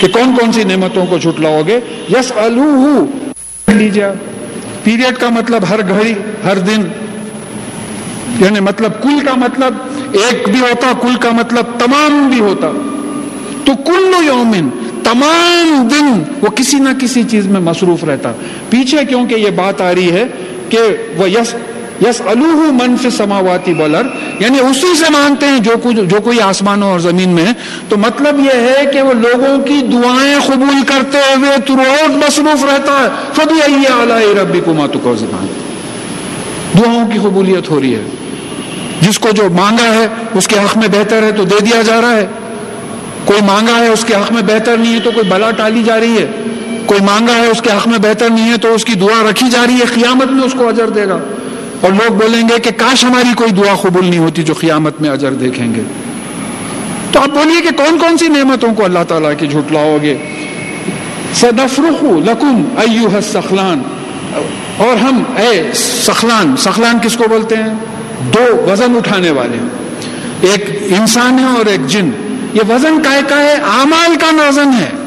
کہ 0.01 0.09
کون 0.09 0.37
کون 0.41 0.53
سی 0.53 0.65
نعمتوں 0.65 1.07
کو 1.07 1.19
جھٹلاؤ 1.19 1.63
گے؟ 1.67 1.81
یس 2.11 2.33
لیجیے 3.67 4.07
پیریڈ 4.85 5.19
کا 5.19 5.29
مطلب 5.29 5.63
ہر 5.71 5.89
گھڑی، 5.89 6.15
ہر 6.45 6.59
دن۔ 6.59 6.89
یعنی 8.39 8.61
مطلب 8.61 9.03
کل 9.03 9.19
کا 9.25 9.35
مطلب 9.35 9.75
ایک 10.13 10.49
بھی 10.49 10.61
ہوتا، 10.61 10.93
کل 11.03 11.17
کا 11.21 11.31
مطلب 11.31 11.65
تمام 11.79 12.29
بھی 12.29 12.41
ہوتا۔ 12.41 12.71
تو 13.65 13.73
کل 13.87 14.15
یومن، 14.25 14.69
تمام 15.05 15.89
دن 15.91 16.23
وہ 16.41 16.51
کسی 16.51 16.79
نہ 16.79 16.89
کسی 17.01 17.23
چیز 17.23 17.47
میں 17.47 17.61
مصروف 17.61 18.05
رہتا۔ 18.05 18.33
پیچھے 18.71 19.05
کیونکہ 19.09 19.35
یہ 19.35 19.51
بات 19.51 19.81
آ 19.81 19.95
رہی 19.95 20.11
ہے 20.11 20.25
کہ 20.69 20.79
وہ 21.17 21.31
یس 21.31 21.55
یس 22.09 22.23
الوہ 22.27 22.73
منف 22.73 23.17
سماواتی 23.17 23.75
بولر 23.75 24.03
یعنی 24.39 24.59
اسی 24.59 24.97
سے 24.97 25.05
مانتے 25.11 25.47
ہیں 25.47 25.59
جو 25.59 25.71
کچھ 25.83 25.97
جو 25.97 26.21
کوئی 26.21 26.41
آسمانوں 26.41 26.91
اور 26.91 27.01
زمین 27.01 27.29
میں 27.29 27.47
ہے 27.47 27.53
تو 27.89 27.97
مطلب 27.97 28.41
یہ 28.41 28.61
ہے 28.61 28.85
کہ 28.93 29.03
وہ 29.03 29.13
لوگوں 29.13 29.59
کی 29.59 29.81
دعائیں 29.93 30.39
قبول 30.47 30.83
کرتے 30.87 31.19
ہوئے 31.37 31.51
تروٹ 31.67 32.11
مصروف 32.11 32.65
رہتا 32.65 32.93
ہے۔ 32.93 33.09
فبی 33.33 33.87
اعلی 33.87 34.41
ربی 34.41 34.61
کو 34.65 34.75
ماتو 34.75 34.99
کو 34.99 35.15
زبان 35.17 35.47
دعاؤں 36.79 37.11
کی 37.11 37.19
قبولیت 37.19 37.71
ہو 37.71 37.81
رہی 37.81 37.95
ہے۔ 37.95 38.03
جس 39.01 39.19
کو 39.19 39.29
جو 39.31 39.43
مانگا 39.51 39.95
ہے، 39.95 40.07
اس 40.35 40.49
کے 40.49 40.57
حق 40.57 40.79
میں 40.79 40.89
بہتر 40.89 41.23
ہے 41.23 41.33
تو 41.33 41.45
دے 41.45 41.65
دیا 41.65 41.83
جا 41.83 42.01
رہا 42.01 42.17
ہے۔ 42.17 42.27
کوئی 43.25 43.41
مانگا 43.43 43.79
ہے، 43.79 43.89
اس 43.89 44.05
کے 44.05 44.15
حق 44.15 44.33
میں 44.33 44.43
بہتر 44.43 44.77
نہیں 44.77 44.95
ہے 44.95 45.01
تو 45.01 45.11
کوئی 45.11 45.29
بلا 45.29 45.51
ٹالی 45.51 45.83
جا 45.83 46.01
رہی 46.01 46.19
ہے۔ 46.19 46.27
کوئی 46.89 47.01
مانگا 47.01 47.33
ہے، 47.33 47.47
اس 47.47 47.63
کے 47.63 47.71
حق 47.71 47.89
میں 47.89 47.99
بہتر 47.99 48.31
نہیں 48.31 48.53
ہے 48.53 48.57
تو 48.57 48.75
اس 48.75 48.85
کی 48.85 48.95
دعا 48.95 49.31
رکھی 49.31 49.51
جا 49.51 49.67
رہی 49.67 49.75
ہے، 49.75 49.85
قیامت 49.95 50.31
میں 50.31 50.45
اس 50.45 50.53
کو 50.53 50.69
اجر 50.69 50.91
دے 50.91 51.09
گا۔ 51.09 51.19
اور 51.81 51.91
لوگ 51.93 52.13
بولیں 52.13 52.49
گے 52.49 52.61
کہ 52.61 52.71
کاش 52.77 53.05
ہماری 53.05 53.35
کوئی 53.37 53.51
دعا 53.51 53.75
قبول 53.75 54.07
نہیں 54.07 54.19
ہوتی 54.19 54.43
جو 54.43 54.55
قیامت 54.55 55.01
میں 55.01 55.11
اجر 55.11 55.33
دیکھیں 55.33 55.75
گے۔ 55.75 55.83
تو 57.13 57.21
آپ 57.21 57.29
بولیے 57.29 57.61
کہ 57.61 57.71
کون 57.77 57.99
کون 57.99 58.19
سی 58.19 58.29
نعمتوں 58.29 58.75
کو 58.75 58.85
اللہ 58.85 58.99
تعالیٰ 59.09 59.33
کی 59.39 59.47
جھٹلاؤ 59.47 59.97
گے 60.03 60.17
سدفرخ 61.35 62.05
لکم 62.05 62.65
ایوہ 62.77 63.21
سخلان 63.21 63.83
اور 64.77 64.97
ہم، 64.97 65.23
اے 65.37 65.71
سخلان 65.75 66.57
سخلان 66.57 66.99
کس 67.03 67.17
کو 67.17 67.25
بولتے 67.29 67.57
ہیں؟ 67.57 67.75
دو 68.21 68.71
وزن 68.71 68.97
اٹھانے 68.97 69.31
والے۔ 69.31 69.59
ایک 70.41 70.93
انسان 71.01 71.39
ہے 71.39 71.45
اور 71.45 71.67
ایک 71.67 71.87
جن۔ 71.87 72.11
یہ 72.55 72.61
وزن 72.69 73.03
کا 73.03 73.39
ہے 73.41 73.53
اعمال 73.53 74.17
کا 74.21 74.49
وزن 74.49 74.69
ہے۔ 74.69 74.98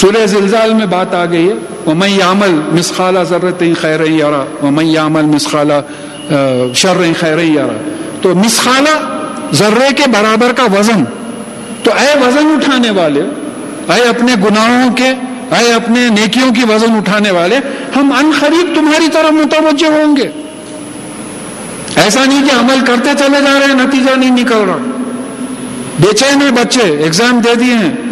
سورہ 0.00 0.26
زلزال 0.26 0.74
میں 0.74 0.86
بات 0.86 1.14
آ 1.14 1.24
گئی 1.24 1.48
ہے۔ 1.48 1.54
وہ 1.84 1.94
میں 1.94 2.22
عمل 2.30 2.50
مسخالہ 2.50 3.18
ضرورت 3.28 3.62
خیر 3.80 4.00
یارا 4.00 4.44
وہ 4.62 4.70
میں 4.70 5.22
مسخالہ 5.22 5.80
شر 6.74 7.04
خیر 7.20 7.38
یارا 7.38 7.90
تو 8.22 8.34
مسخالہ 8.34 8.94
ذرے 9.52 9.94
کے 9.96 10.02
برابر 10.06 10.52
کا 10.56 10.62
وزن۔ 10.78 11.04
تو 11.82 11.90
اے 11.90 12.26
وزن 12.26 12.46
اٹھانے 12.46 12.90
والے، 12.90 13.20
اے 13.88 14.08
اپنے 14.08 14.32
گناہوں 14.34 14.92
کے، 14.92 15.08
اے 15.50 15.72
اپنے 15.72 16.08
نیکیوں 16.08 16.54
کی 16.54 16.62
وزن 16.74 16.96
اٹھانے 16.96 17.30
والے، 17.30 17.56
ہم 17.96 18.12
ان 18.18 18.30
خرید 18.40 18.76
تمہاری 18.76 19.08
طرف 19.12 19.32
متوجہ 19.32 19.86
ہوں 19.86 20.16
گے۔ 20.16 20.30
ایسا 21.96 22.24
نہیں 22.24 22.48
کہ 22.48 22.54
عمل 22.54 22.84
کرتے 22.86 23.10
چلے 23.18 23.40
جا 23.40 23.60
رہے 23.60 23.66
ہیں، 23.66 23.86
نتیجہ 23.86 24.16
نہیں 24.16 24.30
نکل 24.30 24.64
رہا۔ 24.68 24.78
بے 26.00 26.16
چین 26.16 26.38
بچے 26.38 26.80
ایگزام 26.80 27.38
دے 27.38 27.54
دیے 27.54 27.74
ہیں۔ 27.74 28.07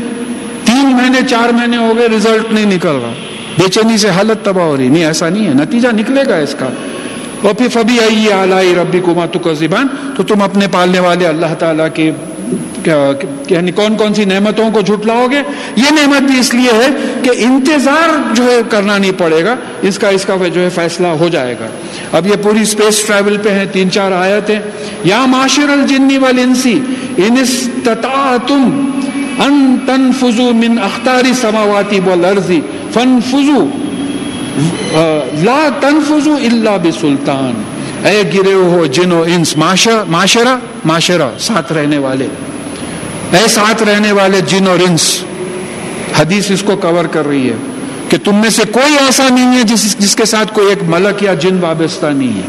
تین 0.81 0.97
مہینے، 0.97 1.19
چار 1.31 1.49
مہینے 1.49 1.77
ہو 1.77 1.93
گئے 1.99 2.09
ریزلٹ 2.09 2.53
نہیں 2.53 2.67
نکل 2.67 2.89
رہا۔ 2.89 3.13
بے 3.59 3.69
چینی 3.69 3.99
سے 3.99 4.11
حالت 4.11 4.45
تباہ 4.45 4.65
ہو 4.65 4.77
رہی۔ 4.77 4.89
نہیں، 4.89 5.07
ایسا 5.07 5.29
نہیں 5.29 5.47
ہے۔ 5.47 5.55
نتیجہ 5.55 5.89
نکلے 5.97 6.23
گا 6.29 6.37
اس 6.37 6.55
کا۔ 6.59 6.69
اور 7.43 7.55
پھر 7.55 7.69
فبی 7.69 8.01
آئی 8.01 8.33
آلائی 8.33 8.75
ربی 8.75 9.01
کو 9.01 9.15
ماتو 9.15 9.39
کا 9.39 9.53
زبان 9.53 9.87
تو 10.17 10.23
تم 10.23 10.43
اپنے 10.43 10.67
پالنے 10.73 10.99
والے 10.99 11.27
اللہ 11.27 11.55
تعالیٰ 11.59 11.87
کے 11.95 12.11
یعنی 13.51 13.73
کون 13.73 13.97
کون 13.97 14.15
سی 14.15 14.25
نعمتوں 14.25 14.71
کو 14.71 14.81
جھٹلاؤ 14.81 15.27
گے 15.27 15.43
یہ 15.77 15.91
نعمت 15.91 16.23
بھی 16.23 16.41
اس 16.41 16.55
لیے 16.55 16.71
ہے 16.73 16.89
کہ 17.23 17.31
انتظار 17.35 18.35
جو 18.35 18.45
ہے 18.45 18.61
کرنا 18.71 18.99
نہیں 18.99 19.13
پڑے 19.19 19.45
گا۔ 19.45 19.55
اس 19.83 19.99
کا 19.99 20.09
اس 20.09 20.25
کا 20.25 20.35
جو 20.55 20.61
ہے 20.61 20.69
فیصلہ 20.71 21.07
ہو 21.07 21.29
جائے 21.29 21.55
گا۔ 21.61 21.67
اب 22.13 22.27
یہ 22.27 22.33
پوری 22.43 22.61
اسپیس 22.61 23.05
ٹریول 23.07 23.37
پہ 23.37 23.51
ہیں، 23.51 23.65
تین 23.73 23.91
چار 23.91 24.13
آیت 24.13 24.51
ہیں 24.51 24.61
یا 25.05 25.27
معاشر 25.27 25.69
الجنی 25.69 26.19
والانسی، 26.19 26.81
ان 27.17 27.35
استطاعتم 27.43 28.91
ان 29.45 29.79
تنفذوا 29.87 30.53
من 30.53 30.79
اختار 30.79 31.25
سماواتی 31.41 32.01
والارضی 32.01 32.61
فنفذوا 32.95 33.67
لا 35.45 35.63
تنفذوا 35.81 36.39
الا 36.49 36.77
بسلطان. 36.85 37.55
اے 38.09 38.23
گرے 38.35 38.53
ہو 38.55 38.87
جنو 38.97 39.23
انس، 39.35 39.57
معاشرہ 39.57 40.57
معاشرہ 40.85 41.29
ساتھ 41.47 41.73
رہنے 41.73 41.99
والے. 41.99 42.29
اے 43.33 43.47
ساتھ 43.55 43.83
رہنے 43.83 44.13
والے 44.19 44.41
جن 44.49 44.67
اور 44.69 44.81
انس، 44.89 45.07
حدیث 46.19 46.51
اس 46.51 46.63
کو 46.67 46.77
کور 46.83 47.05
کر 47.13 47.27
رہی 47.27 47.49
ہے 47.51 47.57
کہ 48.11 48.17
تم 48.25 48.35
میں 48.41 48.51
سے 48.57 48.63
کوئی 48.73 48.97
ایسا 49.05 49.29
نہیں 49.29 49.57
ہے 49.57 49.63
جس 49.69 49.83
جس 49.99 50.15
کے 50.17 50.25
ساتھ 50.33 50.53
کوئی 50.55 50.69
ایک 50.69 50.83
ملک 50.89 51.23
یا 51.23 51.35
جن 51.45 51.59
وابستہ 51.63 52.07
نہیں 52.07 52.37
ہے. 52.37 52.47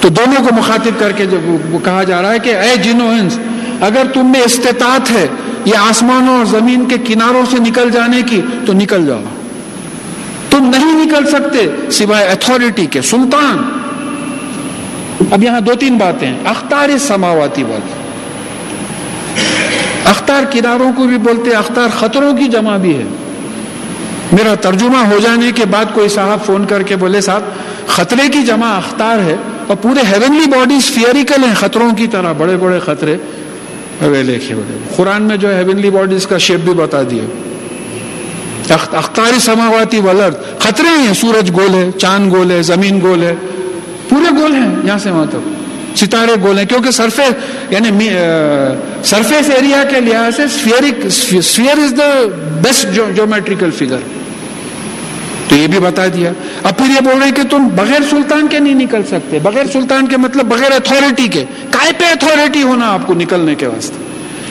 تو 0.00 0.08
دونوں 0.16 0.40
کو 0.44 0.54
مخاطب 0.54 0.98
کر 0.98 1.12
کے 1.16 1.26
جب 1.26 1.42
وہ 1.74 1.78
کہا 1.84 2.02
جا 2.08 2.20
رہا 2.22 2.32
ہے 2.32 2.38
کہ 2.44 2.54
اے 2.56 2.76
جن 2.84 3.00
و 3.00 3.08
انس 3.08 3.38
اگر 3.84 4.02
تم 4.14 4.32
میں 4.32 4.42
استطاعت 4.42 5.10
ہے 5.10 5.26
یہ 5.64 5.76
آسمانوں 5.76 6.36
اور 6.36 6.44
زمین 6.44 6.84
کے 6.84 6.96
کناروں 7.04 7.42
سے 7.50 7.56
نکل 7.58 7.90
جانے 7.90 8.22
کی، 8.22 8.40
تو 8.66 8.72
نکل 8.72 9.06
جاؤ۔ 9.06 9.22
تم 10.50 10.70
نہیں 10.70 11.04
نکل 11.04 11.26
سکتے 11.26 11.90
سوائے 11.90 12.28
اتھارٹی 12.28 12.86
کے، 12.86 13.02
سلطان۔ 13.02 13.80
اب 15.30 15.42
یہاں 15.42 15.60
دو 15.60 15.74
تین 15.74 15.98
باتیں 15.98 16.34
اختار 16.44 16.98
سماواتی 16.98 17.64
بات 17.64 18.04
اختار 20.08 20.42
کناروں 20.50 20.92
کو 20.96 21.04
بھی 21.04 21.18
بولتے، 21.18 21.50
اختار 21.50 21.88
خطروں 21.98 22.36
کی 22.36 22.44
جمع 22.44 22.76
بھی 22.76 22.98
ہے۔ 22.98 23.04
میرا 24.32 24.54
ترجمہ 24.54 24.98
ہو 24.98 25.18
جانے 25.22 25.52
کے 25.52 25.64
بعد 25.64 25.84
کوئی 25.94 26.08
صاحب 26.08 26.46
فون 26.46 26.66
کر 26.66 26.82
کے 26.82 26.96
بولے، 26.96 27.20
صاحب، 27.20 27.42
خطرے 27.86 28.28
کی 28.28 28.42
جمع 28.42 28.76
اختار 28.76 29.18
ہے 29.18 29.36
اور 29.66 29.76
پورے 29.76 30.00
ہیونلی 30.00 30.46
باڈیز 30.46 30.84
فیئریکل 30.86 31.44
ہیں، 31.44 31.54
خطروں 31.54 31.90
کی 31.90 32.06
طرح 32.06 32.32
بڑے 32.32 32.56
بڑے 32.56 32.78
خطرے۔ 32.78 33.16
قرآن 34.96 35.22
میں 35.22 35.36
جو 35.36 35.56
ہیونلی 35.56 35.90
باڈیز 35.90 36.26
کا 36.26 36.38
شیپ 36.38 36.60
بھی 36.60 36.72
بتا 36.72 37.02
دیے 37.02 37.20
اختاری 38.92 39.40
سماواتی 39.40 40.00
ولر 40.00 40.30
خطرے 40.58 40.86
ہیں۔ 40.86 41.14
سورج 41.14 41.50
گول 41.50 41.74
ہے، 41.74 41.90
چاند 41.98 42.32
گول 42.32 42.50
ہے، 42.50 42.62
زمین 42.62 43.00
گول 43.00 43.22
ہے۔ 43.22 43.34
پورے 44.08 44.40
گول 44.40 44.52
ہیں۔ 44.52 44.76
یہاں 44.84 44.98
سے 44.98 45.10
وہاں 45.10 45.26
تک۔ 45.30 45.48
ستارے 45.98 46.32
گول 46.42 46.58
ہیں۔ 46.58 46.66
کیونکہ 46.66 46.90
سرفیس 46.90 47.32
یعنی 47.70 48.08
سرفیس 49.04 49.50
ایریا 49.50 49.84
کے 49.84 50.00
لحاظ 50.00 50.36
سے 50.36 51.62
is 51.62 51.94
the 51.98 52.26
best 52.62 52.86
geometrical 52.94 53.70
figure 53.70 53.96
تو 55.54 55.60
یہ 55.60 55.66
بھی 55.66 55.78
بتا 55.78 56.06
دیا۔ 56.14 56.32
اب 56.62 56.76
پھر 56.76 56.86
یہ 56.86 57.00
بول 57.04 57.22
رہے 57.22 57.30
کہ 57.30 57.42
تم 57.50 57.68
بغیر 57.68 58.02
سلطان 58.10 58.48
کے 58.48 58.58
نہیں 58.58 58.74
نکل 58.74 59.02
سکتے۔ 59.02 59.38
بغیر 59.38 59.64
سلطان 59.72 60.06
کے 60.06 60.16
مطلب 60.16 60.44
بغیر 60.44 60.72
اتھارٹی 60.72 61.28
کے۔ 61.28 61.44
کائے 61.70 61.92
پہ 61.98 62.04
اتھارٹی 62.04 62.62
ہونا 62.62 62.92
آپ 62.92 63.06
کو 63.06 63.14
نکلنے 63.14 63.54
کے 63.54 63.66
واسطے۔ 63.66 64.04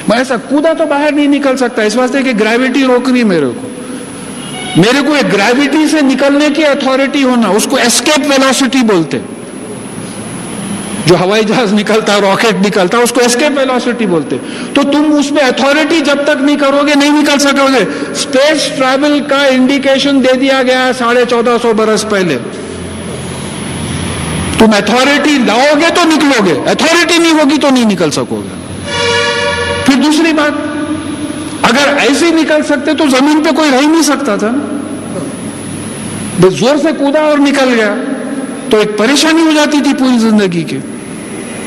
میں 0.07 0.17
ایسا 0.17 0.35
کودا 0.35 0.73
تو 0.73 0.85
باہر 0.85 1.11
نہیں 1.11 1.27
نکل 1.27 1.57
سکتا۔ 1.57 1.81
اس 1.81 1.95
واسطے 1.95 2.21
کہ 2.21 2.31
گریوٹی 2.39 2.83
روک 2.83 3.09
رہی 3.09 3.23
میرے 3.23 3.45
کو۔ 3.45 3.67
میرے 4.77 5.01
کو 5.07 5.13
ایک 5.13 5.33
گریوٹی 5.33 5.87
سے 5.87 6.01
نکلنے 6.01 6.47
کی 6.55 6.65
اتھارٹی 6.65 7.23
ہونا، 7.23 7.47
اس 7.47 7.67
کو 7.69 7.77
اسکیپ 7.85 8.19
ویلوسٹی 8.19 8.79
بولتے۔ 8.81 9.19
جو 11.05 11.15
ہوائی 11.19 11.43
جہاز 11.43 11.73
نکلتا 11.73 12.17
راکٹ 12.21 12.67
نکلتا 12.67 12.97
اس 12.97 13.11
کو 13.11 13.21
اسکیپ 13.25 13.57
ویلوسٹی 13.57 14.05
بولتے 14.05 14.37
تو 14.73 14.81
تم 14.81 15.15
اس 15.19 15.31
میں 15.31 15.43
اتھارٹی 15.43 15.99
جب 15.99 16.17
تک 16.23 16.41
نہیں 16.41 16.57
کرو 16.57 16.81
گے، 16.87 16.93
نہیں 16.95 17.21
نکل 17.21 17.39
سکو 17.39 17.67
گے۔ 17.73 18.11
اسپیس 18.11 18.69
ٹریول 18.77 19.19
کا 19.29 19.45
انڈیکیشن 19.45 20.23
دے 20.23 20.35
دیا 20.37 20.63
گیا 20.63 20.87
ہے 20.87 20.93
ساڑھے 20.97 21.23
چودہ 21.29 21.57
سو 21.61 21.73
برس 21.73 22.05
پہلے۔ 22.09 22.37
تم 24.57 24.69
اتھارٹی 24.77 25.37
لاؤ 25.45 25.79
گے 25.81 25.93
تو 25.95 26.01
نکلو 26.03 26.45
گے۔ 26.45 26.69
اتھارٹی 26.69 27.17
نہیں 27.17 27.31
ہوگی 27.31 27.57
تو 27.57 27.69
نہیں 27.69 27.85
نکل 27.85 28.11
سکو 28.11 28.41
گے۔ 28.43 28.81
پھر 29.85 30.01
دوسری 30.01 30.33
بات، 30.33 30.51
اگر 31.61 31.97
ایسے 31.97 32.29
نکل 32.29 32.63
سکتے 32.63 32.93
تو 32.93 33.03
زمین 33.09 33.43
پہ 33.43 33.55
کوئی 33.55 33.71
رہ 33.71 33.87
نہیں 33.87 34.01
سکتا 34.01 34.35
تھا۔ 34.35 34.51
بس 36.41 36.53
زور 36.53 36.77
سے 36.77 36.89
کودا 36.97 37.19
اور 37.19 37.37
نکل 37.37 37.73
گیا۔ 37.75 37.95
تو 38.69 38.77
ایک 38.77 38.97
پریشانی 38.97 39.41
ہو 39.41 39.51
جاتی 39.55 39.77
تھی 39.83 39.93
پوری 39.93 40.19
زندگی 40.19 40.63
کی۔ 40.63 40.77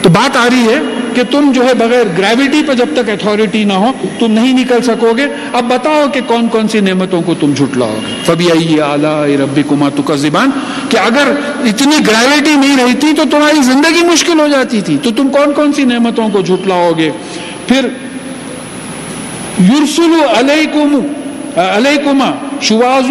تو 0.07 0.11
بات 0.12 0.36
آ 0.36 0.44
رہی 0.50 0.68
ہے 0.68 0.78
کہ 1.14 1.22
تم 1.30 1.50
جو 1.52 1.64
ہے 1.66 1.72
بغیر 1.74 2.02
گریوٹی 2.18 2.62
پہ 2.66 2.72
جب 2.72 2.88
تک 2.94 3.09
اتھارٹی 3.11 3.62
نہ 3.64 3.72
ہو، 3.72 3.90
تم 4.18 4.32
نہیں 4.32 4.52
نکل 4.52 4.82
سکو 4.82 5.12
گے 5.16 5.24
اب 5.52 5.64
بتاؤ 5.68 6.04
کہ 6.14 6.20
کون 6.26 6.48
کون 6.48 6.68
سی 6.68 6.80
نعمتوں 6.80 7.22
کو 7.22 7.34
تم 7.40 7.52
جھٹلاؤ 7.57 7.94
گے؟ 7.94 8.12
فبی 8.26 8.50
آئی 8.50 8.80
اعلیٰ 8.80 9.14
ربی 9.40 9.62
کما 9.68 9.88
تو 9.96 10.16
زبان 10.16 10.50
کہ 10.88 10.98
اگر 10.98 11.32
اتنی 11.64 11.96
گریوٹی 12.07 12.54
نہیں 12.57 12.76
رہتی 12.76 13.12
تو 13.16 13.22
تمہاری 13.30 13.62
زندگی 13.62 14.04
مشکل 14.12 14.40
ہو 14.40 14.46
جاتی 14.48 14.80
تھی۔ 14.80 14.96
تو 15.02 15.11
تم 15.11 15.28
کون 15.28 15.52
کون 15.52 15.72
سی 15.72 15.84
نعمتوں 15.84 16.28
کو 16.28 16.40
جھٹلاؤ 16.40 16.92
گے؟ 16.98 17.11
پھر 17.66 17.88
یورسل 19.59 20.16
علیکم، 20.38 20.98
علیکما 21.61 22.30
شواز 22.61 23.11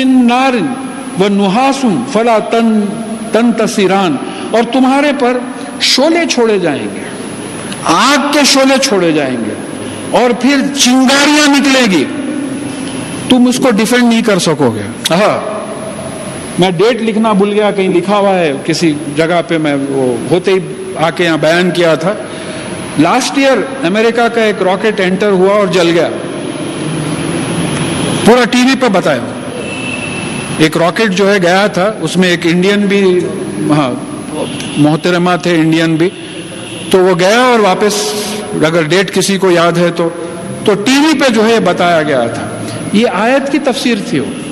من 0.00 0.26
نار 0.26 0.60
و 1.20 1.28
نحاسم 1.28 2.02
فلا 2.12 2.38
تن 2.50 2.80
تن 3.32 3.52
تصیران 3.52 4.16
اور 4.50 4.62
تمہارے 4.72 5.12
پر 5.18 5.38
شولے 5.82 6.26
چھوڑے 6.30 6.58
جائیں 6.58 6.86
گے۔ 6.94 7.00
آگ 7.84 8.32
کے 8.32 8.40
شولے 8.46 8.78
چھوڑے 8.78 9.12
جائیں 9.12 9.36
گے۔ 9.36 9.54
اور 10.10 10.30
پھر 10.40 10.56
چنگاریاں 10.78 11.48
نکلے 11.48 11.90
گی۔ 11.90 12.04
تم 13.28 13.46
اس 13.46 13.56
کو 13.56 13.70
ڈیفینڈ 13.70 14.04
نہیں 14.04 14.22
کر 14.22 14.38
سکو 14.38 14.70
گے 14.70 15.14
ہاں۔ 15.14 15.62
میں 16.58 16.70
ڈیٹ 16.70 17.02
لکھنا 17.02 17.32
بھول 17.32 17.52
گیا، 17.52 17.70
کہیں 17.70 17.88
لکھا 17.88 18.18
ہوا 18.18 18.38
ہے، 18.38 18.52
کسی 18.64 18.94
جگہ 19.16 19.40
پہ 19.48 19.58
میں 19.58 19.76
وہ 19.88 20.16
ہوتے 20.30 20.52
ہی 20.52 20.58
آ 20.96 21.10
کے 21.10 21.24
یہاں 21.24 21.36
بیان 21.36 21.70
کیا 21.70 21.94
تھا۔ 21.94 22.12
لاسٹ 22.98 23.38
ایئر 23.38 23.86
امریکہ 23.86 24.28
کا 24.28 24.40
ایک 24.40 24.62
راکٹ 24.62 25.00
انٹر 25.00 25.30
ہوا 25.30 25.54
اور 25.54 25.66
جل 25.66 25.90
گیا۔ 25.94 26.08
پورا 28.24 28.44
ٹی 28.44 28.58
وی 28.58 28.74
پہ 28.80 28.86
بتایا۔ 28.88 29.20
ایک 30.58 30.76
راکٹ 30.76 31.10
جو 31.10 31.34
ہے 31.34 31.38
گیا 31.42 31.66
تھا، 31.66 31.92
اس 32.00 32.16
میں 32.16 32.28
ایک 32.28 32.40
انڈین 32.44 32.80
بھی 32.80 33.18
ہاں 33.70 34.11
محترمہ 34.76 35.30
تھے 35.42 35.54
انڈین 35.54 35.96
بھی، 35.96 36.10
تو 36.90 36.98
وہ 36.98 37.14
گیا 37.18 37.40
اور 37.40 37.58
واپس، 37.58 37.94
اگر 38.54 38.82
ڈیٹ 38.82 39.14
کسی 39.14 39.38
کو 39.38 39.50
یاد 39.50 39.72
ہے 39.72 39.90
تو 39.96 40.08
تو 40.64 40.74
ٹی 40.74 40.92
وی 40.92 41.20
پہ 41.20 41.32
جو 41.32 41.48
ہے 41.48 41.60
بتایا 41.60 42.02
گیا 42.02 42.26
تھا۔ 42.26 42.42
یہ 42.92 43.06
آیت 43.12 43.52
کی 43.52 43.58
تفسیر 43.58 43.98
تھی 44.08 44.18
وہ۔ 44.18 44.42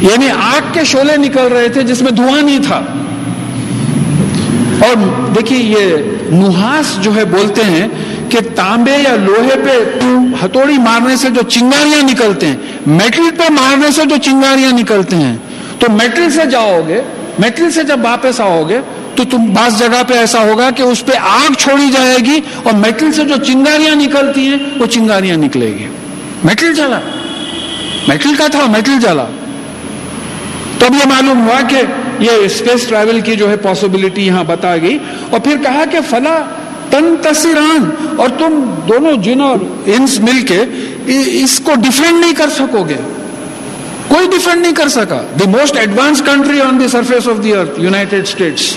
یعنی 0.00 0.28
آگ 0.30 0.60
کے 0.72 0.84
شولے 0.84 1.16
نکل 1.16 1.46
رہے 1.52 1.68
تھے 1.68 1.82
جس 1.82 2.02
میں 2.02 2.12
دھواں 2.12 2.42
نہیں 2.42 2.58
تھا۔ 2.66 2.84
اور 4.80 4.96
دیکھیے، 5.34 5.58
یہ 5.58 5.96
نحاس 6.32 7.02
جو 7.02 7.14
ہے 7.16 7.24
بولتے 7.24 7.64
ہیں 7.64 7.88
کہ 8.28 8.38
تانبے 8.54 8.92
یا 8.92 9.16
لوہے 9.16 9.54
پہ 9.64 9.98
ہتھوڑی 10.44 10.78
مارنے 10.78 11.16
سے 11.16 11.28
جو 11.30 11.42
چنگاریاں 11.42 12.02
نکلتے 12.02 12.46
ہیں، 12.46 12.56
میٹل 12.86 13.30
پہ 13.38 13.52
مارنے 13.52 13.90
سے 13.90 14.02
جو 14.04 14.16
چنگاریاں 14.16 14.72
نکلتے 14.72 15.16
ہیں۔ 15.16 15.36
تو 15.78 15.92
میٹل 15.92 16.30
سے 16.30 16.46
جاؤ 16.50 16.80
گے 16.88 17.00
میٹل 17.38 17.70
سے 17.70 17.82
جب 17.82 18.00
واپس 18.02 18.40
آؤ 18.40 18.68
گے 18.68 18.80
تو 19.14 19.24
تم 19.24 19.54
بعض 19.54 19.78
جگہ 19.78 20.02
پہ 20.08 20.14
ایسا 20.14 20.40
ہوگا 20.40 20.70
کہ 20.70 20.82
اس 20.82 21.06
پہ 21.06 21.12
آگ 21.20 21.52
چھوڑی 21.52 21.90
جائے 21.92 22.16
گی 22.16 22.40
اور 22.62 22.72
میٹل 22.72 23.12
سے 23.12 23.24
جو 23.24 23.44
چنگاریاں 23.44 23.94
نکلتی 23.94 24.40
ہیں، 24.40 24.56
وہ 24.78 24.86
چنگاریاں 24.86 25.36
نکلے 25.36 25.66
گی۔ 25.66 25.86
میٹل 26.44 26.74
جلا۔ 26.74 27.00
میٹل 28.08 28.34
کا 28.38 28.46
تھا 28.46 28.60
میٹل 28.68 29.00
جلا۔ 29.00 29.24
تب 30.78 30.94
یہ 30.94 31.08
معلوم 31.08 31.48
ہوا 31.48 31.60
کہ 31.68 31.76
یہ 32.18 32.30
اسپیس 32.30 32.86
ٹریول 32.86 33.20
کی 33.20 33.36
جو 33.36 33.50
ہے 33.50 33.56
پاسبلٹی 33.56 34.26
یہاں 34.26 34.44
بتا 34.44 34.76
گئی۔ 34.76 34.98
اور 35.30 35.40
پھر 35.40 35.56
کہا 35.62 35.84
کہ 35.90 35.98
فلا 36.10 36.38
تن 36.90 37.14
تصران 37.22 37.90
اور 38.16 38.28
تم 38.28 38.74
دونوں 38.88 39.12
جن 39.12 39.40
اور 39.40 39.58
انس 39.86 40.20
مل 40.20 40.46
کے 40.46 40.64
اس 41.44 41.60
کو 41.64 41.72
ڈیفینڈ 41.74 42.20
نہیں 42.20 42.32
کر 42.32 42.50
سکو 42.50 42.84
گے۔ 42.88 43.19
کوئی 44.10 44.26
ڈیفینڈ 44.30 44.62
نہیں 44.62 44.74
کر 44.74 44.88
سکا. 44.88 45.20
The 45.38 45.46
most 45.50 45.76
advance 45.78 46.22
country 46.26 46.60
on 46.60 46.80
the 46.80 46.88
surface 46.92 47.28
of 47.28 47.42
the 47.44 47.54
earth 47.54 47.80
United 47.80 48.22
States 48.28 48.76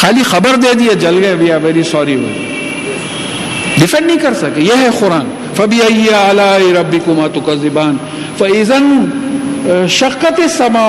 خالی 0.00 0.22
خبر 0.30 0.56
دے 0.62 0.72
دیے 0.78 0.94
جل 1.00 1.18
گئے 1.22 1.34
we 1.40 1.50
are 1.52 1.60
very 1.62 1.82
sorry 1.90 2.16
defend 3.78 4.06
نہیں 4.06 4.18
کر 4.22 4.34
سکے. 4.40 4.60
یہ 4.60 4.82
ہے 4.82 4.88
قرآن. 4.98 5.26
فبی 5.56 5.80
اعلی 5.80 6.72
ربی 6.74 6.98
کما 7.04 7.26
تو 7.34 7.54
زبان 7.62 7.96
فیضن 8.38 9.86
شقت 9.90 10.40
سما 10.56 10.88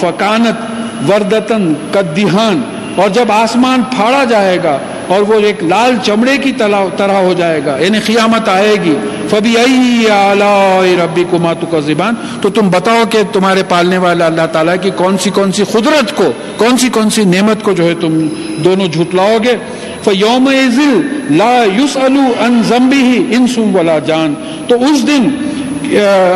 فکانت 0.00 1.10
وردتن 1.10 1.72
کدیحان 1.92 2.60
اور 2.96 3.08
جب 3.14 3.32
آسمان 3.32 3.82
پھاڑا 3.94 4.24
جائے 4.30 4.58
گا 4.64 4.76
اور 5.08 5.20
وہ 5.20 5.34
ایک 5.34 5.64
لال 5.64 5.96
چمڑے 6.02 6.36
کی 6.38 6.52
طرح 6.52 7.12
ہو 7.12 7.34
جائے 7.38 7.60
گا 7.66 7.76
یعنی 7.78 7.98
قیامت 7.98 8.48
آئے 8.48 8.76
گی۔ 8.84 8.94
فبی 9.30 9.56
اعلی 9.56 10.96
ربی 10.96 11.24
کما 11.30 11.52
تو 11.52 11.80
زبان 11.80 12.14
تو 12.40 12.50
تم 12.50 12.68
بتاؤ 12.70 13.02
کہ 13.10 13.18
تمہارے 13.32 13.62
پالنے 13.68 13.98
والے 13.98 14.24
اللہ 14.24 14.46
تعالیٰ 14.52 14.74
کی 14.82 14.90
کون 14.96 15.18
سی 15.18 15.30
کون 15.30 15.52
سی 15.52 15.62
قدرت 15.72 16.16
کو، 16.16 16.32
کون 16.56 16.76
سی 16.76 16.88
کون 16.88 17.10
سی 17.10 17.24
نعمت 17.24 17.62
کو 17.62 17.72
جو 17.72 17.84
ہے 17.84 17.94
تم 18.00 18.28
دونوں 18.64 18.88
جھٹلاؤ 18.88 19.36
گے؟ 19.44 19.56
یوم 20.12 20.48
لا 21.30 21.64
یوس 21.74 21.96
ان 21.96 22.92
ہی 22.92 23.34
انسم 23.36 23.76
ولا 23.76 23.98
جان۔ 23.98 24.34
تو 24.68 24.74
اس 24.84 25.06
دن 25.06 25.28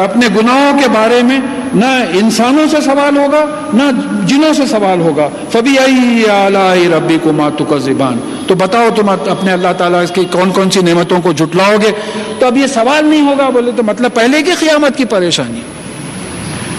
اپنے 0.04 0.26
گناہوں 0.36 0.78
کے 0.78 0.88
بارے 0.88 1.22
میں 1.22 1.38
نہ 1.74 2.04
انسانوں 2.12 2.66
سے 2.70 2.76
سوال 2.84 3.16
ہوگا، 3.16 3.44
نہ 3.74 3.82
جنوں 4.26 4.52
سے 4.52 4.66
سوال 4.66 5.00
ہوگا۔ 5.00 5.28
فبی 5.52 5.78
آئی 5.78 6.88
ربی 6.88 7.18
کو 7.22 7.32
ماتو 7.32 7.64
کا 7.64 7.76
زبان 7.76 8.18
تو 8.46 8.54
بتاؤ 8.54 8.88
تم 8.96 9.08
اپنے 9.08 9.52
اللہ 9.52 9.68
تعالیٰ 9.78 10.04
کی 10.14 10.24
کون 10.32 10.50
کون 10.50 10.70
سی 10.70 10.80
نعمتوں 10.80 11.20
کو 11.20 11.32
جھٹلاؤ 11.32 11.76
گے؟ 11.82 11.90
تو 12.38 12.46
اب 12.46 12.56
یہ 12.56 12.66
سوال 12.66 13.04
نہیں 13.04 13.22
ہوگا، 13.22 13.48
بولے 13.48 13.70
تو 13.76 13.82
مطلب 13.82 14.14
پہلے 14.14 14.42
کی 14.42 14.52
قیامت 14.58 14.96
کی 14.96 15.04
پریشانی۔ 15.04 15.60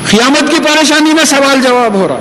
قیامت 0.09 0.51
کی 0.51 0.59
پریشانی 0.59 1.13
میں 1.13 1.25
سوال 1.25 1.61
جواب 1.61 1.93
ہو 1.93 2.07
رہا۔ 2.07 2.19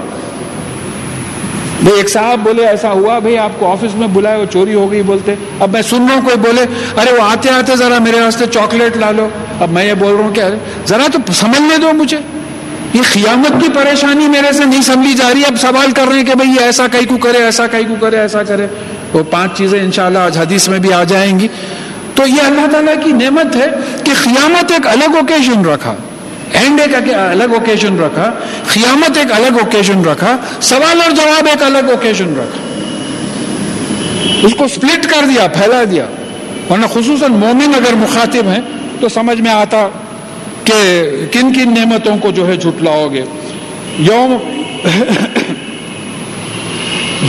بھائی 1.83 1.97
ایک 1.97 2.09
صاحب 2.09 2.39
بولے، 2.39 2.66
ایسا 2.66 2.93
ہوا 2.93 3.19
بھائی 3.19 3.39
آپ 3.39 3.51
کو 3.59 3.73
آفس 3.73 3.95
میں 3.95 4.09
بلائے، 4.09 4.39
وہ 4.39 4.53
چوری 4.53 4.75
ہو 4.75 4.93
گئی 4.93 5.03
بولتے۔ 5.03 5.35
اب 5.61 5.73
میں 5.73 5.83
سن 5.83 6.07
رہا 6.09 6.14
ہوں، 6.14 6.23
کوئی 6.23 6.37
بولے، 6.37 6.62
ارے 7.01 7.12
وہ 7.12 7.23
آتے 7.23 7.51
آتے 7.51 7.77
ذرا 7.77 7.99
میرے 7.99 8.21
واسطے 8.21 8.47
چاکلیٹ 8.47 8.97
لا 8.97 9.11
لو۔ 9.11 9.29
اب 9.61 9.71
میں 9.71 9.85
یہ 9.85 9.95
بول 9.95 10.14
رہا 10.14 10.25
ہوں 10.25 10.35
کہ 10.35 10.43
ذرا 10.87 11.07
تو 11.12 11.33
سمجھنے 11.33 11.77
دو 11.79 11.93
مجھے۔ 11.93 12.19
یہ 12.95 13.01
قیامت 13.12 13.62
کی 13.62 13.68
پریشانی 13.74 14.28
میرے 14.28 14.53
سے 14.53 14.64
نہیں 14.64 14.82
سمجھی 14.82 15.14
جا 15.14 15.28
رہی، 15.34 15.43
اب 15.47 15.61
سوال 15.61 15.93
کر 15.93 16.09
رہے 16.09 16.16
ہیں 16.16 16.24
کہ 16.24 16.34
بھائی 16.34 16.59
ایسا 16.61 16.86
کئی 16.86 17.05
کو 17.05 17.16
کرے، 17.16 17.39
ایسا 17.39 17.66
کئی 17.66 17.84
کو 17.84 17.95
کرے، 18.01 18.20
ایسا 18.20 18.43
کرے۔ 18.43 18.66
وہ 19.12 19.22
پانچ 19.30 19.59
چیزیں 19.59 19.80
انشاءاللہ 19.80 20.18
آج 20.18 20.39
حدیث 20.39 20.68
میں 20.68 20.78
بھی 20.78 20.93
آ 20.93 21.05
جائیں 21.05 21.41
گی۔ 21.41 21.49
تو 22.14 22.26
یہ 22.26 22.43
اللہ 22.43 22.66
تعالیٰ 22.72 22.95
کی 23.05 23.12
نعمت 23.12 23.57
ہے 23.57 23.66
کہ 24.05 24.12
قیامت 24.24 24.72
ایک 24.72 24.86
الگ 24.86 25.16
اوکیشن 25.16 25.64
رکھا۔ 25.64 25.95
اینڈ 26.53 26.80
ایک 26.80 27.14
الگ 27.14 27.55
اوکیشن 27.55 28.01
رکھا۔ 28.01 28.32
قیامت 28.72 29.16
ایک 29.16 29.32
الگ 29.32 29.59
اوکیشن 29.64 30.05
رکھا۔ 30.05 30.36
سوال 30.61 31.01
اور 31.01 31.11
جواب 31.11 31.47
ایک 31.47 31.62
الگ 31.62 31.91
اوکیشن 31.91 32.30
رکھا۔ 32.30 32.59
اس 34.47 34.55
کو 34.59 34.68
سپلٹ 34.68 35.07
کر 35.07 35.26
دیا، 35.28 35.47
پھیلا 35.47 35.84
دیا۔ 35.91 36.05
ورنہ 36.70 36.86
خصوصاً 36.86 37.32
مومن 37.32 37.74
اگر 37.74 37.95
مخاطب 37.95 38.49
ہیں 38.49 38.61
تو 39.01 39.09
سمجھ 39.09 39.41
میں 39.41 39.51
آتا 39.51 39.89
کہ 40.69 41.27
کن 41.33 41.53
کن 41.53 41.75
نعمتوں 41.75 42.16
کو 42.19 42.31
جو 42.31 42.47
ہے 42.49 42.57
جھٹلاؤ 42.57 43.09
گے؟ 43.09 43.25
یوم 43.99 44.37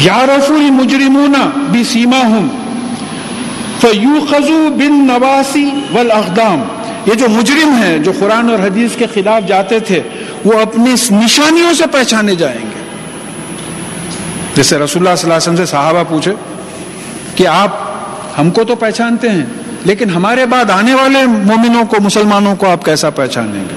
یا 0.03 0.25
رسول 0.25 0.69
مجرمون 0.71 1.35
بھی 1.71 1.83
سیما 1.83 2.19
ہوں 2.23 2.47
فیو 3.81 4.19
خزو 4.29 4.59
بن 4.77 5.07
نواسی 5.07 5.69
ول 5.93 6.11
یہ 7.07 7.13
جو 7.13 7.27
مجرم 7.29 7.71
ہیں، 7.73 7.97
جو 7.97 8.11
قرآن 8.19 8.49
اور 8.49 8.59
حدیث 8.59 8.95
کے 8.97 9.05
خلاف 9.13 9.47
جاتے 9.47 9.79
تھے، 9.79 10.01
وہ 10.45 10.59
اپنی 10.59 10.93
نشانیوں 11.11 11.73
سے 11.73 11.83
پہچانے 11.91 12.35
جائیں 12.35 12.61
گے۔ 12.61 12.83
جیسے 14.55 14.77
رسول 14.77 15.07
اللہ 15.07 15.15
صلی 15.15 15.31
اللہ 15.31 15.33
علیہ 15.33 15.49
وسلم 15.49 15.55
سے 15.55 15.65
صحابہ 15.65 16.03
پوچھے 16.09 16.33
کہ 17.35 17.47
آپ 17.47 17.77
ہم 18.39 18.49
کو 18.49 18.63
تو 18.63 18.75
پہچانتے 18.75 19.29
ہیں 19.29 19.45
لیکن 19.85 20.09
ہمارے 20.09 20.45
بعد 20.45 20.69
آنے 20.69 20.93
والے 20.93 21.25
مومنوں 21.25 21.85
کو، 21.85 21.97
مسلمانوں 22.01 22.55
کو 22.55 22.69
آپ 22.69 22.85
کیسا 22.85 23.09
پہچانیں 23.09 23.63
گے؟ 23.69 23.75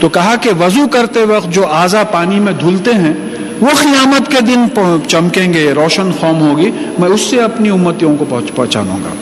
تو 0.00 0.08
کہا 0.08 0.34
کہ 0.36 0.50
وضو 0.60 0.88
کرتے 0.88 1.24
وقت 1.24 1.48
جو 1.48 1.72
اعضا 1.72 2.04
پانی 2.04 2.40
میں 2.40 2.52
دھلتے 2.52 2.92
ہیں، 2.92 3.14
وہ 3.60 3.68
قیامت 3.82 4.30
کے 4.30 4.40
دن 4.40 4.80
چمکیں 5.08 5.52
گے، 5.52 5.72
روشن 5.72 6.10
خوم 6.20 6.40
ہوگی۔ 6.40 6.70
میں 6.98 7.08
اس 7.08 7.20
سے 7.20 7.40
اپنی 7.40 7.68
امتیوں 7.68 8.16
کو 8.16 8.40
پہچانوں 8.54 8.96
گا۔ 9.04 9.14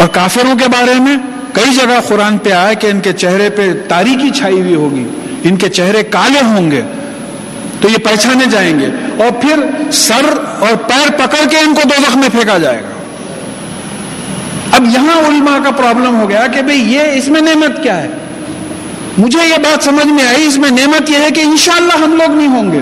اور 0.00 0.08
کافروں 0.08 0.58
کے 0.58 0.64
بارے 0.68 0.94
میں 1.00 1.16
کئی 1.52 1.74
جگہ 1.74 2.00
قرآن 2.08 2.38
پہ 2.38 2.50
آیا 2.50 2.72
کہ 2.72 2.86
ان 2.86 3.00
کے 3.00 3.12
چہرے 3.12 3.50
پہ 3.50 3.72
تاریخی 3.88 4.30
چھائی 4.30 4.60
ہوئی 4.60 4.74
ہوگی، 4.74 5.06
ان 5.44 5.56
کے 5.56 5.68
چہرے 5.68 6.02
کالے 6.02 6.44
ہوں 6.44 6.70
گے۔ 6.70 6.82
تو 7.80 7.88
یہ 7.88 7.96
پہچانے 7.96 8.44
جائیں 8.50 8.80
گے۔ 8.80 8.86
اور 9.24 9.42
پھر 9.42 9.60
سر 9.92 10.38
اور 10.60 10.76
پیر 10.76 11.10
پکڑ 11.10 11.48
کے 11.50 11.56
ان 11.56 11.74
کو 11.74 11.80
دو 11.84 12.18
میں 12.18 12.28
پھینکا 12.28 12.58
جائے 12.58 12.82
گا۔ 12.82 12.91
اب 14.72 14.84
یہاں 14.84 15.18
علماء 15.18 15.64
کا 15.64 15.70
پرابلم 15.70 16.20
ہو 16.20 16.28
گیا 16.28 16.46
کہ 16.46 16.62
بھئی 16.62 16.94
یہ 16.94 17.00
اس 17.00 17.28
میں 17.28 17.40
نعمت 17.40 17.82
کیا 17.82 18.02
ہے؟ 18.02 18.08
مجھے 19.18 19.48
یہ 19.48 19.58
بات 19.58 19.84
سمجھ 19.84 20.06
میں 20.06 20.24
آئی، 20.24 20.46
اس 20.46 20.58
میں 20.58 20.70
نعمت 20.70 21.10
یہ 21.10 21.16
ہے 21.18 21.30
کہ 21.30 21.40
انشاءاللہ 21.40 21.92
ہم 21.92 22.16
لوگ 22.16 22.36
نہیں 22.36 22.48
ہوں 22.48 22.72
گے۔ 22.72 22.80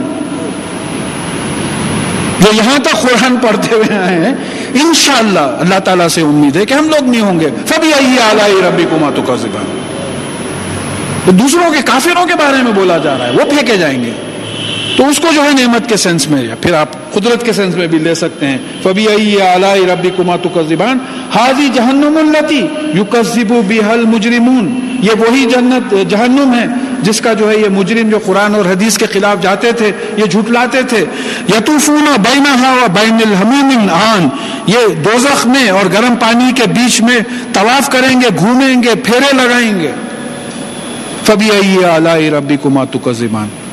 جو 2.40 2.48
یہاں 2.52 2.78
تک 2.78 2.92
قرآن 2.92 3.36
پڑھتے 3.36 3.74
ہوئے 3.74 3.98
آئے 3.98 4.14
ہیں، 4.14 4.34
انشاءاللہ 4.74 5.40
اللہ 5.40 5.78
تعالیٰ 5.78 6.08
سے 6.08 6.20
امید 6.20 6.56
ہے 6.56 6.66
کہ 6.66 6.74
ہم 6.74 6.88
لوگ 6.88 7.08
نہیں 7.08 7.20
ہوں 7.20 7.40
گے۔ 7.40 7.48
فبی 7.66 7.92
آئیے 7.92 8.42
آئی 8.42 8.60
ربی 8.68 8.84
کو 8.90 8.98
ماتو 8.98 9.22
کا 9.22 9.34
زبان 9.34 9.80
دوسروں 11.26 11.70
کے 11.70 11.78
کافروں 11.84 12.26
کے 12.26 12.34
بارے 12.34 12.62
میں 12.62 12.72
بولا 12.72 12.98
جا 12.98 13.18
رہا 13.18 13.26
ہے، 13.26 13.30
وہ 13.30 13.44
پھینکے 13.50 13.76
جائیں 13.76 14.04
گے۔ 14.04 14.10
تو 14.96 15.08
اس 15.08 15.18
کو 15.18 15.28
جو 15.34 15.42
ہے 15.42 15.48
نعمت 15.48 15.88
کے 15.88 15.96
سینس 15.96 16.28
میں، 16.28 16.42
یا 16.42 16.54
پھر 16.54 16.74
آپ 16.74 17.12
قدرت 17.12 17.44
کے 17.44 17.52
سینس 17.52 17.76
میں 17.76 17.86
بھی 17.86 17.98
لے 17.98 18.14
سکتے 18.14 18.46
ہیں۔ 18.46 18.58
فبی 18.82 19.08
اعلی 19.40 19.86
ربی 19.92 20.10
کما 20.16 20.36
تو 20.36 20.62
زبان 20.68 20.98
حاضی 21.34 21.68
جہنم 21.74 22.16
التی 22.16 22.66
یو 22.94 23.04
کسبو 23.04 23.62
بحل 23.68 24.04
مجرمون 24.04 24.88
یہ 25.02 25.10
وہی 25.18 25.44
جنت، 25.44 25.94
جہنم 26.08 26.54
ہے، 26.54 26.66
جس 27.02 27.20
کا 27.20 27.32
جو 27.32 27.50
ہے 27.50 27.56
یہ 27.56 27.68
مجرم 27.68 28.08
جو 28.08 28.18
قرآن 28.26 28.54
اور 28.54 28.64
حدیث 28.64 28.98
کے 28.98 29.06
خلاف 29.06 29.42
جاتے 29.42 29.72
تھے، 29.72 29.92
یہ 30.16 30.24
جھٹلاتے 30.24 30.82
تھے۔ 30.82 31.04
یتوفون 31.48 32.04
بین 32.18 32.44
بین 32.92 33.18
الحمیم 33.26 33.86
آن 33.90 34.28
یہ 34.66 34.94
دوزخ 35.04 35.46
میں 35.46 35.70
اور 35.70 35.86
گرم 35.92 36.14
پانی 36.20 36.52
کے 36.56 36.62
بیچ 36.66 37.00
میں 37.00 37.20
طواف 37.52 37.88
کریں 37.88 38.20
گے، 38.20 38.26
گھومیں 38.38 38.82
گے، 38.82 38.94
پھیرے 39.04 39.36
لگائیں 39.36 39.80
گے۔ 39.80 39.92
فبی 41.26 41.50
اعلی 41.84 42.30
ربی 42.30 42.56
کما 42.62 42.84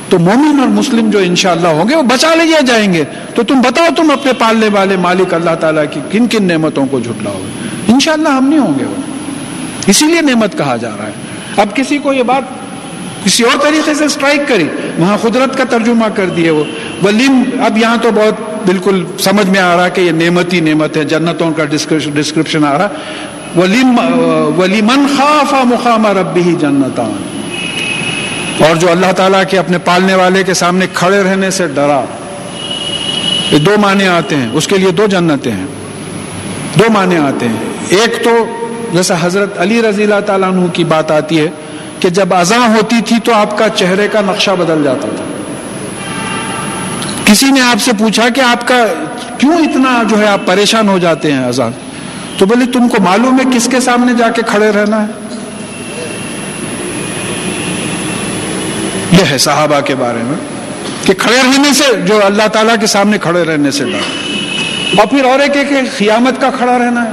تو 0.09 0.19
مومن 0.19 0.59
اور 0.59 0.67
مسلم 0.67 1.09
جو 1.09 1.19
انشاءاللہ 1.19 1.67
ہوں 1.67 1.89
گے 1.89 1.95
وہ 1.95 2.01
بچا 2.01 2.35
لے 2.35 2.65
جائیں 2.67 2.93
گے۔ 2.93 3.03
تو 3.35 3.43
تم 3.43 3.61
بتاؤ 3.61 3.85
تم 3.95 4.11
اپنے 4.11 4.33
پالنے 4.33 4.67
والے 4.73 4.97
مالک 4.97 5.33
اللہ 5.33 5.55
تعالیٰ 5.59 5.83
کی 5.91 5.99
کن 6.11 6.27
کن 6.27 6.43
نعمتوں 6.43 6.85
کو 6.85 6.99
جھٹلاؤ 6.99 7.39
گے 7.39 7.69
انشاءاللہ 7.87 8.29
ہم 8.29 8.47
نہیں 8.47 8.59
ہوں 8.59 8.79
گے 8.79 8.85
وہ۔ 8.85 9.01
اسی 9.87 10.05
لیے 10.05 10.21
نعمت 10.21 10.57
کہا 10.57 10.75
جا 10.75 10.89
رہا 10.99 11.07
ہے۔ 11.07 11.11
اب 11.57 11.67
کسی 11.75 11.97
کو 11.97 12.13
یہ 12.13 12.23
بات 12.23 12.41
کسی 13.25 13.43
اور 13.43 13.59
طریقے 13.61 13.93
سے 13.93 14.07
سٹرائک 14.07 14.41
کری، 14.47 14.67
وہاں 14.97 15.17
قدرت 15.21 15.57
کا 15.57 15.63
ترجمہ 15.63 16.05
کر 16.15 16.25
دیے 16.25 16.49
وہ۔ 16.49 16.63
ولیم، 17.03 17.43
اب 17.65 17.77
یہاں 17.77 17.97
تو 18.01 18.09
بہت 18.11 18.67
بالکل 18.67 19.05
سمجھ 19.19 19.49
میں 19.49 19.59
آ 19.59 19.77
رہا 19.77 19.87
کہ 19.87 20.01
یہ 20.01 20.11
نعمت 20.11 20.53
ہی 20.53 20.59
نعمت 20.59 20.97
ہے، 20.97 21.03
جنتوں 21.03 21.51
کا 21.51 21.63
ڈسکرپشن 22.13 22.65
آ 22.65 22.77
رہا۔ 22.77 22.87
ولیم، 23.57 23.99
ولیمن 24.57 25.05
خاف 25.17 25.53
مقام 25.53 26.07
ربی 26.07 26.41
ہی 26.41 26.55
جنتان۔ 26.59 27.36
اور 28.59 28.75
جو 28.75 28.91
اللہ 28.91 29.11
تعالیٰ 29.15 29.43
کے 29.49 29.59
اپنے 29.59 29.77
پالنے 29.77 30.15
والے 30.15 30.43
کے 30.43 30.53
سامنے 30.53 30.87
کھڑے 30.93 31.23
رہنے 31.23 31.51
سے 31.51 31.67
ڈرا۔ 31.67 32.01
یہ 33.51 33.57
دو 33.57 33.71
معنی 33.79 34.07
آتے 34.07 34.35
ہیں۔ 34.35 34.49
اس 34.53 34.67
کے 34.67 34.77
لیے 34.77 34.91
دو 34.91 35.05
جنتیں 35.07 35.51
ہیں۔ 35.51 35.65
دو 36.79 36.91
معنی 36.91 37.17
آتے 37.17 37.47
ہیں۔ 37.47 37.57
ایک 37.89 38.23
تو 38.23 38.45
جیسا 38.93 39.15
حضرت 39.21 39.59
علی 39.59 39.81
رضی 39.81 40.03
اللہ 40.03 40.19
تعالیٰ 40.25 40.49
عنہ 40.49 40.65
کی 40.65 40.83
بات 40.83 41.11
آتی 41.11 41.39
ہے 41.39 41.47
کہ 41.99 42.09
جب 42.09 42.33
اذاں 42.33 42.67
ہوتی 42.67 42.95
تھی 43.05 43.15
تو 43.23 43.33
آپ 43.33 43.57
کا 43.57 43.69
چہرے 43.69 44.07
کا 44.11 44.21
نقشہ 44.21 44.51
بدل 44.51 44.81
جاتا 44.83 45.07
تھا۔ 45.15 45.23
کسی 47.25 47.51
نے 47.51 47.61
آپ 47.61 47.81
سے 47.81 47.91
پوچھا 47.99 48.29
کہ 48.29 48.41
آپ 48.41 48.67
کا 48.67 48.85
کیوں 49.37 49.53
اتنا 49.53 50.03
جو 50.09 50.19
ہے 50.19 50.27
آپ 50.27 50.41
پریشان 50.45 50.89
ہو 50.89 50.97
جاتے 50.97 51.31
ہیں 51.31 51.45
اذان 51.45 51.71
تو 52.37 52.45
بولے، 52.45 52.65
تم 52.65 52.89
کو 52.89 53.03
معلوم 53.03 53.37
ہے 53.39 53.55
کس 53.55 53.67
کے 53.71 53.79
سامنے 53.79 54.13
جا 54.13 54.29
کے 54.29 54.41
کھڑے 54.47 54.71
رہنا 54.71 55.01
ہے؟ 55.01 55.26
یہ 59.17 59.23
ہے 59.29 59.37
صحابہ 59.37 59.79
کے 59.79 59.95
بارے 59.95 60.23
میں 60.23 60.35
کہ 61.05 61.13
کھڑے 61.13 61.35
رہنے 61.35 61.73
سے 61.73 62.01
جو 62.01 62.25
اللہ 62.25 62.47
تعالیٰ 62.47 62.75
کے 62.79 62.87
سامنے 62.87 63.17
کھڑے 63.17 63.43
رہنے 63.43 63.71
سے 63.71 63.85
ڈر۔ 63.85 64.27
اور 64.97 65.07
پھر 65.07 65.25
اور 65.25 65.39
ایک 65.39 65.53
کہ 65.53 65.75
قیامت 65.97 66.41
کا 66.41 66.49
کھڑا 66.57 66.77
رہنا 66.77 67.03
ہے۔ 67.03 67.11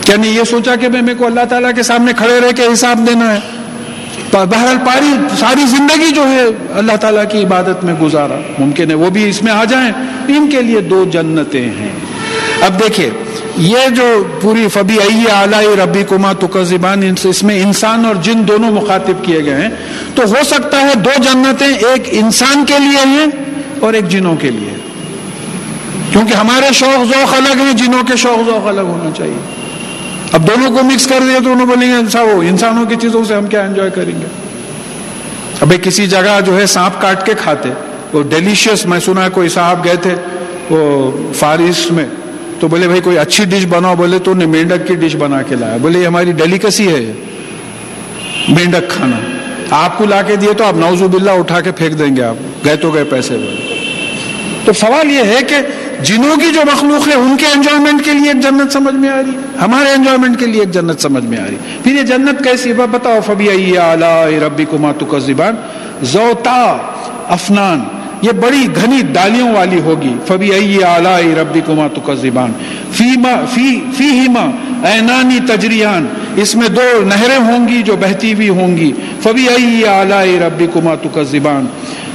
کیا 0.00 0.16
نہیں 0.16 0.32
یہ 0.32 0.42
سوچا 0.44 0.74
کہ 0.76 0.88
میں 0.88 1.02
میرے 1.02 1.14
کو 1.14 1.26
اللہ 1.26 1.40
تعالیٰ 1.48 1.74
کے 1.74 1.82
سامنے 1.82 2.12
کھڑے 2.16 2.40
رہ 2.40 2.52
کے 2.56 2.66
حساب 2.72 2.98
دینا 3.08 3.34
ہے۔ 3.34 3.38
بہرحال 4.32 4.76
پاری 4.86 5.36
ساری 5.38 5.66
زندگی 5.66 6.10
جو 6.10 6.28
ہے 6.28 6.42
اللہ 6.74 6.96
تعالیٰ 6.96 7.24
کی 7.30 7.44
عبادت 7.44 7.84
میں 7.84 7.94
گزارا۔ 7.94 8.40
ممکن 8.58 8.90
ہے 8.90 8.94
وہ 8.94 9.10
بھی 9.10 9.28
اس 9.28 9.42
میں 9.42 9.52
آ 9.52 9.64
جائیں۔ 9.64 9.92
ان 10.28 10.50
کے 10.50 10.62
لیے 10.62 10.80
دو 10.80 11.04
جنتیں 11.12 11.70
ہیں۔ 11.70 11.92
اب 12.62 12.78
دیکھیے، 12.80 13.10
یہ 13.56 13.88
جو 13.96 14.04
پوری 14.40 14.66
فبی 14.68 14.96
اعلی 15.30 15.66
ربی 15.82 16.02
کما 16.08 16.32
تو 16.32 16.46
اس 17.24 17.42
میں 17.42 17.60
انسان 17.62 18.04
اور 18.04 18.14
جن 18.22 18.46
دونوں 18.48 18.70
مخاطب 18.70 19.24
کیے 19.24 19.44
گئے 19.44 19.60
ہیں، 19.62 19.68
تو 20.14 20.22
ہو 20.22 20.42
سکتا 20.46 20.80
ہے 20.80 20.94
دو 20.94 21.10
جنتیں 21.22 21.66
ایک 21.66 22.08
انسان 22.20 22.64
کے 22.66 22.78
لیے 22.78 23.06
ہیں 23.06 23.26
اور 23.80 23.94
ایک 23.94 24.08
جنوں 24.08 24.34
کے 24.36 24.50
لیے 24.50 24.74
کیونکہ 26.12 26.34
ہمارے 26.34 26.72
شوق 26.72 27.04
ذوق 27.06 27.34
الگ 27.34 27.62
ہیں، 27.62 27.72
جنوں 27.72 28.02
کے 28.02 28.16
شوق 28.16 28.46
ذوق 28.46 28.66
الگ 28.66 28.80
ہونا 28.80 29.10
چاہیے۔ 29.16 29.38
اب 30.32 30.46
دونوں 30.48 30.70
کو 30.70 30.84
مکس 30.84 31.06
کر 31.06 31.20
دیا 31.26 31.38
تو 31.44 31.52
انہوں 31.52 31.66
بولیں 31.66 31.88
گے 31.88 32.18
وہ، 32.20 32.42
انسانوں 32.42 32.84
کی 32.86 32.96
چیزوں 33.00 33.24
سے 33.24 33.34
ہم 33.34 33.46
کیا 33.46 33.62
انجوائے 33.62 33.90
کریں 33.94 34.20
گے؟ 34.20 34.26
ابھی 35.60 35.78
کسی 35.82 36.06
جگہ 36.06 36.38
جو 36.46 36.58
ہے 36.58 36.66
سانپ 36.66 37.00
کاٹ 37.00 37.26
کے 37.26 37.34
کھاتے، 37.38 37.68
وہ 38.12 38.22
ڈیلیشیس 38.22 38.86
میں 38.86 39.00
سنا 39.00 39.28
کوئی 39.28 39.48
صاحب 39.48 39.84
گئے 39.84 39.96
تھے 39.96 40.14
وہ 40.70 41.10
فارسٹ 41.34 41.92
میں۔ 41.92 42.06
تو 42.60 42.68
بولے 42.68 42.86
بھائی 42.86 43.00
کوئی 43.00 43.18
اچھی 43.18 43.44
ڈش 43.44 43.66
بناؤ، 43.66 43.94
بولے 43.94 44.18
تو 44.18 44.30
انہیں 44.30 44.48
مینڈک 44.48 44.88
کی 44.88 44.94
ڈش 44.94 45.16
بنا 45.16 45.42
کے 45.42 45.54
لایا۔ 45.54 45.76
بولے 45.76 45.98
یہ 45.98 46.06
ہماری 46.06 46.32
ڈیلیکسی 46.32 46.88
ہے 46.88 47.12
مینڈک 48.48 48.90
کھانا۔ 48.90 49.16
آپ 49.70 49.98
کو 49.98 50.04
لا 50.04 50.22
کے 50.22 50.36
دیے 50.36 50.52
تو 50.52 50.64
آپ 50.64 50.74
نوزو 50.74 51.08
بلّہ 51.08 51.30
اٹھا 51.30 51.60
کے 51.60 51.72
پھینک 51.72 51.98
دیں 51.98 52.16
گے 52.16 52.22
آپ۔ 52.22 52.34
گئے 52.64 52.76
تو 52.76 52.90
گئے 52.90 53.04
پیسے 53.04 53.34
بولے۔ 53.34 53.74
تو 54.64 54.72
سوال 54.72 55.10
یہ 55.10 55.18
ہے 55.18 55.38
کہ 55.48 55.56
جنہوں 56.02 56.36
کی 56.36 56.52
جو 56.54 56.60
مخلوق 56.72 57.08
ہے، 57.08 57.14
ان 57.14 57.36
کے 57.36 57.46
انجوائمنٹ 57.46 58.04
کے 58.04 58.12
لیے 58.12 58.30
ایک 58.32 58.42
جنت 58.42 58.72
سمجھ 58.72 58.94
میں 58.94 59.08
آ 59.08 59.16
رہی۔ 59.16 59.30
ہمارے 59.60 59.90
انجوائمنٹ 59.90 60.40
کے 60.40 60.46
لیے 60.46 60.60
ایک 60.60 60.70
جنت 60.70 61.00
سمجھ 61.00 61.24
میں 61.24 61.38
آ 61.38 61.46
رہی۔ 61.46 61.56
پھر 61.84 61.92
یہ 61.92 62.02
جنت 62.02 62.44
کیسی 62.44 62.72
بتاؤ 62.72 63.18
فبی 63.26 63.78
اعلی 63.78 64.40
ربی 64.40 64.64
کو 64.64 64.78
ماتو 64.78 65.06
کا 65.06 65.18
زبان 65.18 65.54
زوتا 66.02 66.76
افنان 67.28 67.80
یہ 68.22 68.32
بڑی 68.32 68.66
گھنی 68.74 69.00
ڈالیوں 69.12 69.52
والی 69.52 69.80
ہوگی۔ 69.80 70.14
فبی 70.26 70.82
اعلی 70.84 71.34
ربی 71.34 71.60
کما 71.66 71.86
تو 71.94 72.14
زبان 72.14 72.52
فی 72.92 74.08
ہما 74.08 74.50
اینانی 74.88 75.38
تجریان۔ 75.48 76.06
اس 76.36 76.56
میں 76.56 76.68
دو 76.68 77.04
نہریں 77.04 77.38
ہوں 77.38 77.68
گی 77.68 77.82
جو 77.82 77.96
بہتی 77.96 78.34
ہوئی 78.34 78.48
ہوں 78.48 78.76
گی۔ 78.76 78.92
فبی 79.22 79.48
ائی 79.48 79.86
اعلی 79.86 80.38
ربی 80.38 80.66
کما 80.72 80.94
تو 80.94 81.24
زبان 81.24 81.66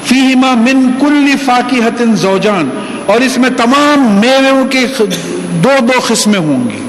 فی 0.04 0.20
ہما 0.20 0.54
من 0.54 0.91
کل 0.99 1.32
فاقی 1.45 1.80
حتن 1.80 2.16
زوجان۔ 2.16 2.70
اور 3.06 3.22
اس 3.22 3.38
میں 3.38 3.49
تمام 3.58 4.20
میووں 4.22 4.66
کی 4.66 4.86
دو 5.64 5.70
دو 5.82 5.99
قسمیں 6.08 6.39
ہوں 6.39 6.64
گی۔ 6.64 6.80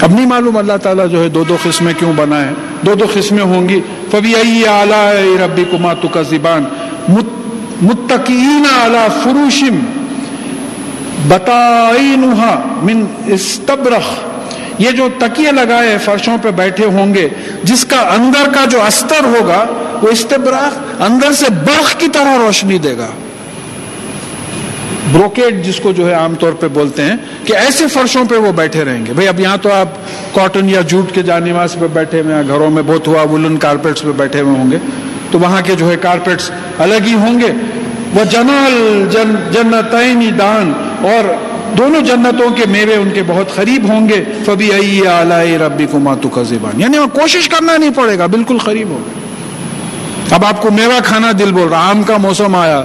اب 0.00 0.12
نہیں 0.12 0.26
معلوم 0.26 0.56
اللہ 0.56 0.76
تعالیٰ 0.82 1.08
جو 1.08 1.22
ہے 1.22 1.28
دو 1.28 1.44
دو 1.44 1.56
قسمیں 1.62 1.92
کیوں 1.98 2.12
بنائے۔ 2.16 2.48
دو 2.86 2.94
دو 2.94 3.04
قسمیں 3.14 3.44
ہوں 3.44 3.68
گی۔ 3.68 3.80
فبی 4.10 4.34
ائی 4.34 4.66
اعلی 4.66 5.36
ربی 5.44 5.64
کما 5.70 5.94
تو 5.94 6.22
زبان 6.22 6.64
متقین 7.82 8.66
علی 8.82 9.06
فروشم 9.22 9.78
بتائینها 11.28 12.80
من 12.82 13.04
استبرخ۔ 13.26 14.10
یہ 14.78 14.90
جو 14.90 15.08
تکیے 15.18 15.50
لگائے 15.52 15.98
فرشوں 16.04 16.36
پہ 16.42 16.50
بیٹھے 16.50 16.84
ہوں 16.84 17.14
گے، 17.14 17.28
جس 17.64 17.84
کا 17.84 18.00
اندر 18.00 18.48
کا 18.54 18.64
جو 18.64 18.82
استر 18.82 19.24
ہوگا، 19.24 19.64
وہ 20.02 20.08
استبرخ 20.08 21.02
اندر 21.02 21.32
سے 21.32 21.46
برخ 21.50 21.94
کی 21.98 22.08
طرح 22.08 22.38
روشنی 22.38 22.78
دے 22.78 22.96
گا۔ 22.98 23.06
بروکیٹ 25.12 25.64
جس 25.64 25.80
کو 25.82 25.92
جو 25.92 26.08
ہے 26.08 26.12
عام 26.12 26.34
طور 26.34 26.52
پہ 26.52 26.68
بولتے 26.68 27.02
ہیں، 27.02 27.16
کہ 27.44 27.52
ایسے 27.52 27.86
فرشوں 27.86 28.24
پہ 28.24 28.34
وہ 28.34 28.52
بیٹھے 28.52 28.84
رہیں 28.84 29.06
گے۔ 29.06 29.12
بھئی 29.12 29.28
اب 29.28 29.40
یہاں 29.40 29.56
تو 29.56 29.72
آپ 29.72 29.88
کاٹن 30.34 30.70
یا 30.70 30.80
جوٹ 30.80 31.14
کے 31.14 31.22
جانواز 31.22 31.76
پہ 31.80 31.86
بیٹھے 31.92 32.20
ہوئے 32.20 32.34
ہیں، 32.34 32.42
گھروں 32.48 32.70
میں 32.70 32.82
بہت 32.86 33.08
ہوا 33.08 33.22
وولن 33.22 33.56
کارپیٹس 33.56 34.02
پہ 34.02 34.12
بیٹھے 34.16 34.40
ہوئے 34.40 34.58
ہوں 34.58 34.70
گے۔ 34.70 34.78
تو 35.30 35.38
وہاں 35.38 35.62
کے 35.64 35.74
جو 35.74 35.90
ہے 35.90 35.96
کارپیٹس 35.96 36.50
الگ 36.78 37.04
ہی 37.06 37.14
ہوں 37.14 37.40
گے۔ 37.40 37.52
وہ 38.14 38.24
جنال 38.24 39.06
جن 39.10 39.34
جنتینی 39.52 40.30
دان۔ 40.30 40.72
اور 41.02 41.32
دونوں 41.78 42.00
جنتوں 42.00 42.50
کے 42.50 42.64
میوے 42.68 42.94
ان 42.94 43.10
کے 43.14 43.22
بہت 43.26 43.54
قریب 43.54 43.88
ہوں 43.88 44.08
گے۔ 44.08 44.24
فبی 44.46 44.72
ائی 44.72 45.58
ربی 45.58 45.86
کو 45.90 45.98
ماتو 45.98 46.28
کا 46.28 46.42
زبان 46.42 46.80
یعنی 46.80 46.98
کوشش 47.12 47.48
کرنا 47.48 47.76
نہیں 47.76 47.90
پڑے 47.90 48.18
گا، 48.18 48.26
بالکل 48.26 48.58
قریب 48.58 48.88
ہوگا 48.88 49.20
اب 50.34 50.44
آپ 50.44 50.62
کو 50.62 50.70
میوہ 50.70 51.00
کھانا 51.04 51.32
دل 51.38 51.52
بول 51.52 51.68
رہا، 51.68 51.90
آم 51.90 52.02
کا 52.02 52.16
موسم 52.16 52.54
آیا۔ 52.54 52.84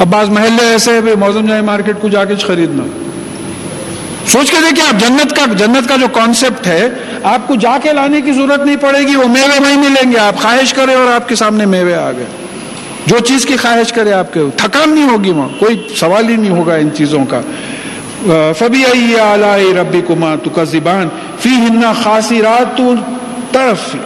اب 0.00 0.06
بعض 0.10 0.28
محلے 0.28 0.66
ایسے 0.66 1.00
موسم 1.18 1.46
جائے 1.46 1.62
مارکیٹ 1.62 1.96
کو 2.00 2.08
جا 2.08 2.24
کے 2.24 2.34
خریدنا۔ 2.34 3.03
سوچ 4.26 4.50
کے 4.50 4.56
دیکھیں 4.70 4.84
آپ 4.86 5.00
جنت 5.00 5.36
کا 5.36 5.42
جنت 5.56 5.88
کا 5.88 5.96
جو 5.96 6.08
کانسیپٹ 6.08 6.66
ہے، 6.66 6.88
آپ 7.22 7.48
کو 7.48 7.54
جا 7.54 7.78
کے 7.82 7.92
لانے 7.92 8.20
کی 8.20 8.32
ضرورت 8.32 8.66
نہیں 8.66 8.76
پڑے 8.76 8.98
گی، 8.98 9.16
وہ 9.16 9.28
میوے 9.28 9.60
وہیں 9.60 9.76
ملیں 9.76 10.12
گے۔ 10.12 10.18
آپ 10.18 10.42
خواہش 10.42 10.74
کریں 10.74 10.94
اور 10.94 11.12
آپ 11.12 11.28
کے 11.28 11.34
سامنے 11.34 11.66
میوے 11.66 11.94
آ 11.94 12.12
گئے۔ 12.12 12.26
جو 13.06 13.18
چیز 13.18 13.46
کی 13.46 13.56
خواہش 13.56 13.92
کرے 13.92 14.12
آپ 14.12 14.34
کے، 14.34 14.40
تھکان 14.56 14.94
نہیں 14.94 15.08
ہوگی 15.08 15.30
وہاں، 15.30 15.48
کوئی 15.58 15.88
سوال 15.96 16.28
ہی 16.28 16.36
نہیں 16.36 16.50
ہوگا 16.50 16.74
ان 16.74 16.88
چیزوں 16.96 17.24
کا۔ 17.24 17.40
فبی 18.58 18.84
اعلی 18.84 19.72
ربی 19.80 20.00
کما 20.08 20.34
تو 20.42 20.50
کا 20.50 20.64
زبان 20.64 21.08
فی 21.40 21.48
ہننا 21.48 21.92
خاصی 21.92 22.42
رات 22.42 22.80
طرف 23.52 23.96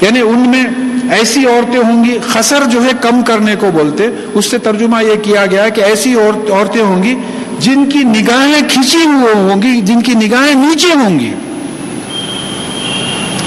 یعنی 0.00 0.20
ان 0.20 0.38
میں 0.38 0.64
ایسی 1.12 1.46
عورتیں 1.46 1.80
ہوں 1.80 2.04
گی، 2.04 2.18
خسر 2.28 2.60
جو 2.66 2.84
ہے 2.84 2.90
کم 3.00 3.22
کرنے 3.22 3.54
کو 3.60 3.70
بولتے۔ 3.70 4.06
اس 4.34 4.50
سے 4.50 4.58
ترجمہ 4.58 5.04
یہ 5.04 5.14
کیا 5.22 5.46
گیا 5.46 5.68
کہ 5.68 5.80
ایسی 5.80 6.14
عورتیں 6.14 6.82
ہوں 6.82 7.02
گی 7.02 7.14
جن 7.62 7.88
کی 7.90 7.98
نگاہیں 7.98 8.68
کھینچی 8.68 8.98
ہوئی 8.98 9.34
ہوں 9.34 9.62
گی، 9.62 9.80
جن 9.80 10.02
کی 10.02 10.14
نگاہیں 10.14 10.54
نیچے 10.54 10.92
ہوں 10.94 11.20
گی۔ 11.20 11.34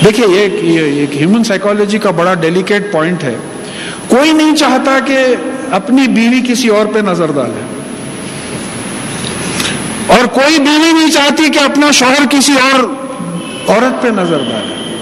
دیکھیے، 0.05 0.49
یہ 0.61 0.80
ایک 0.80 1.18
ہیومن 1.18 1.43
سائیکولوجی 1.43 1.97
کا 1.97 2.11
بڑا 2.11 2.34
ڈیلیکیٹ 2.34 2.91
پوائنٹ 2.91 3.24
ہے۔ 3.24 3.36
کوئی 4.07 4.32
نہیں 4.32 4.55
چاہتا 4.55 4.99
کہ 5.05 5.18
اپنی 5.72 6.07
بیوی 6.07 6.41
کسی 6.47 6.68
اور 6.68 6.86
پہ 6.86 6.99
نظر 6.99 7.32
ڈالے۔ 7.32 7.66
اور 10.07 10.26
کوئی 10.26 10.59
بیوی 10.59 10.91
نہیں 10.91 11.11
چاہتی 11.11 11.43
کہ 11.49 11.59
اپنا 11.59 11.91
شوہر 11.91 12.26
کسی 12.30 12.53
اور 12.53 12.84
عورت 13.68 14.01
پہ 14.01 14.07
نظر 14.07 14.38
ڈالے۔ 14.38 14.94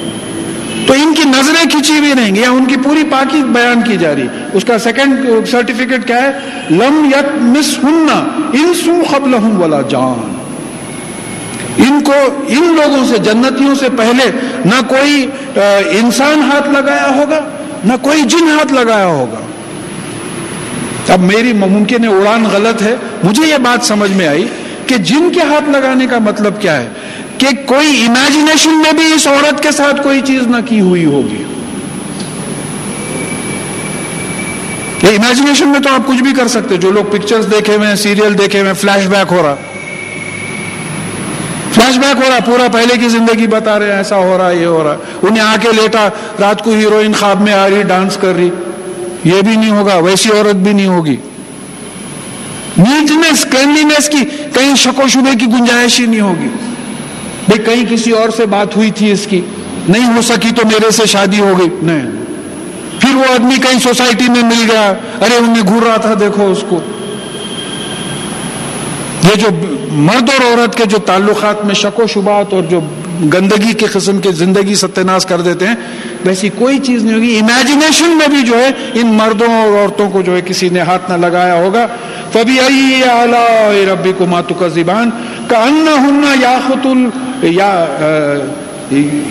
تو 0.88 0.94
ان 0.94 1.14
کی 1.14 1.24
نظریں 1.30 1.70
کھینچی 1.70 2.00
بھی 2.00 2.14
نہیں 2.14 2.36
یا 2.36 2.52
ان 2.52 2.66
کی 2.66 2.76
پوری 2.76 3.04
پاکی 3.10 3.44
بیان 3.44 3.82
کی 3.82 3.98
جا 3.98 4.16
رہی 4.16 4.28
اس 4.54 4.66
کا 4.66 4.80
سیکنڈ 4.80 5.28
سرٹیفکیٹ 5.52 6.00
uh, 6.00 6.08
کیا 6.08 6.22
ہے؟ 6.22 6.32
لم 6.70 7.10
یت 7.12 7.42
مس 7.42 7.78
ہننا 7.84 8.20
ان 8.54 8.74
سو 8.86 9.04
قبل 9.10 9.34
والا 9.58 9.82
جان۔ 9.82 10.36
ان 11.78 12.04
کو 12.04 12.14
ان 12.48 12.76
لوگوں 12.76 13.06
سے، 13.06 13.18
جنتیوں 13.18 13.76
سے 13.76 13.88
پہلے 13.98 14.32
نہ 14.66 14.82
کوئی 14.88 15.28
uh, 15.58 15.82
انسان 15.92 16.42
ہاتھ 16.42 16.70
لگایا 16.70 17.10
ہوگا، 17.16 17.40
نہ 17.84 17.94
کوئی 18.02 18.22
جن 18.22 18.48
ہاتھ 18.48 18.74
لگایا 18.74 19.06
ہوگا۔ 19.06 19.40
اب 21.14 21.20
میری 21.20 21.54
ممکن 21.54 22.08
اڑان 22.08 22.46
غلط 22.52 22.82
ہے، 22.82 22.96
مجھے 23.24 23.48
یہ 23.48 23.58
بات 23.58 23.86
سمجھ 23.86 24.12
میں 24.12 24.28
آئی 24.28 24.48
کہ 24.88 24.98
جن 24.98 25.30
کے 25.34 25.40
ہاتھ 25.40 25.70
لگانے 25.70 26.08
کا 26.08 26.20
مطلب 26.20 26.62
کیا 26.62 26.78
ہے؟ 26.78 26.88
کہ 27.44 27.56
کوئی 27.66 28.06
امیجنیشن 28.06 28.78
میں 28.78 28.92
بھی 28.92 29.14
اس 29.14 29.28
عورت 29.28 29.64
کے 29.64 29.72
ساتھ 29.72 30.02
کوئی 30.02 30.22
چیز 30.22 30.48
نہ 30.48 30.58
کی 30.66 30.80
ہوئی 30.80 31.06
ہوگی۔ 31.06 31.44
امیجنیشن 35.08 35.68
میں 35.68 35.80
تو 35.80 35.90
آپ 35.90 36.08
کچھ 36.08 36.24
بھی 36.24 36.32
کر 36.38 36.48
سکتے، 36.48 36.78
جو 36.78 36.92
لوگ 36.92 37.04
پکچرز 37.12 37.46
دیکھے 37.52 37.76
ہوئے 37.76 37.96
سیریل 37.96 38.38
دیکھے 38.38 38.60
ہوئے 38.60 38.74
فلیش 38.74 39.08
بیک 39.08 39.32
ہو 39.32 39.44
رہا۔ 39.44 39.56
فلیش 41.74 41.98
بیک 41.98 42.16
ہو 42.16 42.30
رہا، 42.30 42.40
پورا 42.46 42.68
پہلے 42.72 42.98
کی 42.98 43.10
زندگی 43.10 43.48
بتا 43.48 43.80
رہے 43.80 43.86
ہیں، 43.86 43.98
ایسا 43.98 44.16
ہو 44.16 44.38
رہا، 44.38 44.52
یہ 44.52 44.66
ہو 44.66 44.84
رہا۔ 44.84 44.96
انہیں 45.22 45.44
آ 45.44 45.56
کے 45.62 45.68
لیٹا، 45.74 46.10
رات 46.40 46.64
کو 46.64 46.72
ہیروئن 46.72 47.14
خواب 47.14 47.42
میں 47.42 47.54
آ 47.54 47.70
رہی 47.70 47.84
ڈانس 47.84 48.18
کر 48.18 48.36
رہی۔ 48.36 48.50
یہ 49.24 49.42
بھی 49.42 49.56
نہیں 49.56 49.72
ہوگا، 49.72 49.96
ویسی 49.96 50.30
عورت 50.30 50.56
بھی 50.56 50.74
نہیں 50.74 50.88
ہوگی۔ 50.88 51.16
نیٹنس 52.78 53.46
کلینلینس 53.52 54.10
کی 54.10 54.24
کہیں 54.54 54.76
شک 54.76 55.00
و 55.00 55.08
شبے 55.08 55.38
کی 55.40 55.46
گنجائش 55.46 56.00
ہی 56.00 56.06
نہیں 56.06 56.22
ہوگی۔ 56.22 56.73
بھائی 57.48 57.64
کہیں 57.66 57.96
کسی 57.96 58.12
اور 58.12 58.30
سے 58.30 58.46
بات 58.46 58.78
ہوئی 58.78 58.92
تھی 58.92 59.12
اس 59.12 59.28
کی؟ 59.30 59.42
نہیں 59.90 60.16
ہو 60.16 60.22
سکی 60.22 60.52
تو 60.52 60.68
میرے 60.68 60.92
سے 60.92 61.06
شادی 61.06 61.40
ہو 61.40 61.60
گئی۔ 61.60 61.70
نہیں۔ 61.82 62.02
پھر 63.00 63.16
وہ 63.16 63.24
آدمی 63.34 63.56
کہیں 63.56 63.80
سوسائٹی 63.80 64.30
میں 64.30 64.44
مل 64.44 64.72
گیا۔ 64.72 64.90
ارے 65.22 65.36
انہیں 65.36 65.64
گھر 65.68 65.88
رہا 65.88 65.98
تھا 65.98 66.14
دیکھو 66.20 66.52
اس 66.52 66.64
کو۔ 66.70 66.80
یہ 69.24 69.36
جو 69.36 69.48
مرد 69.92 70.30
اور 70.30 70.52
عورت 70.52 70.78
کے 70.78 70.86
جو 70.86 70.98
تعلقات 70.98 71.66
میں 71.66 71.76
شک 71.76 72.00
و 72.00 72.08
شبات 72.08 72.54
اور 72.54 72.64
جو 72.64 72.80
گندگی 73.34 73.74
کے 73.74 73.86
قسم 73.86 74.20
کے 74.20 74.32
زندگی 74.32 74.76
ستیہ 74.76 75.18
کر 75.30 75.42
دیتے 75.42 75.68
ہیں، 75.68 75.76
ویسی 76.26 76.50
کوئی 76.50 76.80
چیز 76.80 77.04
نہیں 77.04 77.16
ہوگی۔ 77.16 77.40
امیجنیشن 77.40 78.18
میں 78.18 78.28
بھی 78.28 78.42
جو 78.42 78.58
ہے، 78.58 78.70
ان 78.94 79.08
مردوں 79.08 79.48
اور 79.48 79.80
عورتوں 79.80 80.10
کو 80.10 80.22
جو 80.22 80.36
ہے، 80.36 80.42
کسی 80.46 80.70
نے 80.70 80.80
ہاتھ 80.80 81.12
نہ 81.12 81.26
لگایا 81.26 81.56
ہوگا۔ 81.56 81.88
فبی 82.34 82.60
اعلی 82.60 83.86
ربی 83.86 84.14
کو 84.18 84.26
ماتو 84.26 84.54
کا 84.54 84.68
زبان 84.68 85.10
کا 85.48 85.58
ان 85.58 86.24
یا 86.34 86.60
خط 86.68 86.88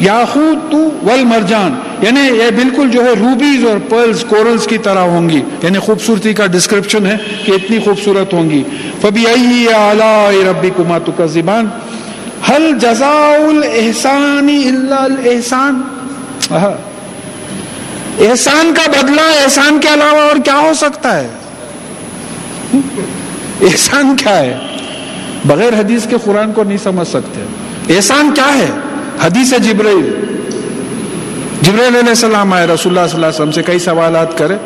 یاخوت 0.01 0.75
ول 1.03 1.25
مرجان 1.25 1.75
یعنی 2.03 2.21
یہ 2.21 2.51
بالکل 2.51 2.91
جو 2.91 3.05
ہے 3.05 3.11
روبیز 3.11 3.65
اور 3.65 3.79
پرلز 3.89 4.25
کورلز 4.25 4.67
کی 4.67 4.79
طرح 4.79 4.99
ہوں 4.99 5.29
گی۔ 5.29 5.41
یعنی 5.63 5.79
خوبصورتی 5.79 6.35
کا 6.35 6.47
ڈسکرپشن 6.47 7.07
ہے 7.07 7.17
کہ 7.45 7.53
اتنی 7.53 7.79
خوبصورت 7.79 8.35
ہوں 8.35 8.51
گی۔ 8.51 8.63
فبی 9.03 9.27
اعلی 9.75 10.45
ربی 10.51 10.71
کو 10.77 10.85
ماتو 10.85 11.13
کا 11.13 11.27
زبان 11.27 11.69
حل 12.49 12.79
جزا 12.79 13.37
الحسانی 13.49 14.71
احسان 15.29 15.83
احسان 18.19 18.75
کا 18.75 18.91
بدلہ، 18.91 19.21
احسان 19.21 19.81
کے 19.81 19.89
علاوہ 19.89 20.21
اور 20.21 20.37
کیا 20.45 20.59
ہو 20.59 20.73
سکتا 20.77 21.21
ہے؟ 21.21 21.29
احسان 23.61 24.17
کیا 24.17 24.39
ہے؟ 24.39 24.59
بغیر 25.45 25.73
حدیث 25.73 26.07
کے 26.11 26.17
قرآن 26.25 26.53
کو 26.53 26.63
نہیں 26.63 26.79
سمجھ 26.83 27.09
سکتے۔ 27.09 27.45
احسان 27.97 28.35
کیا 28.35 28.55
ہے؟ 28.55 28.71
حدیث 29.23 29.51
جبرائیل۔ 29.51 30.13
جبرائیل 31.63 31.95
علیہ 31.95 32.09
السلام 32.09 32.53
آئے، 32.53 32.67
رسول 32.67 32.99
اللہ 32.99 33.09
صلی 33.09 33.15
اللہ 33.15 33.27
علیہ 33.27 33.41
وسلم 33.41 33.53
سے 33.53 33.63
کئی 33.63 33.79
سوالات 33.79 34.39
کرے۔ 34.39 34.57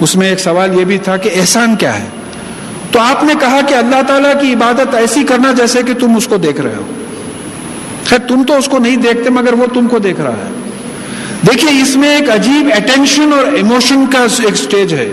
اس 0.00 0.16
میں 0.16 0.28
ایک 0.28 0.40
سوال 0.40 0.78
یہ 0.80 0.84
بھی 0.84 0.98
تھا 0.98 1.16
کہ 1.16 1.30
احسان 1.34 1.76
کیا 1.76 1.98
ہے؟ 1.98 2.06
تو 2.92 2.98
آپ 3.00 3.24
نے 3.24 3.34
کہا 3.40 3.60
کہ 3.68 3.74
اللہ 3.74 4.02
تعالیٰ 4.06 4.40
کی 4.40 4.52
عبادت 4.52 4.94
ایسی 4.94 5.24
کرنا 5.24 5.52
جیسے 5.52 5.82
کہ 5.82 5.94
تم 5.94 6.16
اس 6.16 6.26
کو 6.26 6.36
دیکھ 6.36 6.60
رہے 6.60 6.74
ہو۔ 6.76 6.95
خیر، 8.06 8.18
تم 8.18 8.42
تو 8.42 8.56
اس 8.56 8.68
کو 8.68 8.78
نہیں 8.78 8.96
دیکھتے 8.96 9.30
مگر 9.30 9.52
وہ 9.52 9.66
تم 9.74 9.86
کو 9.88 9.98
دیکھ 9.98 10.20
رہا 10.20 10.32
ہے۔ 10.32 10.52
دیکھیے، 11.48 11.82
اس 11.82 11.96
میں 11.96 12.16
ایک 12.16 12.30
عجیب 12.30 12.70
اٹینشن 12.76 13.32
اور 13.32 13.52
ایموشن 13.52 14.04
کا 14.12 14.18
ایک 14.18 14.54
سٹیج 14.54 14.94
ہے۔ 14.94 15.12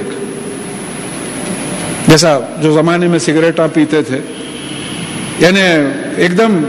جیسا 2.08 2.40
جو 2.62 2.74
زمانے 2.74 3.08
میں 3.08 3.20
سگریٹاں 3.20 3.68
پیتے 3.74 4.02
تھے 4.02 4.20
یعنی 5.40 5.62
ایک 6.18 6.38
دم 6.38 6.64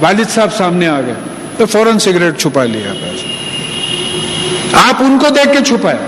والد 0.00 0.34
صاحب 0.34 0.54
سامنے 0.56 0.88
آ 0.88 1.00
گئے، 1.00 1.14
تو 1.56 1.66
فوراً 1.66 1.98
سگریٹ 1.98 2.38
چھپا 2.38 2.64
لیا۔ 2.64 2.92
آپ 4.72 4.94
ان 4.98 5.18
کو 5.18 5.26
دیکھ 5.28 5.58
کے 5.58 5.64
چھپائے۔ 5.64 5.98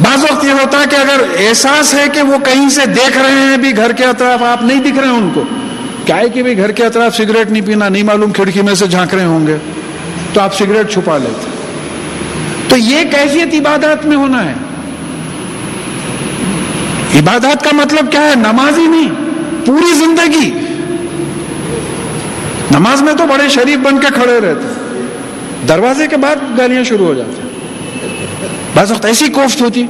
بعض 0.00 0.24
وقت 0.30 0.44
یہ 0.44 0.50
ہوتا 0.50 0.80
ہے 0.80 0.84
کہ 0.90 0.96
اگر 0.96 1.22
احساس 1.38 1.94
ہے 1.94 2.04
کہ 2.12 2.22
وہ 2.22 2.38
کہیں 2.38 2.68
سے 2.68 2.86
دیکھ 2.86 3.18
رہے 3.18 3.50
ہیں 3.50 3.56
بھی، 3.56 3.76
گھر 3.76 3.92
کے 3.92 4.04
اطراف 4.04 4.42
آپ 4.42 4.62
نہیں 4.62 4.80
دکھ 4.80 4.98
رہے 4.98 5.08
ہیں 5.08 5.14
ان 5.14 5.30
کو 5.34 5.44
کیا 6.04 6.16
ہے 6.16 6.28
کہ 6.28 6.42
بھی 6.42 6.56
گھر 6.56 6.72
کے 6.72 6.84
اطراف 6.84 7.16
سگریٹ 7.16 7.50
نہیں 7.50 7.66
پینا، 7.66 7.88
نہیں 7.88 8.02
معلوم 8.02 8.32
کھڑکی 8.32 8.62
میں 8.62 8.74
سے 8.74 8.86
جھانک 8.86 9.14
رہے 9.14 9.24
ہوں 9.24 9.46
گے، 9.46 9.56
تو 10.32 10.40
آپ 10.40 10.54
سگریٹ 10.54 10.90
چھپا 10.90 11.18
لیتے۔ 11.18 11.50
تو 12.68 12.76
یہ 12.76 13.04
کیفیت 13.04 13.54
عبادات 13.54 14.06
میں 14.06 14.16
ہونا 14.16 14.44
ہے۔ 14.44 14.54
عبادات 17.18 17.64
کا 17.64 17.70
مطلب 17.72 18.12
کیا 18.12 18.20
ہے؟ 18.20 18.34
نماز 18.34 18.78
ہی 18.78 18.86
نہیں، 18.86 19.08
پوری 19.66 19.92
زندگی۔ 19.94 20.50
نماز 22.70 23.02
میں 23.02 23.14
تو 23.14 23.26
بڑے 23.26 23.48
شریف 23.48 23.78
بن 23.78 23.98
کے 23.98 24.06
کھڑے 24.14 24.40
رہتے۔ 24.40 24.96
دروازے 25.68 26.06
کے 26.06 26.16
بعد 26.16 26.36
گالیاں 26.58 26.84
شروع 26.84 27.06
ہو 27.06 27.14
جاتی۔ 27.14 27.48
بعض 28.74 28.90
وقت 28.90 29.04
ایسی 29.04 29.28
کوفت 29.28 29.60
ہوتی۔ 29.60 29.86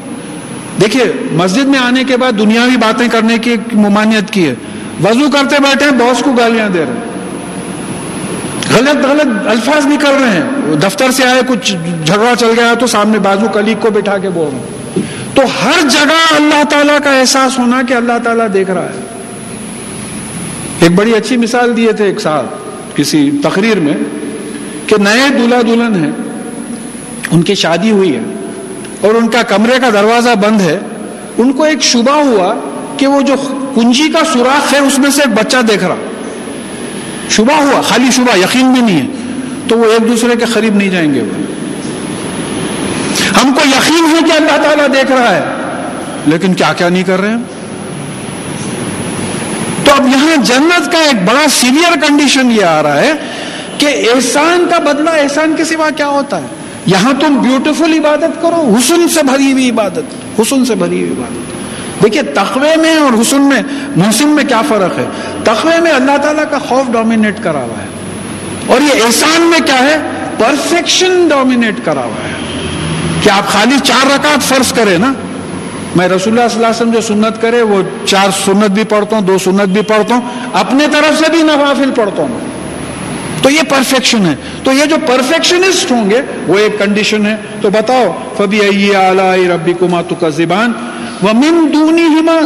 دیکھیے، 0.81 1.05
مسجد 1.33 1.65
میں 1.65 1.79
آنے 1.79 2.05
کے 2.05 2.17
بعد 2.17 2.33
دنیاوی 2.39 2.77
باتیں 2.77 3.09
کرنے 3.09 3.39
کی 3.39 3.57
ممانعت 3.73 4.33
کی 4.33 4.49
ہے۔ 4.49 4.55
وضو 5.03 5.30
کرتے 5.32 5.57
بیٹھے 5.59 5.90
باس 5.90 6.22
کو 6.22 6.32
گالیاں 6.32 6.68
دے 6.68 6.78
رہے 6.78 7.12
غلط 8.74 9.05
غلط 9.07 9.47
الفاظ 9.47 9.86
نکل 9.86 10.11
رہے 10.11 10.30
ہیں۔ 10.30 10.76
دفتر 10.76 11.11
سے 11.11 11.24
آئے، 11.24 11.42
کچھ 11.49 11.74
جھگڑا 12.07 12.32
چل 12.38 12.51
گیا 12.57 12.74
تو 12.74 12.86
سامنے 12.86 13.18
بازو 13.18 13.47
کلیگ 13.49 13.74
کو 13.80 13.90
بٹھا 13.90 14.18
کے 14.18 14.28
بول 14.28 14.49
رہے 14.53 15.01
تو 15.34 15.42
ہر 15.42 15.88
جگہ 15.88 16.34
اللہ 16.36 16.62
تعالیٰ 16.70 16.99
کا 17.05 17.20
احساس 17.20 17.59
ہونا 17.59 17.82
کہ 17.88 17.95
اللہ 17.95 18.18
تعالیٰ 18.24 18.47
دیکھ 18.55 18.70
رہا 18.70 18.84
ہے۔ 18.84 19.01
ایک 20.80 20.95
بڑی 20.95 21.14
اچھی 21.14 21.36
مثال 21.36 21.76
دیے 21.76 21.92
تھے 21.92 22.05
ایک 22.05 22.20
سال 22.20 22.45
کسی 22.95 23.30
تقریر 23.42 23.78
میں 23.78 23.95
کہ 24.86 24.97
نئے 24.97 25.28
دلہا 25.28 25.61
دلہن 25.61 26.05
ہے 26.05 26.11
ان 27.30 27.42
کی 27.42 27.55
شادی 27.55 27.90
ہوئی 27.90 28.16
ہے 28.16 28.22
اور 29.01 29.14
ان 29.14 29.28
کا 29.28 29.42
کمرے 29.42 29.78
کا 29.80 29.90
دروازہ 29.90 30.34
بند 30.40 30.61
ہے۔ 30.61 30.78
ان 31.38 31.53
کو 31.53 31.62
ایک 31.62 31.82
شبہ 31.82 32.12
ہوا 32.12 32.55
کہ 32.97 33.07
وہ 33.07 33.22
جو 33.22 33.34
کنجی 33.75 34.09
کا 34.09 34.18
سوراخ 34.33 34.75
ہے، 34.75 34.79
اس 34.79 34.99
میں 34.99 35.11
سے 35.11 35.22
ایک 35.22 35.35
بچہ 35.35 35.57
دیکھ 35.57 35.85
رہا۔ 35.85 35.97
شبہ 37.31 37.55
ہوا، 37.55 37.81
خالی 37.81 38.11
شبہ، 38.12 38.39
یقین 38.39 38.72
بھی 38.72 38.81
نہیں 38.81 39.01
ہے۔ 39.01 39.07
تو 39.68 39.79
وہ 39.79 39.85
ایک 39.85 40.09
دوسرے 40.09 40.37
کے 40.37 40.45
قریب 40.45 40.77
نہیں 40.77 40.91
جائیں 40.91 41.14
گے۔ 41.14 41.20
وہ 41.20 41.43
ہم 43.43 43.53
کو 43.55 43.61
یقین 43.68 44.05
ہے 44.05 44.18
کہ 44.29 44.33
اللہ 44.33 44.62
تعالیٰ 44.62 44.87
دیکھ 44.95 45.12
رہا 45.12 45.35
ہے۔ 45.35 45.41
لیکن 46.27 46.55
کیا 46.55 46.72
کیا 46.72 46.89
نہیں 46.89 47.03
کر 47.03 47.20
رہے 47.20 47.29
ہیں 47.29 47.37
تو 49.85 49.93
اب 49.93 50.07
یہاں 50.07 50.37
جنت 50.37 50.93
کا 50.93 50.99
ایک 50.99 51.25
بڑا 51.25 51.49
سیویئر 51.61 51.93
کنڈیشن 52.09 52.51
یہ 52.51 52.64
آ 52.64 52.83
رہا 52.83 53.01
ہے 53.01 53.12
کہ 53.79 53.87
احسان 53.87 54.66
کا 54.70 54.79
بدلہ، 54.79 55.11
احسان 55.11 55.55
کے 55.57 55.64
سوا 55.64 55.91
کیا 55.91 56.07
ہوتا 56.07 56.37
ہے؟ 56.37 56.47
یہاں 56.87 57.12
تم 57.20 57.35
بیوٹیفل 57.43 57.99
عبادت 57.99 58.43
کرو، 58.43 58.75
حسن 58.79 59.09
سے 59.09 59.20
بھری 59.22 59.53
ہوئی 59.53 59.70
عبادت، 59.70 60.41
حسن 60.41 60.64
سے 60.64 60.75
بھری 60.75 61.01
ہوئی 61.01 61.11
عبادت۔ 61.11 61.64
دیکھیے، 62.05 62.23
تقوی 62.23 62.81
میں 62.81 62.97
اور 62.97 63.21
حسن 63.21 63.43
میں 63.43 63.63
محسن 63.97 64.29
میں 64.29 64.45
کیا 64.45 64.63
فرق 64.69 64.99
ہے؟ 64.99 65.05
تقوی 65.45 65.81
میں 65.81 65.93
اللہ 65.93 66.17
تعالیٰ 66.23 66.45
کا 66.51 66.59
خوف 66.59 66.93
ڈومینیٹ 66.93 67.37
کرا 67.43 67.59
ہوا 67.59 67.83
ہے۔ 67.83 67.89
اور 68.67 68.81
یہ 68.81 69.03
احسان 69.07 69.43
میں 69.43 69.59
کیا 69.67 69.79
ہے؟ 69.79 69.99
پرفیکشن 70.39 71.29
ڈومینیٹ 71.29 71.75
کرا 71.85 72.01
ہوا 72.01 72.29
ہے۔ 72.29 72.35
کہ 73.23 73.31
آپ 73.31 73.47
خالی 73.47 73.77
چار 73.85 74.07
رکعت 74.07 74.43
فرض 74.43 74.73
کریں 74.73 74.99
نا؟ 74.99 75.13
میں 75.97 76.09
رسول 76.09 76.39
اللہ 76.39 76.49
صلی 76.49 76.65
اللہ 76.65 76.67
علیہ 76.67 76.77
وسلم 76.77 76.91
جو 76.91 77.01
سنت 77.01 77.43
کرے، 77.43 77.63
وہ 77.63 77.83
چار 78.07 78.29
سنت 78.45 78.71
بھی 78.71 78.85
پڑھتا 78.85 79.17
ہوں، 79.17 79.23
دو 79.23 79.39
سنت 79.39 79.69
بھی 79.69 79.83
پڑھتا 79.83 80.15
ہوں، 80.15 80.21
اپنے 80.53 80.87
طرف 80.93 81.19
سے 81.19 81.31
بھی 81.31 81.43
نوافل 81.43 81.91
پڑھتا 81.97 82.23
ہوں۔ 82.23 82.41
تو 83.43 83.51
یہ 83.51 83.63
پرفیکشن 83.69 84.27
ہے۔ 84.27 84.35
تو 84.63 84.73
یہ 84.73 84.85
جو 84.85 84.97
پرفیکشنسٹ 85.07 85.91
ہوں 85.91 86.11
گے، 86.11 86.23
وہ 86.47 86.59
ایک 86.59 86.79
کنڈیشن 86.79 87.27
ہے۔ 87.27 87.37
تو 87.61 87.71
بتاؤ 87.71 88.19
فبی 88.37 88.95
اعلی 88.95 89.49
ربی 89.49 89.73
کما 89.81 90.03
تو 90.03 90.15
کا 90.15 90.29
زبان 90.29 90.73
وہ 91.23 91.33
من 91.33 91.69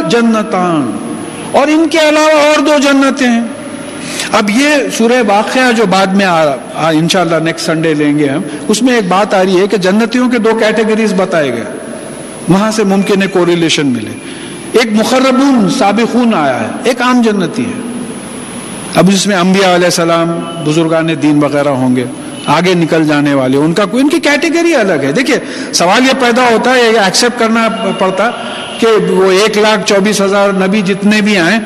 جنتان۔ 0.09 0.97
اور 1.51 1.67
ان 1.67 1.87
کے 1.87 2.09
علاوہ 2.09 2.41
اور 2.41 2.59
دو 2.59 2.73
جنتیں 2.81 3.27
ہیں۔ 3.27 3.41
اب 4.31 4.49
یہ 4.49 4.69
سورہ 4.97 5.23
واقعہ 5.27 5.71
جو 5.71 5.85
بعد 5.89 6.07
میں 6.07 6.25
ان 6.75 7.09
شاء 7.09 7.21
اللہ 7.21 7.35
نیکسٹ 7.35 7.65
سنڈے 7.65 7.93
لیں 7.93 8.19
گے 8.19 8.27
ہم، 8.27 8.41
اس 8.67 8.81
میں 8.81 8.95
ایک 8.95 9.07
بات 9.07 9.33
آ 9.33 9.43
رہی 9.43 9.61
ہے 9.61 9.67
کہ 9.67 9.77
جنتیوں 9.77 10.29
کے 10.29 10.37
دو 10.37 10.49
کیٹیگریز 10.59 11.13
بتائے 11.17 11.53
گئے۔ 11.53 11.63
وہاں 12.49 12.71
سے 12.71 12.83
ممکن 12.83 13.21
ہے 13.21 13.27
کوریلیشن 13.27 13.87
ملے۔ 13.87 14.11
ایک 14.71 14.93
مخربون 14.93 15.69
سابقون 15.69 16.33
آیا 16.33 16.59
ہے، 16.59 16.67
ایک 16.83 17.01
عام 17.01 17.21
جنتی 17.21 17.65
ہے۔ 17.65 17.81
اب 18.95 19.07
جس 19.07 19.27
میں 19.27 19.37
انبیاء 19.37 19.75
علیہ 19.75 19.85
السلام، 19.85 20.39
بزرگان 20.65 21.09
دین 21.21 21.43
وغیرہ 21.43 21.69
ہوں 21.69 21.95
گے۔ 21.95 22.05
آگے 22.49 22.73
نکل 22.73 23.03
جانے 23.07 23.33
والے، 23.33 23.57
ان 23.57 23.73
کا 23.73 23.83
ان 23.91 24.09
کی 24.09 24.19
کیٹیگری 24.19 24.75
الگ 24.75 25.03
ہے۔ 25.03 25.11
دیکھیے، 25.11 25.39
سوال 25.73 26.05
یہ 26.05 26.13
پیدا 26.19 26.43
ہوتا 26.51 26.75
ہے 26.75 26.81
ایکسیپٹ 26.81 27.39
کرنا 27.39 27.67
پڑتا 27.97 28.29
کہ 28.79 28.87
وہ 29.09 29.31
ایک 29.31 29.57
لاکھ 29.57 29.81
چوبیس 29.85 30.21
ہزار 30.21 30.49
نبی 30.49 30.81
جتنے 30.81 31.21
بھی 31.21 31.37
آئیں 31.37 31.59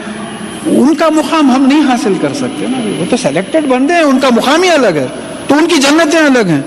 ان 0.66 0.96
کا 0.96 1.10
مقام 1.10 1.52
ہم 1.52 1.66
نہیں 1.66 1.82
حاصل 1.82 2.14
کر 2.22 2.34
سکتے 2.34 2.66
نا۔ 2.70 2.78
وہ 3.00 3.06
تو 3.10 3.18
سلیکٹڈ 3.18 3.66
بندے 3.68 3.94
ہیں، 3.94 4.02
ان 4.02 4.20
کا 4.20 4.30
مقام 4.32 4.64
ہی 4.64 4.70
الگ 4.70 4.96
ہے۔ 4.96 5.08
تو 5.48 5.56
ان 5.56 5.68
کی 5.68 5.76
جنتیں 5.76 6.20
الگ 6.20 6.48
ہیں۔ 6.48 6.62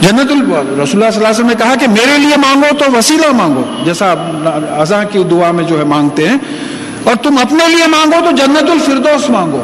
جنت 0.00 0.32
رسول 0.32 0.58
اللہ 0.58 0.84
صلی 0.84 1.00
اللہ 1.00 1.08
علیہ 1.08 1.28
وسلم 1.28 1.46
نے 1.46 1.54
کہا 1.58 1.74
کہ 1.80 1.86
میرے 1.88 2.18
لیے 2.18 2.36
مانگو 2.36 2.76
تو 2.78 2.84
وسیلہ 2.98 3.32
مانگو۔ 3.32 3.62
جیسا 3.84 4.14
ازاں 4.78 5.04
کی 5.12 5.22
دعا 5.30 5.50
میں 5.50 5.64
جو 5.64 5.78
ہے، 5.78 5.84
مانگتے 5.84 6.28
ہیں، 6.28 6.36
اور 7.04 7.14
تم 7.14 7.38
اپنے 7.38 7.68
لیے 7.68 7.86
مانگو 7.86 8.30
تو 8.30 8.36
جنت 8.36 8.70
الفردوس 8.70 9.30
مانگو۔ 9.30 9.62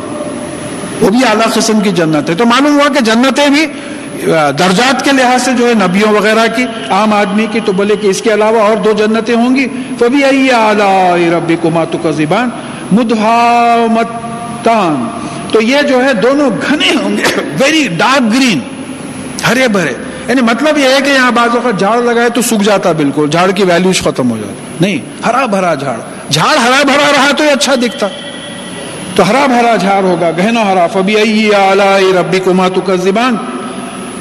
وہ 1.00 1.10
بھی 1.10 1.18
اعلیٰ 1.28 1.52
قسم 1.52 1.80
کی 1.80 1.90
جنت 1.90 2.30
ہے 2.30 2.34
تو 2.34 2.46
معلوم 2.46 2.80
ہوا 2.80 2.88
کہ 2.88 3.00
جنتیں 3.00 3.48
بھی 3.48 3.66
درجات 4.58 5.04
کے 5.04 5.12
لحاظ 5.12 5.42
سے 5.42 5.50
جو 5.58 5.68
ہے 5.68 5.74
نبیوں 5.74 6.12
وغیرہ 6.12 6.46
کی، 6.56 6.66
عام 6.90 7.12
آدمی 7.12 7.46
کی، 7.52 7.60
تو 7.64 7.72
بولے 7.72 7.96
کہ 7.96 8.06
اس 8.06 8.22
کے 8.22 8.34
علاوہ 8.34 8.60
اور 8.60 8.76
دو 8.76 8.92
جنتیں 8.92 9.34
ہوں 9.34 9.56
گی۔ 9.56 9.66
تو 9.98 10.08
بھی 10.08 10.24
اعلیٰ 10.24 11.32
ربی 11.32 11.56
کماتو 11.62 11.98
کا 11.98 12.10
زبان 12.10 12.48
مدھامتان 12.92 15.08
تو 15.52 15.60
یہ 15.60 15.82
جو 15.82 16.04
ہے 16.04 16.14
دونوں 16.14 16.50
گھنے 16.68 16.92
ہوں 17.02 17.16
گے۔ 17.16 17.22
ویری 17.60 17.88
ڈارک 17.98 18.34
گرین 18.34 18.58
ہرے 19.48 19.68
بھرے۔ 19.68 19.92
یعنی 20.28 20.42
مطلب 20.42 20.78
یہ 20.78 20.84
ہے 20.84 20.98
کہ 21.04 21.10
یہاں 21.10 21.30
بعض 21.30 21.54
اوقات 21.54 21.78
جھاڑ 21.78 22.02
لگائے 22.02 22.28
تو 22.28 22.42
سوکھ 22.42 22.64
جاتا 22.64 22.92
بالکل، 22.92 23.30
جھاڑ 23.30 23.50
کی 23.50 23.62
ویلوز 23.62 24.02
ختم 24.02 24.30
ہو 24.30 24.36
جاتی۔ 24.36 24.52
نہیں، 24.80 24.98
ہرا 25.26 25.46
بھرا 25.46 25.74
جھاڑ۔ 25.74 25.96
جھاڑ 26.30 26.56
ہرا 26.56 26.82
بھرا 26.82 27.12
رہا 27.16 27.30
تو 27.36 27.44
یہ 27.44 27.50
اچھا 27.50 27.74
دکھتا۔ 27.74 28.06
تو 29.18 29.30
ہرا 29.30 29.46
بھرا 29.46 29.76
جھاڑ 29.76 30.04
ہوگا، 30.04 30.30
گہنا 30.38 30.72
ہرا 30.72 30.86
فبی 30.86 31.16
ائی 31.16 31.50
ربی 32.20 32.38
کو 32.38 32.54
ماتو 32.54 32.80
کا 32.80 32.94
زبان 32.94 33.36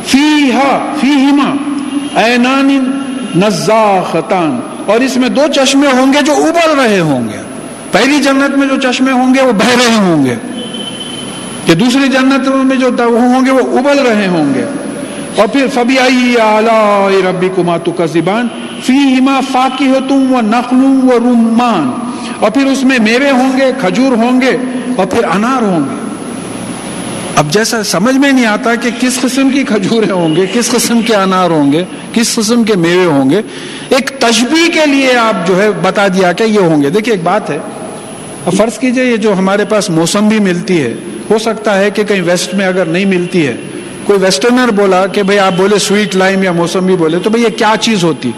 فی 0.05 0.51
ہا 0.53 0.93
فی 0.99 1.11
ہما 1.11 2.61
نزاختان۔ 3.35 4.59
اور 4.85 4.99
اس 4.99 5.17
میں 5.17 5.29
دو 5.29 5.41
چشمے 5.55 5.87
ہوں 5.87 6.13
گے 6.13 6.21
جو 6.21 6.33
ابل 6.33 6.79
رہے 6.79 6.99
ہوں 6.99 7.27
گے۔ 7.27 7.37
پہلی 7.91 8.21
جنت 8.21 8.57
میں 8.57 8.67
جو 8.67 8.91
چشمے 8.91 9.11
ہوں 9.11 9.33
گے 9.33 9.41
وہ 9.41 9.51
بہ 9.51 9.65
رہے 9.65 9.95
ہوں 9.95 10.25
گے۔ 10.25 10.35
کہ 11.65 11.73
دوسری 11.73 12.07
جنت 12.07 12.47
میں 12.47 12.75
جو 12.75 12.87
ہوں 12.99 13.45
گے 13.45 13.51
وہ 13.51 13.79
ابل 13.79 13.99
رہے 13.99 14.27
ہوں 14.27 14.53
گے۔ 14.53 14.65
اور 15.35 15.47
پھر 15.47 15.65
فبی 15.73 15.99
آئی 15.99 17.21
ربی 17.29 17.49
کماتو 17.55 17.91
کا 17.91 18.05
زبان 18.05 18.47
فی 18.83 18.93
ہما 18.93 19.39
فاقی 19.51 19.87
ہو 19.87 19.97
تم 20.07 20.33
وہ 20.33 20.41
نخلوم 20.41 21.09
و 21.13 21.19
رومان 21.19 22.06
اور 22.39 22.51
پھر 22.51 22.65
اس 22.65 22.83
میں 22.83 22.97
میوے 22.99 23.31
ہوں 23.31 23.57
گے، 23.57 23.71
کھجور 23.81 24.11
ہوں 24.11 24.41
گے 24.41 24.57
اور 24.97 25.05
پھر 25.05 25.23
انار 25.23 25.61
ہوں 25.61 25.79
گے۔ 25.79 26.07
اب 27.35 27.51
جیسا 27.51 27.83
سمجھ 27.83 28.15
میں 28.15 28.31
نہیں 28.31 28.45
آتا 28.45 28.75
کہ 28.75 28.89
کس 28.99 29.21
قسم 29.21 29.49
کی 29.49 29.63
کھجورے 29.63 30.11
ہوں 30.11 30.35
گے، 30.35 30.45
کس 30.53 30.71
قسم 30.71 31.01
کے 31.01 31.15
انار 31.15 31.49
ہوں 31.49 31.71
گے، 31.71 31.83
کس 32.13 32.35
قسم 32.35 32.63
کے 32.63 32.75
میوے 32.75 33.05
ہوں 33.05 33.29
گے۔ 33.29 33.41
ایک 33.89 34.11
تشبیح 34.19 34.71
کے 34.73 34.85
لیے 34.85 35.15
آپ 35.15 35.47
جو 35.47 35.61
ہے 35.61 35.67
بتا 35.81 36.07
دیا 36.07 36.31
کہ 36.31 36.43
یہ 36.43 36.59
ہوں 36.59 36.83
گے۔ 36.83 36.89
دیکھیے 36.89 37.13
ایک 37.13 37.23
بات 37.23 37.49
ہے۔ 37.49 37.57
اب 38.45 38.53
فرض 38.57 38.79
کیجیے 38.79 39.03
یہ 39.03 39.17
جو 39.17 39.33
ہمارے 39.37 39.65
پاس 39.65 39.89
موسم 39.89 40.27
بھی 40.27 40.39
ملتی 40.39 40.81
ہے، 40.81 40.93
ہو 41.29 41.37
سکتا 41.39 41.79
ہے 41.79 41.89
کہ 41.89 42.03
کہیں 42.03 42.21
ویسٹ 42.21 42.53
میں 42.53 42.65
اگر 42.65 42.85
نہیں 42.85 43.05
ملتی 43.05 43.47
ہے۔ 43.47 43.55
کوئی 44.03 44.19
ویسٹرنر 44.19 44.71
بولا 44.71 45.07
کہ 45.07 45.23
بھئی 45.23 45.39
آپ 45.39 45.51
بولے 45.57 45.79
سویٹ 45.79 46.15
لائم 46.15 46.43
یا 46.43 46.51
موسم 46.51 46.85
بھی 46.85 46.95
بولے، 46.95 47.19
تو 47.19 47.29
بھئی 47.29 47.43
یہ 47.43 47.49
کیا 47.49 47.73
چیز 47.81 48.03
ہوتی؟ 48.03 48.31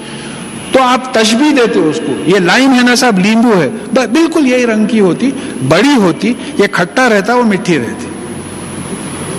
تو 0.71 0.81
آپ 0.81 1.13
تشبیح 1.13 1.51
دیتے 1.57 1.79
اس 1.79 1.99
کو۔ 2.07 2.29
یہ 2.29 2.39
لائم 2.39 2.73
ہے 2.73 2.83
نا 2.83 2.95
صاحب، 2.95 3.19
لیمبو 3.19 3.61
ہے۔ 3.61 3.69
بالکل 3.93 4.47
یہی 4.47 4.65
رنگ 4.65 4.85
کی 4.85 4.99
ہوتی، 4.99 5.31
بڑی 5.67 5.95
ہوتی، 5.95 6.33
یہ 6.57 6.67
کھٹا 6.71 7.09
رہتا، 7.09 7.35
وہ 7.35 7.43
مٹھی 7.43 7.79
رہتی۔ 7.79 8.05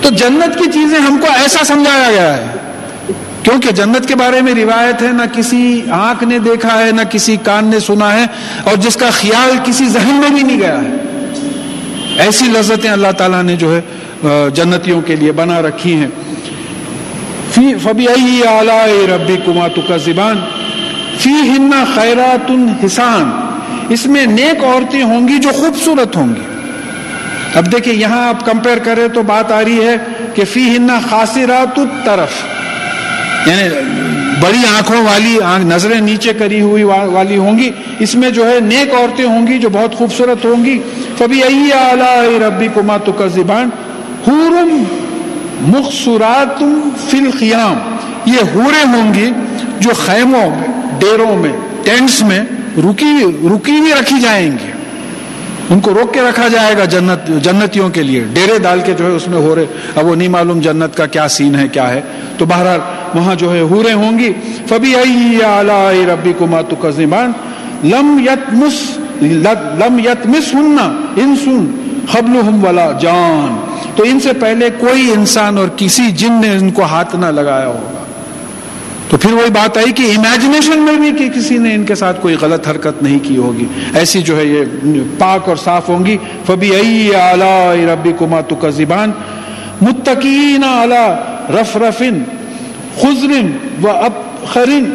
تو 0.01 0.09
جنت 0.09 0.59
کی 0.59 0.65
چیزیں 0.71 0.99
ہم 0.99 1.17
کو 1.21 1.27
ایسا 1.27 1.63
سمجھایا 1.63 2.11
گیا 2.11 2.37
ہے۔ 2.37 2.45
کیونکہ 3.43 3.71
جنت 3.71 4.07
کے 4.07 4.15
بارے 4.15 4.41
میں 4.41 4.55
روایت 4.55 5.01
ہے، 5.01 5.11
نہ 5.11 5.21
کسی 5.35 5.81
آنکھ 5.91 6.23
نے 6.23 6.39
دیکھا 6.39 6.85
ہے، 6.85 6.91
نہ 6.91 7.01
کسی 7.09 7.37
کان 7.43 7.65
نے 7.65 7.79
سنا 7.79 8.13
ہے، 8.13 8.25
اور 8.63 8.75
جس 8.77 8.95
کا 8.95 9.09
خیال 9.09 9.57
کسی 9.63 9.85
ذہن 9.85 10.13
میں 10.13 10.29
بھی 10.29 10.43
نہیں 10.43 10.59
گیا 10.59 10.77
ہے۔ 10.81 10.89
ایسی 12.17 12.45
لذتیں 12.45 12.89
اللہ 12.89 13.11
تعالیٰ 13.17 13.43
نے 13.43 13.55
جو 13.55 13.75
ہے 13.75 13.81
جنتیوں 14.53 15.01
کے 15.01 15.15
لیے 15.15 15.31
بنا 15.31 15.61
رکھی 15.61 15.95
ہیں۔ 15.95 16.07
فبی 17.83 18.07
اعلی 18.07 19.07
ربی 19.07 19.37
کماتو 19.45 19.81
کا 19.87 19.97
زبان 19.97 20.37
فی 21.21 21.29
ہن 21.29 21.71
خیرات 21.95 22.51
حسان۔ 22.83 23.29
اس 23.89 24.05
میں 24.05 24.25
نیک 24.25 24.63
عورتیں 24.63 25.03
ہوں 25.03 25.27
گی 25.27 25.37
جو 25.37 25.49
خوبصورت 25.51 26.15
ہوں 26.15 26.35
گی۔ 26.35 26.45
اب 27.55 27.71
دیکھیں، 27.71 27.93
یہاں 27.93 28.27
آپ 28.27 28.45
کمپیئر 28.45 28.77
کریں 28.77 29.07
تو 29.07 29.21
بات 29.21 29.51
آ 29.51 29.63
رہی 29.63 29.87
ہے 29.87 29.95
کہ 30.35 30.43
فی 30.45 30.63
ہننا 30.75 30.99
خاصرات 31.09 31.79
طرف 32.05 32.31
یعنی 33.47 33.67
بڑی 34.41 34.61
آنکھوں 34.77 35.01
والی 35.03 35.37
نظریں 35.63 35.99
نیچے 36.01 36.33
کری 36.33 36.61
ہوئی 36.61 36.83
والی 36.83 37.37
ہوں 37.37 37.57
گی۔ 37.57 37.69
اس 37.99 38.15
میں 38.15 38.29
جو 38.29 38.49
ہے 38.49 38.59
نیک 38.59 38.93
عورتیں 38.93 39.25
ہوں 39.25 39.47
گی 39.47 39.59
جو 39.59 39.69
بہت 39.69 39.95
خوبصورت 39.95 40.45
ہوں 40.45 40.63
گی۔ 40.65 40.77
کبھی 41.17 41.43
ائی 41.43 42.39
ربی 42.39 42.67
کما 42.73 42.97
تو 42.97 43.11
کا 43.11 43.27
زبان 43.27 43.69
حورم 44.27 44.83
مخصورات 45.67 46.63
فی 47.09 47.17
القیام۔ 47.17 47.77
یہ 48.25 48.39
حوریں 48.55 48.85
ہوں 48.93 49.13
گی 49.13 49.31
جو 49.79 49.91
خیموں 50.05 50.49
میں 50.49 50.70
ڈیروں 50.99 51.35
میں، 51.37 51.51
ٹینٹس 51.83 52.21
میں 52.21 52.39
رکی 52.77 53.25
رکی 53.55 53.77
ہوئی 53.77 53.91
رکھی 54.01 54.19
جائیں 54.21 54.51
گی۔ 54.51 54.71
ان 55.69 55.79
کو 55.79 55.93
روک 55.93 56.13
کے 56.13 56.21
رکھا 56.21 56.47
جائے 56.47 56.77
گا 56.77 56.85
جنت، 56.85 57.43
جنتیوں 57.43 57.89
کے 57.89 58.03
لیے۔ 58.03 58.25
ڈیرے 58.33 58.59
ڈال 58.59 58.81
کے 58.85 58.93
جو 58.93 59.05
ہے 59.05 59.11
اس 59.11 59.27
میں 59.27 59.37
ہو 59.37 59.55
رہے، 59.55 59.65
اب 59.95 60.05
وہ 60.05 60.15
نہیں 60.15 60.27
معلوم 60.27 60.59
جنت 60.59 60.97
کا 60.97 61.05
کیا 61.05 61.27
سین 61.27 61.55
ہے، 61.55 61.67
کیا 61.67 61.89
ہے۔ 61.89 62.01
تو 62.37 62.45
بہرحال 62.45 62.79
وہاں 63.15 63.35
جو 63.35 63.55
ہے 63.55 63.61
ہورے 63.61 63.93
ہوں 63.93 64.19
گی۔ 64.19 64.33
فبی 64.69 64.95
ائی 64.95 66.05
ربی 66.05 66.33
کو 66.37 66.47
ماتو 66.47 66.75
کا 66.75 66.89
لم 67.83 68.25
یت 68.25 68.53
مس 68.53 68.97
لم 69.21 69.99
یت 69.99 70.27
مس 70.27 70.53
ہننا 70.53 70.83
ان 71.15 71.35
سن 71.43 71.71
خبل 72.11 72.67
ولا 72.67 72.91
جان۔ 72.91 73.59
تو 73.95 74.03
ان 74.03 74.19
سے 74.19 74.33
پہلے 74.33 74.69
کوئی 74.79 75.11
انسان 75.11 75.57
اور 75.57 75.67
کسی 75.75 76.11
جن 76.11 76.33
نے 76.33 76.57
ان 76.57 76.71
کو 76.71 76.83
ہاتھ 76.83 77.15
نہ 77.15 77.25
لگایا 77.25 77.67
ہوگا۔ 77.67 78.00
تو 79.11 79.17
پھر 79.17 79.33
وہی 79.33 79.49
بات 79.49 79.77
آئی 79.77 79.91
کہ 79.91 80.03
امیجنیشن 80.17 80.79
میں 80.79 80.93
بھی 80.93 81.11
کہ 81.11 81.29
کسی 81.29 81.57
نے 81.57 81.73
ان 81.75 81.83
کے 81.85 81.95
ساتھ 81.95 82.21
کوئی 82.21 82.35
غلط 82.41 82.67
حرکت 82.67 83.03
نہیں 83.03 83.19
کی 83.23 83.37
ہوگی۔ 83.37 83.65
ایسی 83.93 84.21
جو 84.21 84.37
ہے 84.37 84.45
یہ 84.45 84.63
پاک 85.17 85.49
اور 85.49 85.55
صاف 85.55 85.89
ہوں 85.89 86.05
گی۔ 86.05 86.17
فبی 86.47 86.71
اعلی 87.15 87.85
ربی 87.85 88.11
کما 88.19 88.41
تو 88.41 88.55
کا 88.55 88.69
زبان 88.69 89.11
متقین 89.81 90.63
اعلی 90.63 91.03
رف 91.49 91.77
رفن 91.77 92.23
خزرن 93.01 93.51
و 93.83 93.89
اب 93.89 94.13
خرن 94.53 94.85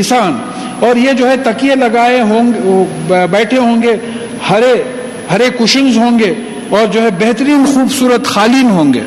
حسان 0.00 0.38
اور 0.80 0.96
یہ 0.96 1.12
جو 1.12 1.30
ہے 1.30 1.36
تکیے 1.36 1.74
لگائے 1.74 2.20
ہوں 2.20 2.52
گے، 2.52 3.26
بیٹھے 3.30 3.58
ہوں 3.58 3.82
گے، 3.82 3.96
ہرے 4.50 4.82
ہرے 5.30 5.48
کشنز 5.60 5.96
ہوں 5.96 6.18
گے 6.18 6.34
اور 6.70 6.86
جو 6.86 7.02
ہے 7.02 7.08
بہترین 7.18 7.64
خوبصورت 7.74 8.26
خالین 8.26 8.70
ہوں 8.70 8.94
گے۔ 8.94 9.00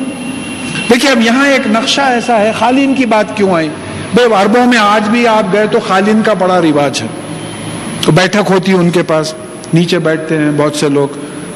دیکھیے 0.90 1.10
اب 1.10 1.20
یہاں 1.20 1.48
ایک 1.48 1.66
نقشہ 1.66 2.00
ایسا 2.00 2.40
ہے، 2.40 2.52
خالین 2.58 2.94
کی 2.94 3.06
بات 3.06 3.36
کیوں 3.36 3.54
آئی؟ 3.54 3.68
بے 4.14 4.34
عربوں 4.34 4.66
میں 4.66 4.78
آج 4.78 5.08
بھی 5.08 5.26
آپ 5.26 5.52
گئے 5.52 5.66
تو 5.66 5.78
خالین 5.88 6.22
کا 6.22 6.32
بڑا 6.32 6.60
رواج 6.60 7.02
ہے۔ 7.02 7.06
تو 8.04 8.12
بیٹھک 8.12 8.50
ہوتی 8.50 8.72
ہے 8.72 8.76
ان 8.76 8.90
کے 8.90 9.02
پاس، 9.02 9.34
نیچے 9.74 9.98
بیٹھتے 9.98 10.38
ہیں 10.38 10.50
بہت 10.56 10.74
سے 10.74 10.88
لوگ۔ 10.88 11.08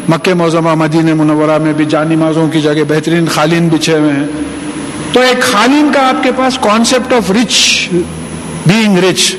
مکہ 0.08 0.34
موزمہ 0.34 0.74
مدین 0.74 1.06
منورہ 1.06 1.58
میں 1.58 1.72
بھی 1.72 1.84
جانی 1.84 2.16
مازوں 2.16 2.48
کی 2.48 2.60
جگہ 2.60 2.84
بہترین 2.88 3.26
خالین 3.26 3.68
بچھے 3.68 3.98
ہوئے 3.98 4.12
ہیں۔ 4.12 4.26
تو 5.12 5.20
ایک 5.20 5.42
خالین 5.42 5.90
کا 5.94 6.08
آپ 6.08 6.22
کے 6.22 6.30
پاس 6.36 6.58
concept 6.58 7.12
of 7.12 7.30
rich 7.30 7.88
being 8.66 8.98
rich 8.98 9.36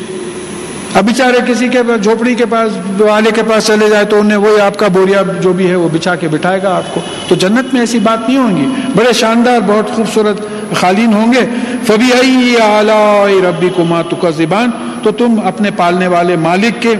اب 0.93 1.03
بیچارے 1.03 1.53
کسی 1.53 1.68
کے 1.68 1.80
جھوپڑی 2.03 2.36
کے 2.36 2.45
پاس، 2.45 3.01
والے 3.01 3.32
کے 3.32 3.41
پاس 3.43 3.68
چلے 3.68 3.89
جائے 3.89 4.05
تو 4.05 4.20
انہیں 4.20 4.38
وہی 4.38 4.61
آپ 4.61 4.78
کا 4.78 4.88
بوریا 4.88 5.22
جو 5.41 5.53
بھی 5.53 5.70
ہے 5.70 5.76
وہ 5.76 5.89
بچھا 5.89 6.16
کے 6.16 6.28
بٹھائے 6.28 6.63
گا 6.63 6.76
آپ 6.76 6.95
کو۔ 6.95 7.01
تو 7.28 7.36
جنت 7.36 7.74
میں 7.74 7.82
ایسی 7.82 7.99
بات 7.99 8.30
نہیں 8.30 8.38
ہوگی 8.38 8.66
بڑے 8.95 9.13
شاندار، 9.13 9.59
بہت 9.68 9.95
خوبصورت 9.95 10.47
خالین 10.76 11.13
ہوں 11.13 11.34
گے۔ 11.34 11.75
فبی 11.84 12.12
اعلی 12.62 13.40
ربی 13.42 13.70
کو 13.76 13.84
کا 14.22 14.30
زبان 14.30 14.70
تو 15.04 15.12
تم 15.12 15.40
اپنے 15.46 15.72
پالنے 15.72 16.08
والے 16.08 16.36
مالک 16.36 16.82
کے 16.82 16.94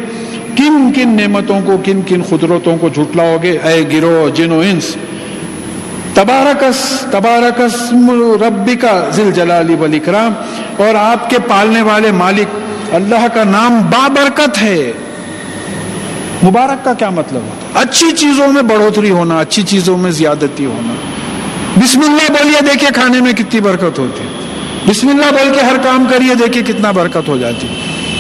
کن 0.58 0.92
کن 0.96 1.10
نعمتوں 1.10 1.60
کو 1.66 1.78
کن 1.84 2.02
کن 2.02 2.22
قدرتوں 2.30 2.78
کو 2.78 2.90
جھٹلاؤ 2.90 3.38
گے؟ 3.44 3.58
اے 3.64 3.84
گرو 3.94 4.30
جن 4.34 4.52
و 4.52 4.60
انس، 4.60 4.96
تبارکس 6.14 7.00
تبارکس 7.12 7.94
ربی 8.42 8.76
کا 8.76 9.10
ذل 9.14 9.32
جلالی 9.32 9.76
ولی 9.76 10.00
کرام 10.00 10.34
اور 10.78 10.96
آپ 10.96 11.30
کے 11.30 11.38
پالنے 11.48 11.82
والے 11.82 12.12
مالک، 12.12 12.94
اللہ 12.96 13.28
کا 13.34 13.44
نام 13.44 13.82
بابرکت 13.90 14.62
ہے۔ 14.62 14.92
مبارک 16.44 16.86
کا 16.86 16.94
کیا 16.94 17.10
مطلب 17.10 17.42
ہوتا 17.42 17.80
اچھی 17.80 18.12
چیزوں 18.12 18.48
میں 18.54 18.62
بڑھوتری 18.62 19.10
ہونا، 19.10 19.40
اچھی 19.40 19.64
چیزوں 19.64 19.98
میں 19.98 20.12
زیادتی 20.12 20.66
ہونا۔ 20.66 20.94
بسم 21.84 22.00
اللہ 22.00 22.32
بولیے، 22.32 22.62
دیکھیے 22.62 22.90
کھانے 22.94 23.22
میں 23.22 23.34
کتنی 23.34 23.60
برکت 23.60 24.00
ہوتی 24.00 24.24
ہے۔ 24.24 24.45
بسم 24.88 25.08
اللہ 25.08 25.26
بول 25.26 25.54
کے 25.54 25.62
ہر 25.66 25.78
کام 25.84 26.06
کریے، 26.10 26.36
دیکھیے 26.36 26.64
کتنا 26.64 26.92
برکت 26.92 27.28
ہو 27.28 27.38
جاتی۔ 27.38 27.68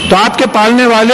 تو 0.09 0.15
آپ 0.15 0.37
کے 0.37 0.45
پالنے 0.53 0.85
والے 0.85 1.13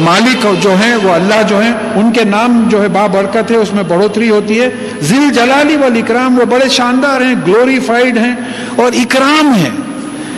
مالک 0.00 0.46
جو 0.62 0.70
ہیں، 0.70 0.96
وہ 1.02 1.10
اللہ 1.10 1.42
جو 1.48 1.62
ہیں، 1.62 1.72
ان 1.94 2.12
کے 2.12 2.24
نام 2.24 2.68
جو 2.68 2.82
ہے 2.82 2.88
با 2.88 3.06
برکت 3.06 3.50
ہے، 3.50 3.56
اس 3.56 3.74
میں 3.74 3.82
بڑھوتری 3.82 4.30
ہوتی 4.30 4.60
ہے۔ 4.60 4.68
ذل 5.00 5.30
جلالی 5.34 5.76
وال 5.76 5.96
اکرام 5.96 6.38
وہ 6.38 6.44
بڑے 6.44 6.68
شاندار 6.68 7.20
ہیں 7.20 7.34
گلوریفائڈ 7.46 8.18
ہیں 8.18 8.36
اور 8.76 8.92
اکرام 8.92 9.52
ہیں۔ 9.54 9.70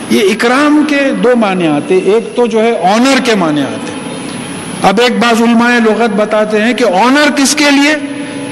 یہ 0.09 0.19
اکرام 0.19 0.83
کے 0.87 0.99
دو 1.23 1.35
معنی 1.35 1.67
آتے 1.67 1.97
ایک 1.97 2.35
تو 2.35 2.45
جو 2.45 2.63
ہے 2.63 2.87
آنر 2.93 3.19
کے 3.23 3.35
معنی 3.35 3.61
آتے 3.61 3.93
اب 4.87 5.01
ایک 5.01 5.19
بعض 5.19 5.41
علماء 5.41 5.75
لغت 5.85 6.15
بتاتے 6.15 6.61
ہیں 6.61 6.73
کہ 6.73 6.83
آنر 6.83 7.31
کس 7.35 7.55
کے 7.55 7.65
لیے؟ 7.71 7.95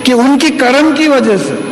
کہ 0.04 0.12
ان 0.12 0.38
کی 0.40 0.48
کرم 0.48 0.92
کی 0.98 1.08
وجہ 1.08 1.38
سے۔ 1.38 1.69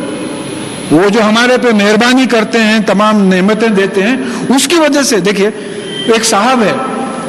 وہ 0.92 1.10
جو 1.10 1.24
ہمارے 1.24 1.58
پہ 1.62 1.68
مہربانی 1.74 2.26
کرتے 2.26 2.60
ہیں، 2.60 2.80
تمام 2.80 3.34
نعمتیں 3.34 3.68
دیتے 3.68 4.04
ہیں، 4.04 4.18
اس 4.56 4.68
کی 4.68 4.76
وجہ 4.76 5.02
سے، 5.02 5.20
دیکھیے، 5.20 5.50
ایک 6.06 6.26
صاحب 6.26 6.62
ہے، 6.62 6.74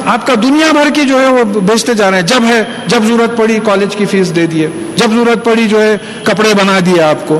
آپ 0.05 0.27
کا 0.27 0.33
دنیا 0.43 0.71
بھر 0.71 0.89
کی 0.93 1.01
جو 1.01 1.21
ہے 1.21 1.27
وہ 1.27 1.43
بیچتے 1.43 1.93
جا 1.93 2.11
رہے 2.11 2.19
ہیں۔ 2.19 2.27
جب 2.27 2.43
ہے، 2.47 2.63
جب 2.87 3.03
ضرورت 3.07 3.37
پڑی 3.37 3.59
کالج 3.65 3.95
کی 3.95 4.05
فیس 4.05 4.35
دے 4.35 4.47
دیے، 4.47 4.67
جب 4.95 5.07
ضرورت 5.11 5.45
پڑی 5.45 5.67
جو 5.67 5.81
ہے 5.81 5.97
کپڑے 6.23 6.49
بنا 6.53 6.79
دیے 6.85 7.01
آپ 7.01 7.27
کو۔ 7.27 7.39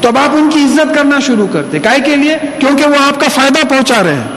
تو 0.00 0.08
اب 0.08 0.18
آپ 0.18 0.30
ان 0.32 0.50
کی 0.50 0.60
عزت 0.60 0.94
کرنا 0.94 1.18
شروع 1.20 1.46
کرتے 1.46 1.78
کائے 1.78 2.00
کے 2.00 2.16
لیے؟ 2.16 2.36
کیونکہ 2.58 2.84
وہ 2.84 2.94
آپ 3.06 3.20
کا 3.20 3.26
فائدہ 3.34 3.66
پہنچا 3.66 4.02
رہے 4.02 4.14
ہیں۔ 4.14 4.28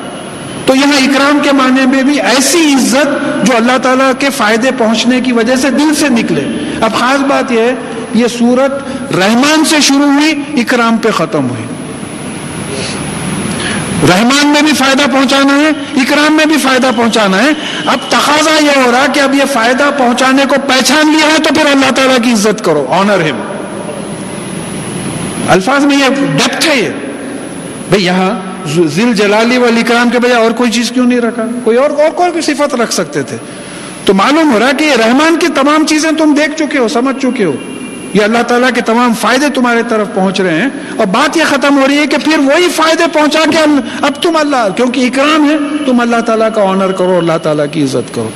تو 0.66 0.76
یہاں 0.76 0.98
اکرام 0.98 1.40
کے 1.42 1.52
معنی 1.52 1.86
میں 1.86 2.04
بھی 2.04 2.22
ایسی 2.22 2.74
عزت 2.74 3.06
جو 3.46 3.56
اللہ 3.56 3.78
تعالیٰ 3.82 4.12
کے 4.20 4.30
فائدے 4.30 4.70
پہنچنے 4.78 5.22
کی 5.22 5.32
وجہ 5.32 5.56
سے 5.56 5.70
دل 5.70 5.96
سے 5.96 6.10
نکلے۔ 6.10 6.42
اب 6.82 6.94
خاص 7.00 7.20
بات 7.20 7.52
یہ 7.52 7.60
ہے 7.60 7.76
یہ 8.16 8.28
سورت 8.28 8.72
رحمان 9.16 9.66
سے 9.66 9.76
شروع 9.82 10.06
ہوئی، 10.06 10.62
اکرام 10.62 10.98
پہ 10.98 11.12
ختم 11.12 11.50
ہوئی۔ 11.50 11.64
رحمان 14.10 14.48
میں 14.48 14.62
بھی 14.62 14.74
فائدہ 14.74 15.04
پہنچانا 15.12 15.56
ہے، 15.56 15.70
اکرام 16.02 16.36
میں 16.36 16.46
بھی 16.46 16.58
فائدہ 16.58 16.92
پہنچانا 16.96 17.44
ہے۔ 17.44 17.50
اب 17.86 17.98
تقاضا 18.10 18.66
یہ 18.66 18.86
ہو 18.86 18.92
رہا 18.92 19.06
کہ 19.14 19.20
اب 19.20 19.36
یہ 19.36 19.44
فائدہ 19.54 19.90
پہنچانے 19.98 20.44
کو 20.50 20.56
پہچان 20.68 21.08
لیا 21.08 21.28
ہے 21.28 21.38
تو 21.38 21.54
پھر 21.54 21.66
اللہ 21.66 21.92
تعالیٰ 21.96 22.18
کی 22.24 22.32
عزت 22.32 22.66
کرو 22.66 22.86
آنر 22.90 23.22
ہے 23.22 23.32
الفاظ 25.48 25.86
میں 25.86 25.98
یہ 25.98 26.38
ڈپٹ 26.38 26.68
ہے 26.68 26.78
یہ۔ 26.78 26.90
بھائی 27.90 28.06
یہاں 28.06 28.40
ذل 28.88 29.14
جلالی 29.14 29.58
والی 29.58 29.84
کرام 29.84 30.10
کے 30.10 30.20
بجائے 30.20 30.44
اور 30.44 30.52
کوئی 30.52 30.72
چیز 30.72 30.92
کیوں 30.92 31.06
نہیں 31.06 31.22
رکھا؟ 31.22 31.44
کوئی 31.64 31.78
اور 31.78 31.90
اور 31.90 32.10
کوئی 32.16 32.32
بھی 32.32 32.42
صفت 32.42 32.76
رکھ 32.76 32.94
سکتے 32.94 33.24
تھے۔ 33.24 33.38
تو 34.06 34.14
معلوم 34.14 34.54
ہو 34.54 34.60
رہا 34.60 34.72
کہ 34.72 34.84
یہ 34.84 34.94
رحمان 34.94 35.38
کی 35.40 35.48
تمام 35.48 35.86
چیزیں 35.86 36.12
تم 36.12 36.34
دیکھ 36.34 36.58
چکے 36.60 36.78
ہو، 36.78 36.88
سمجھ 36.88 37.22
چکے 37.22 37.46
ہو۔ 37.46 37.54
یہ 38.14 38.24
اللہ 38.24 38.44
تعالیٰ 38.48 38.70
کے 38.76 38.82
تمام 38.82 39.14
فائدے 39.14 39.46
تمہارے 39.56 39.82
طرف 39.90 40.08
پہنچ 40.14 40.42
رہے 40.42 40.62
ہیں 40.62 40.70
اور 40.98 41.06
بات 41.06 41.38
یہ 41.38 41.44
ختم 41.50 41.78
ہو 41.78 41.88
رہی 41.88 41.98
ہے 41.98 42.08
کہ 42.08 42.18
پھر 42.18 42.40
وہی 42.40 42.70
فائدے 42.70 43.04
پہنچا 43.14 43.44
کے 43.52 43.58
اب 44.02 44.22
تم 44.22 44.38
اللہ 44.38 44.68
کیونکہ 44.76 45.08
اکرام 45.08 45.50
ہے، 45.50 45.58
تم 45.86 46.00
اللہ 46.00 46.22
تعالیٰ 46.26 46.50
کا 46.56 46.70
آنر 46.70 46.92
کرو 46.92 47.18
اللہ 47.18 47.38
تعالیٰ 47.44 47.66
کی 47.72 47.84
عزت 47.84 48.16
کرو۔ 48.16 48.30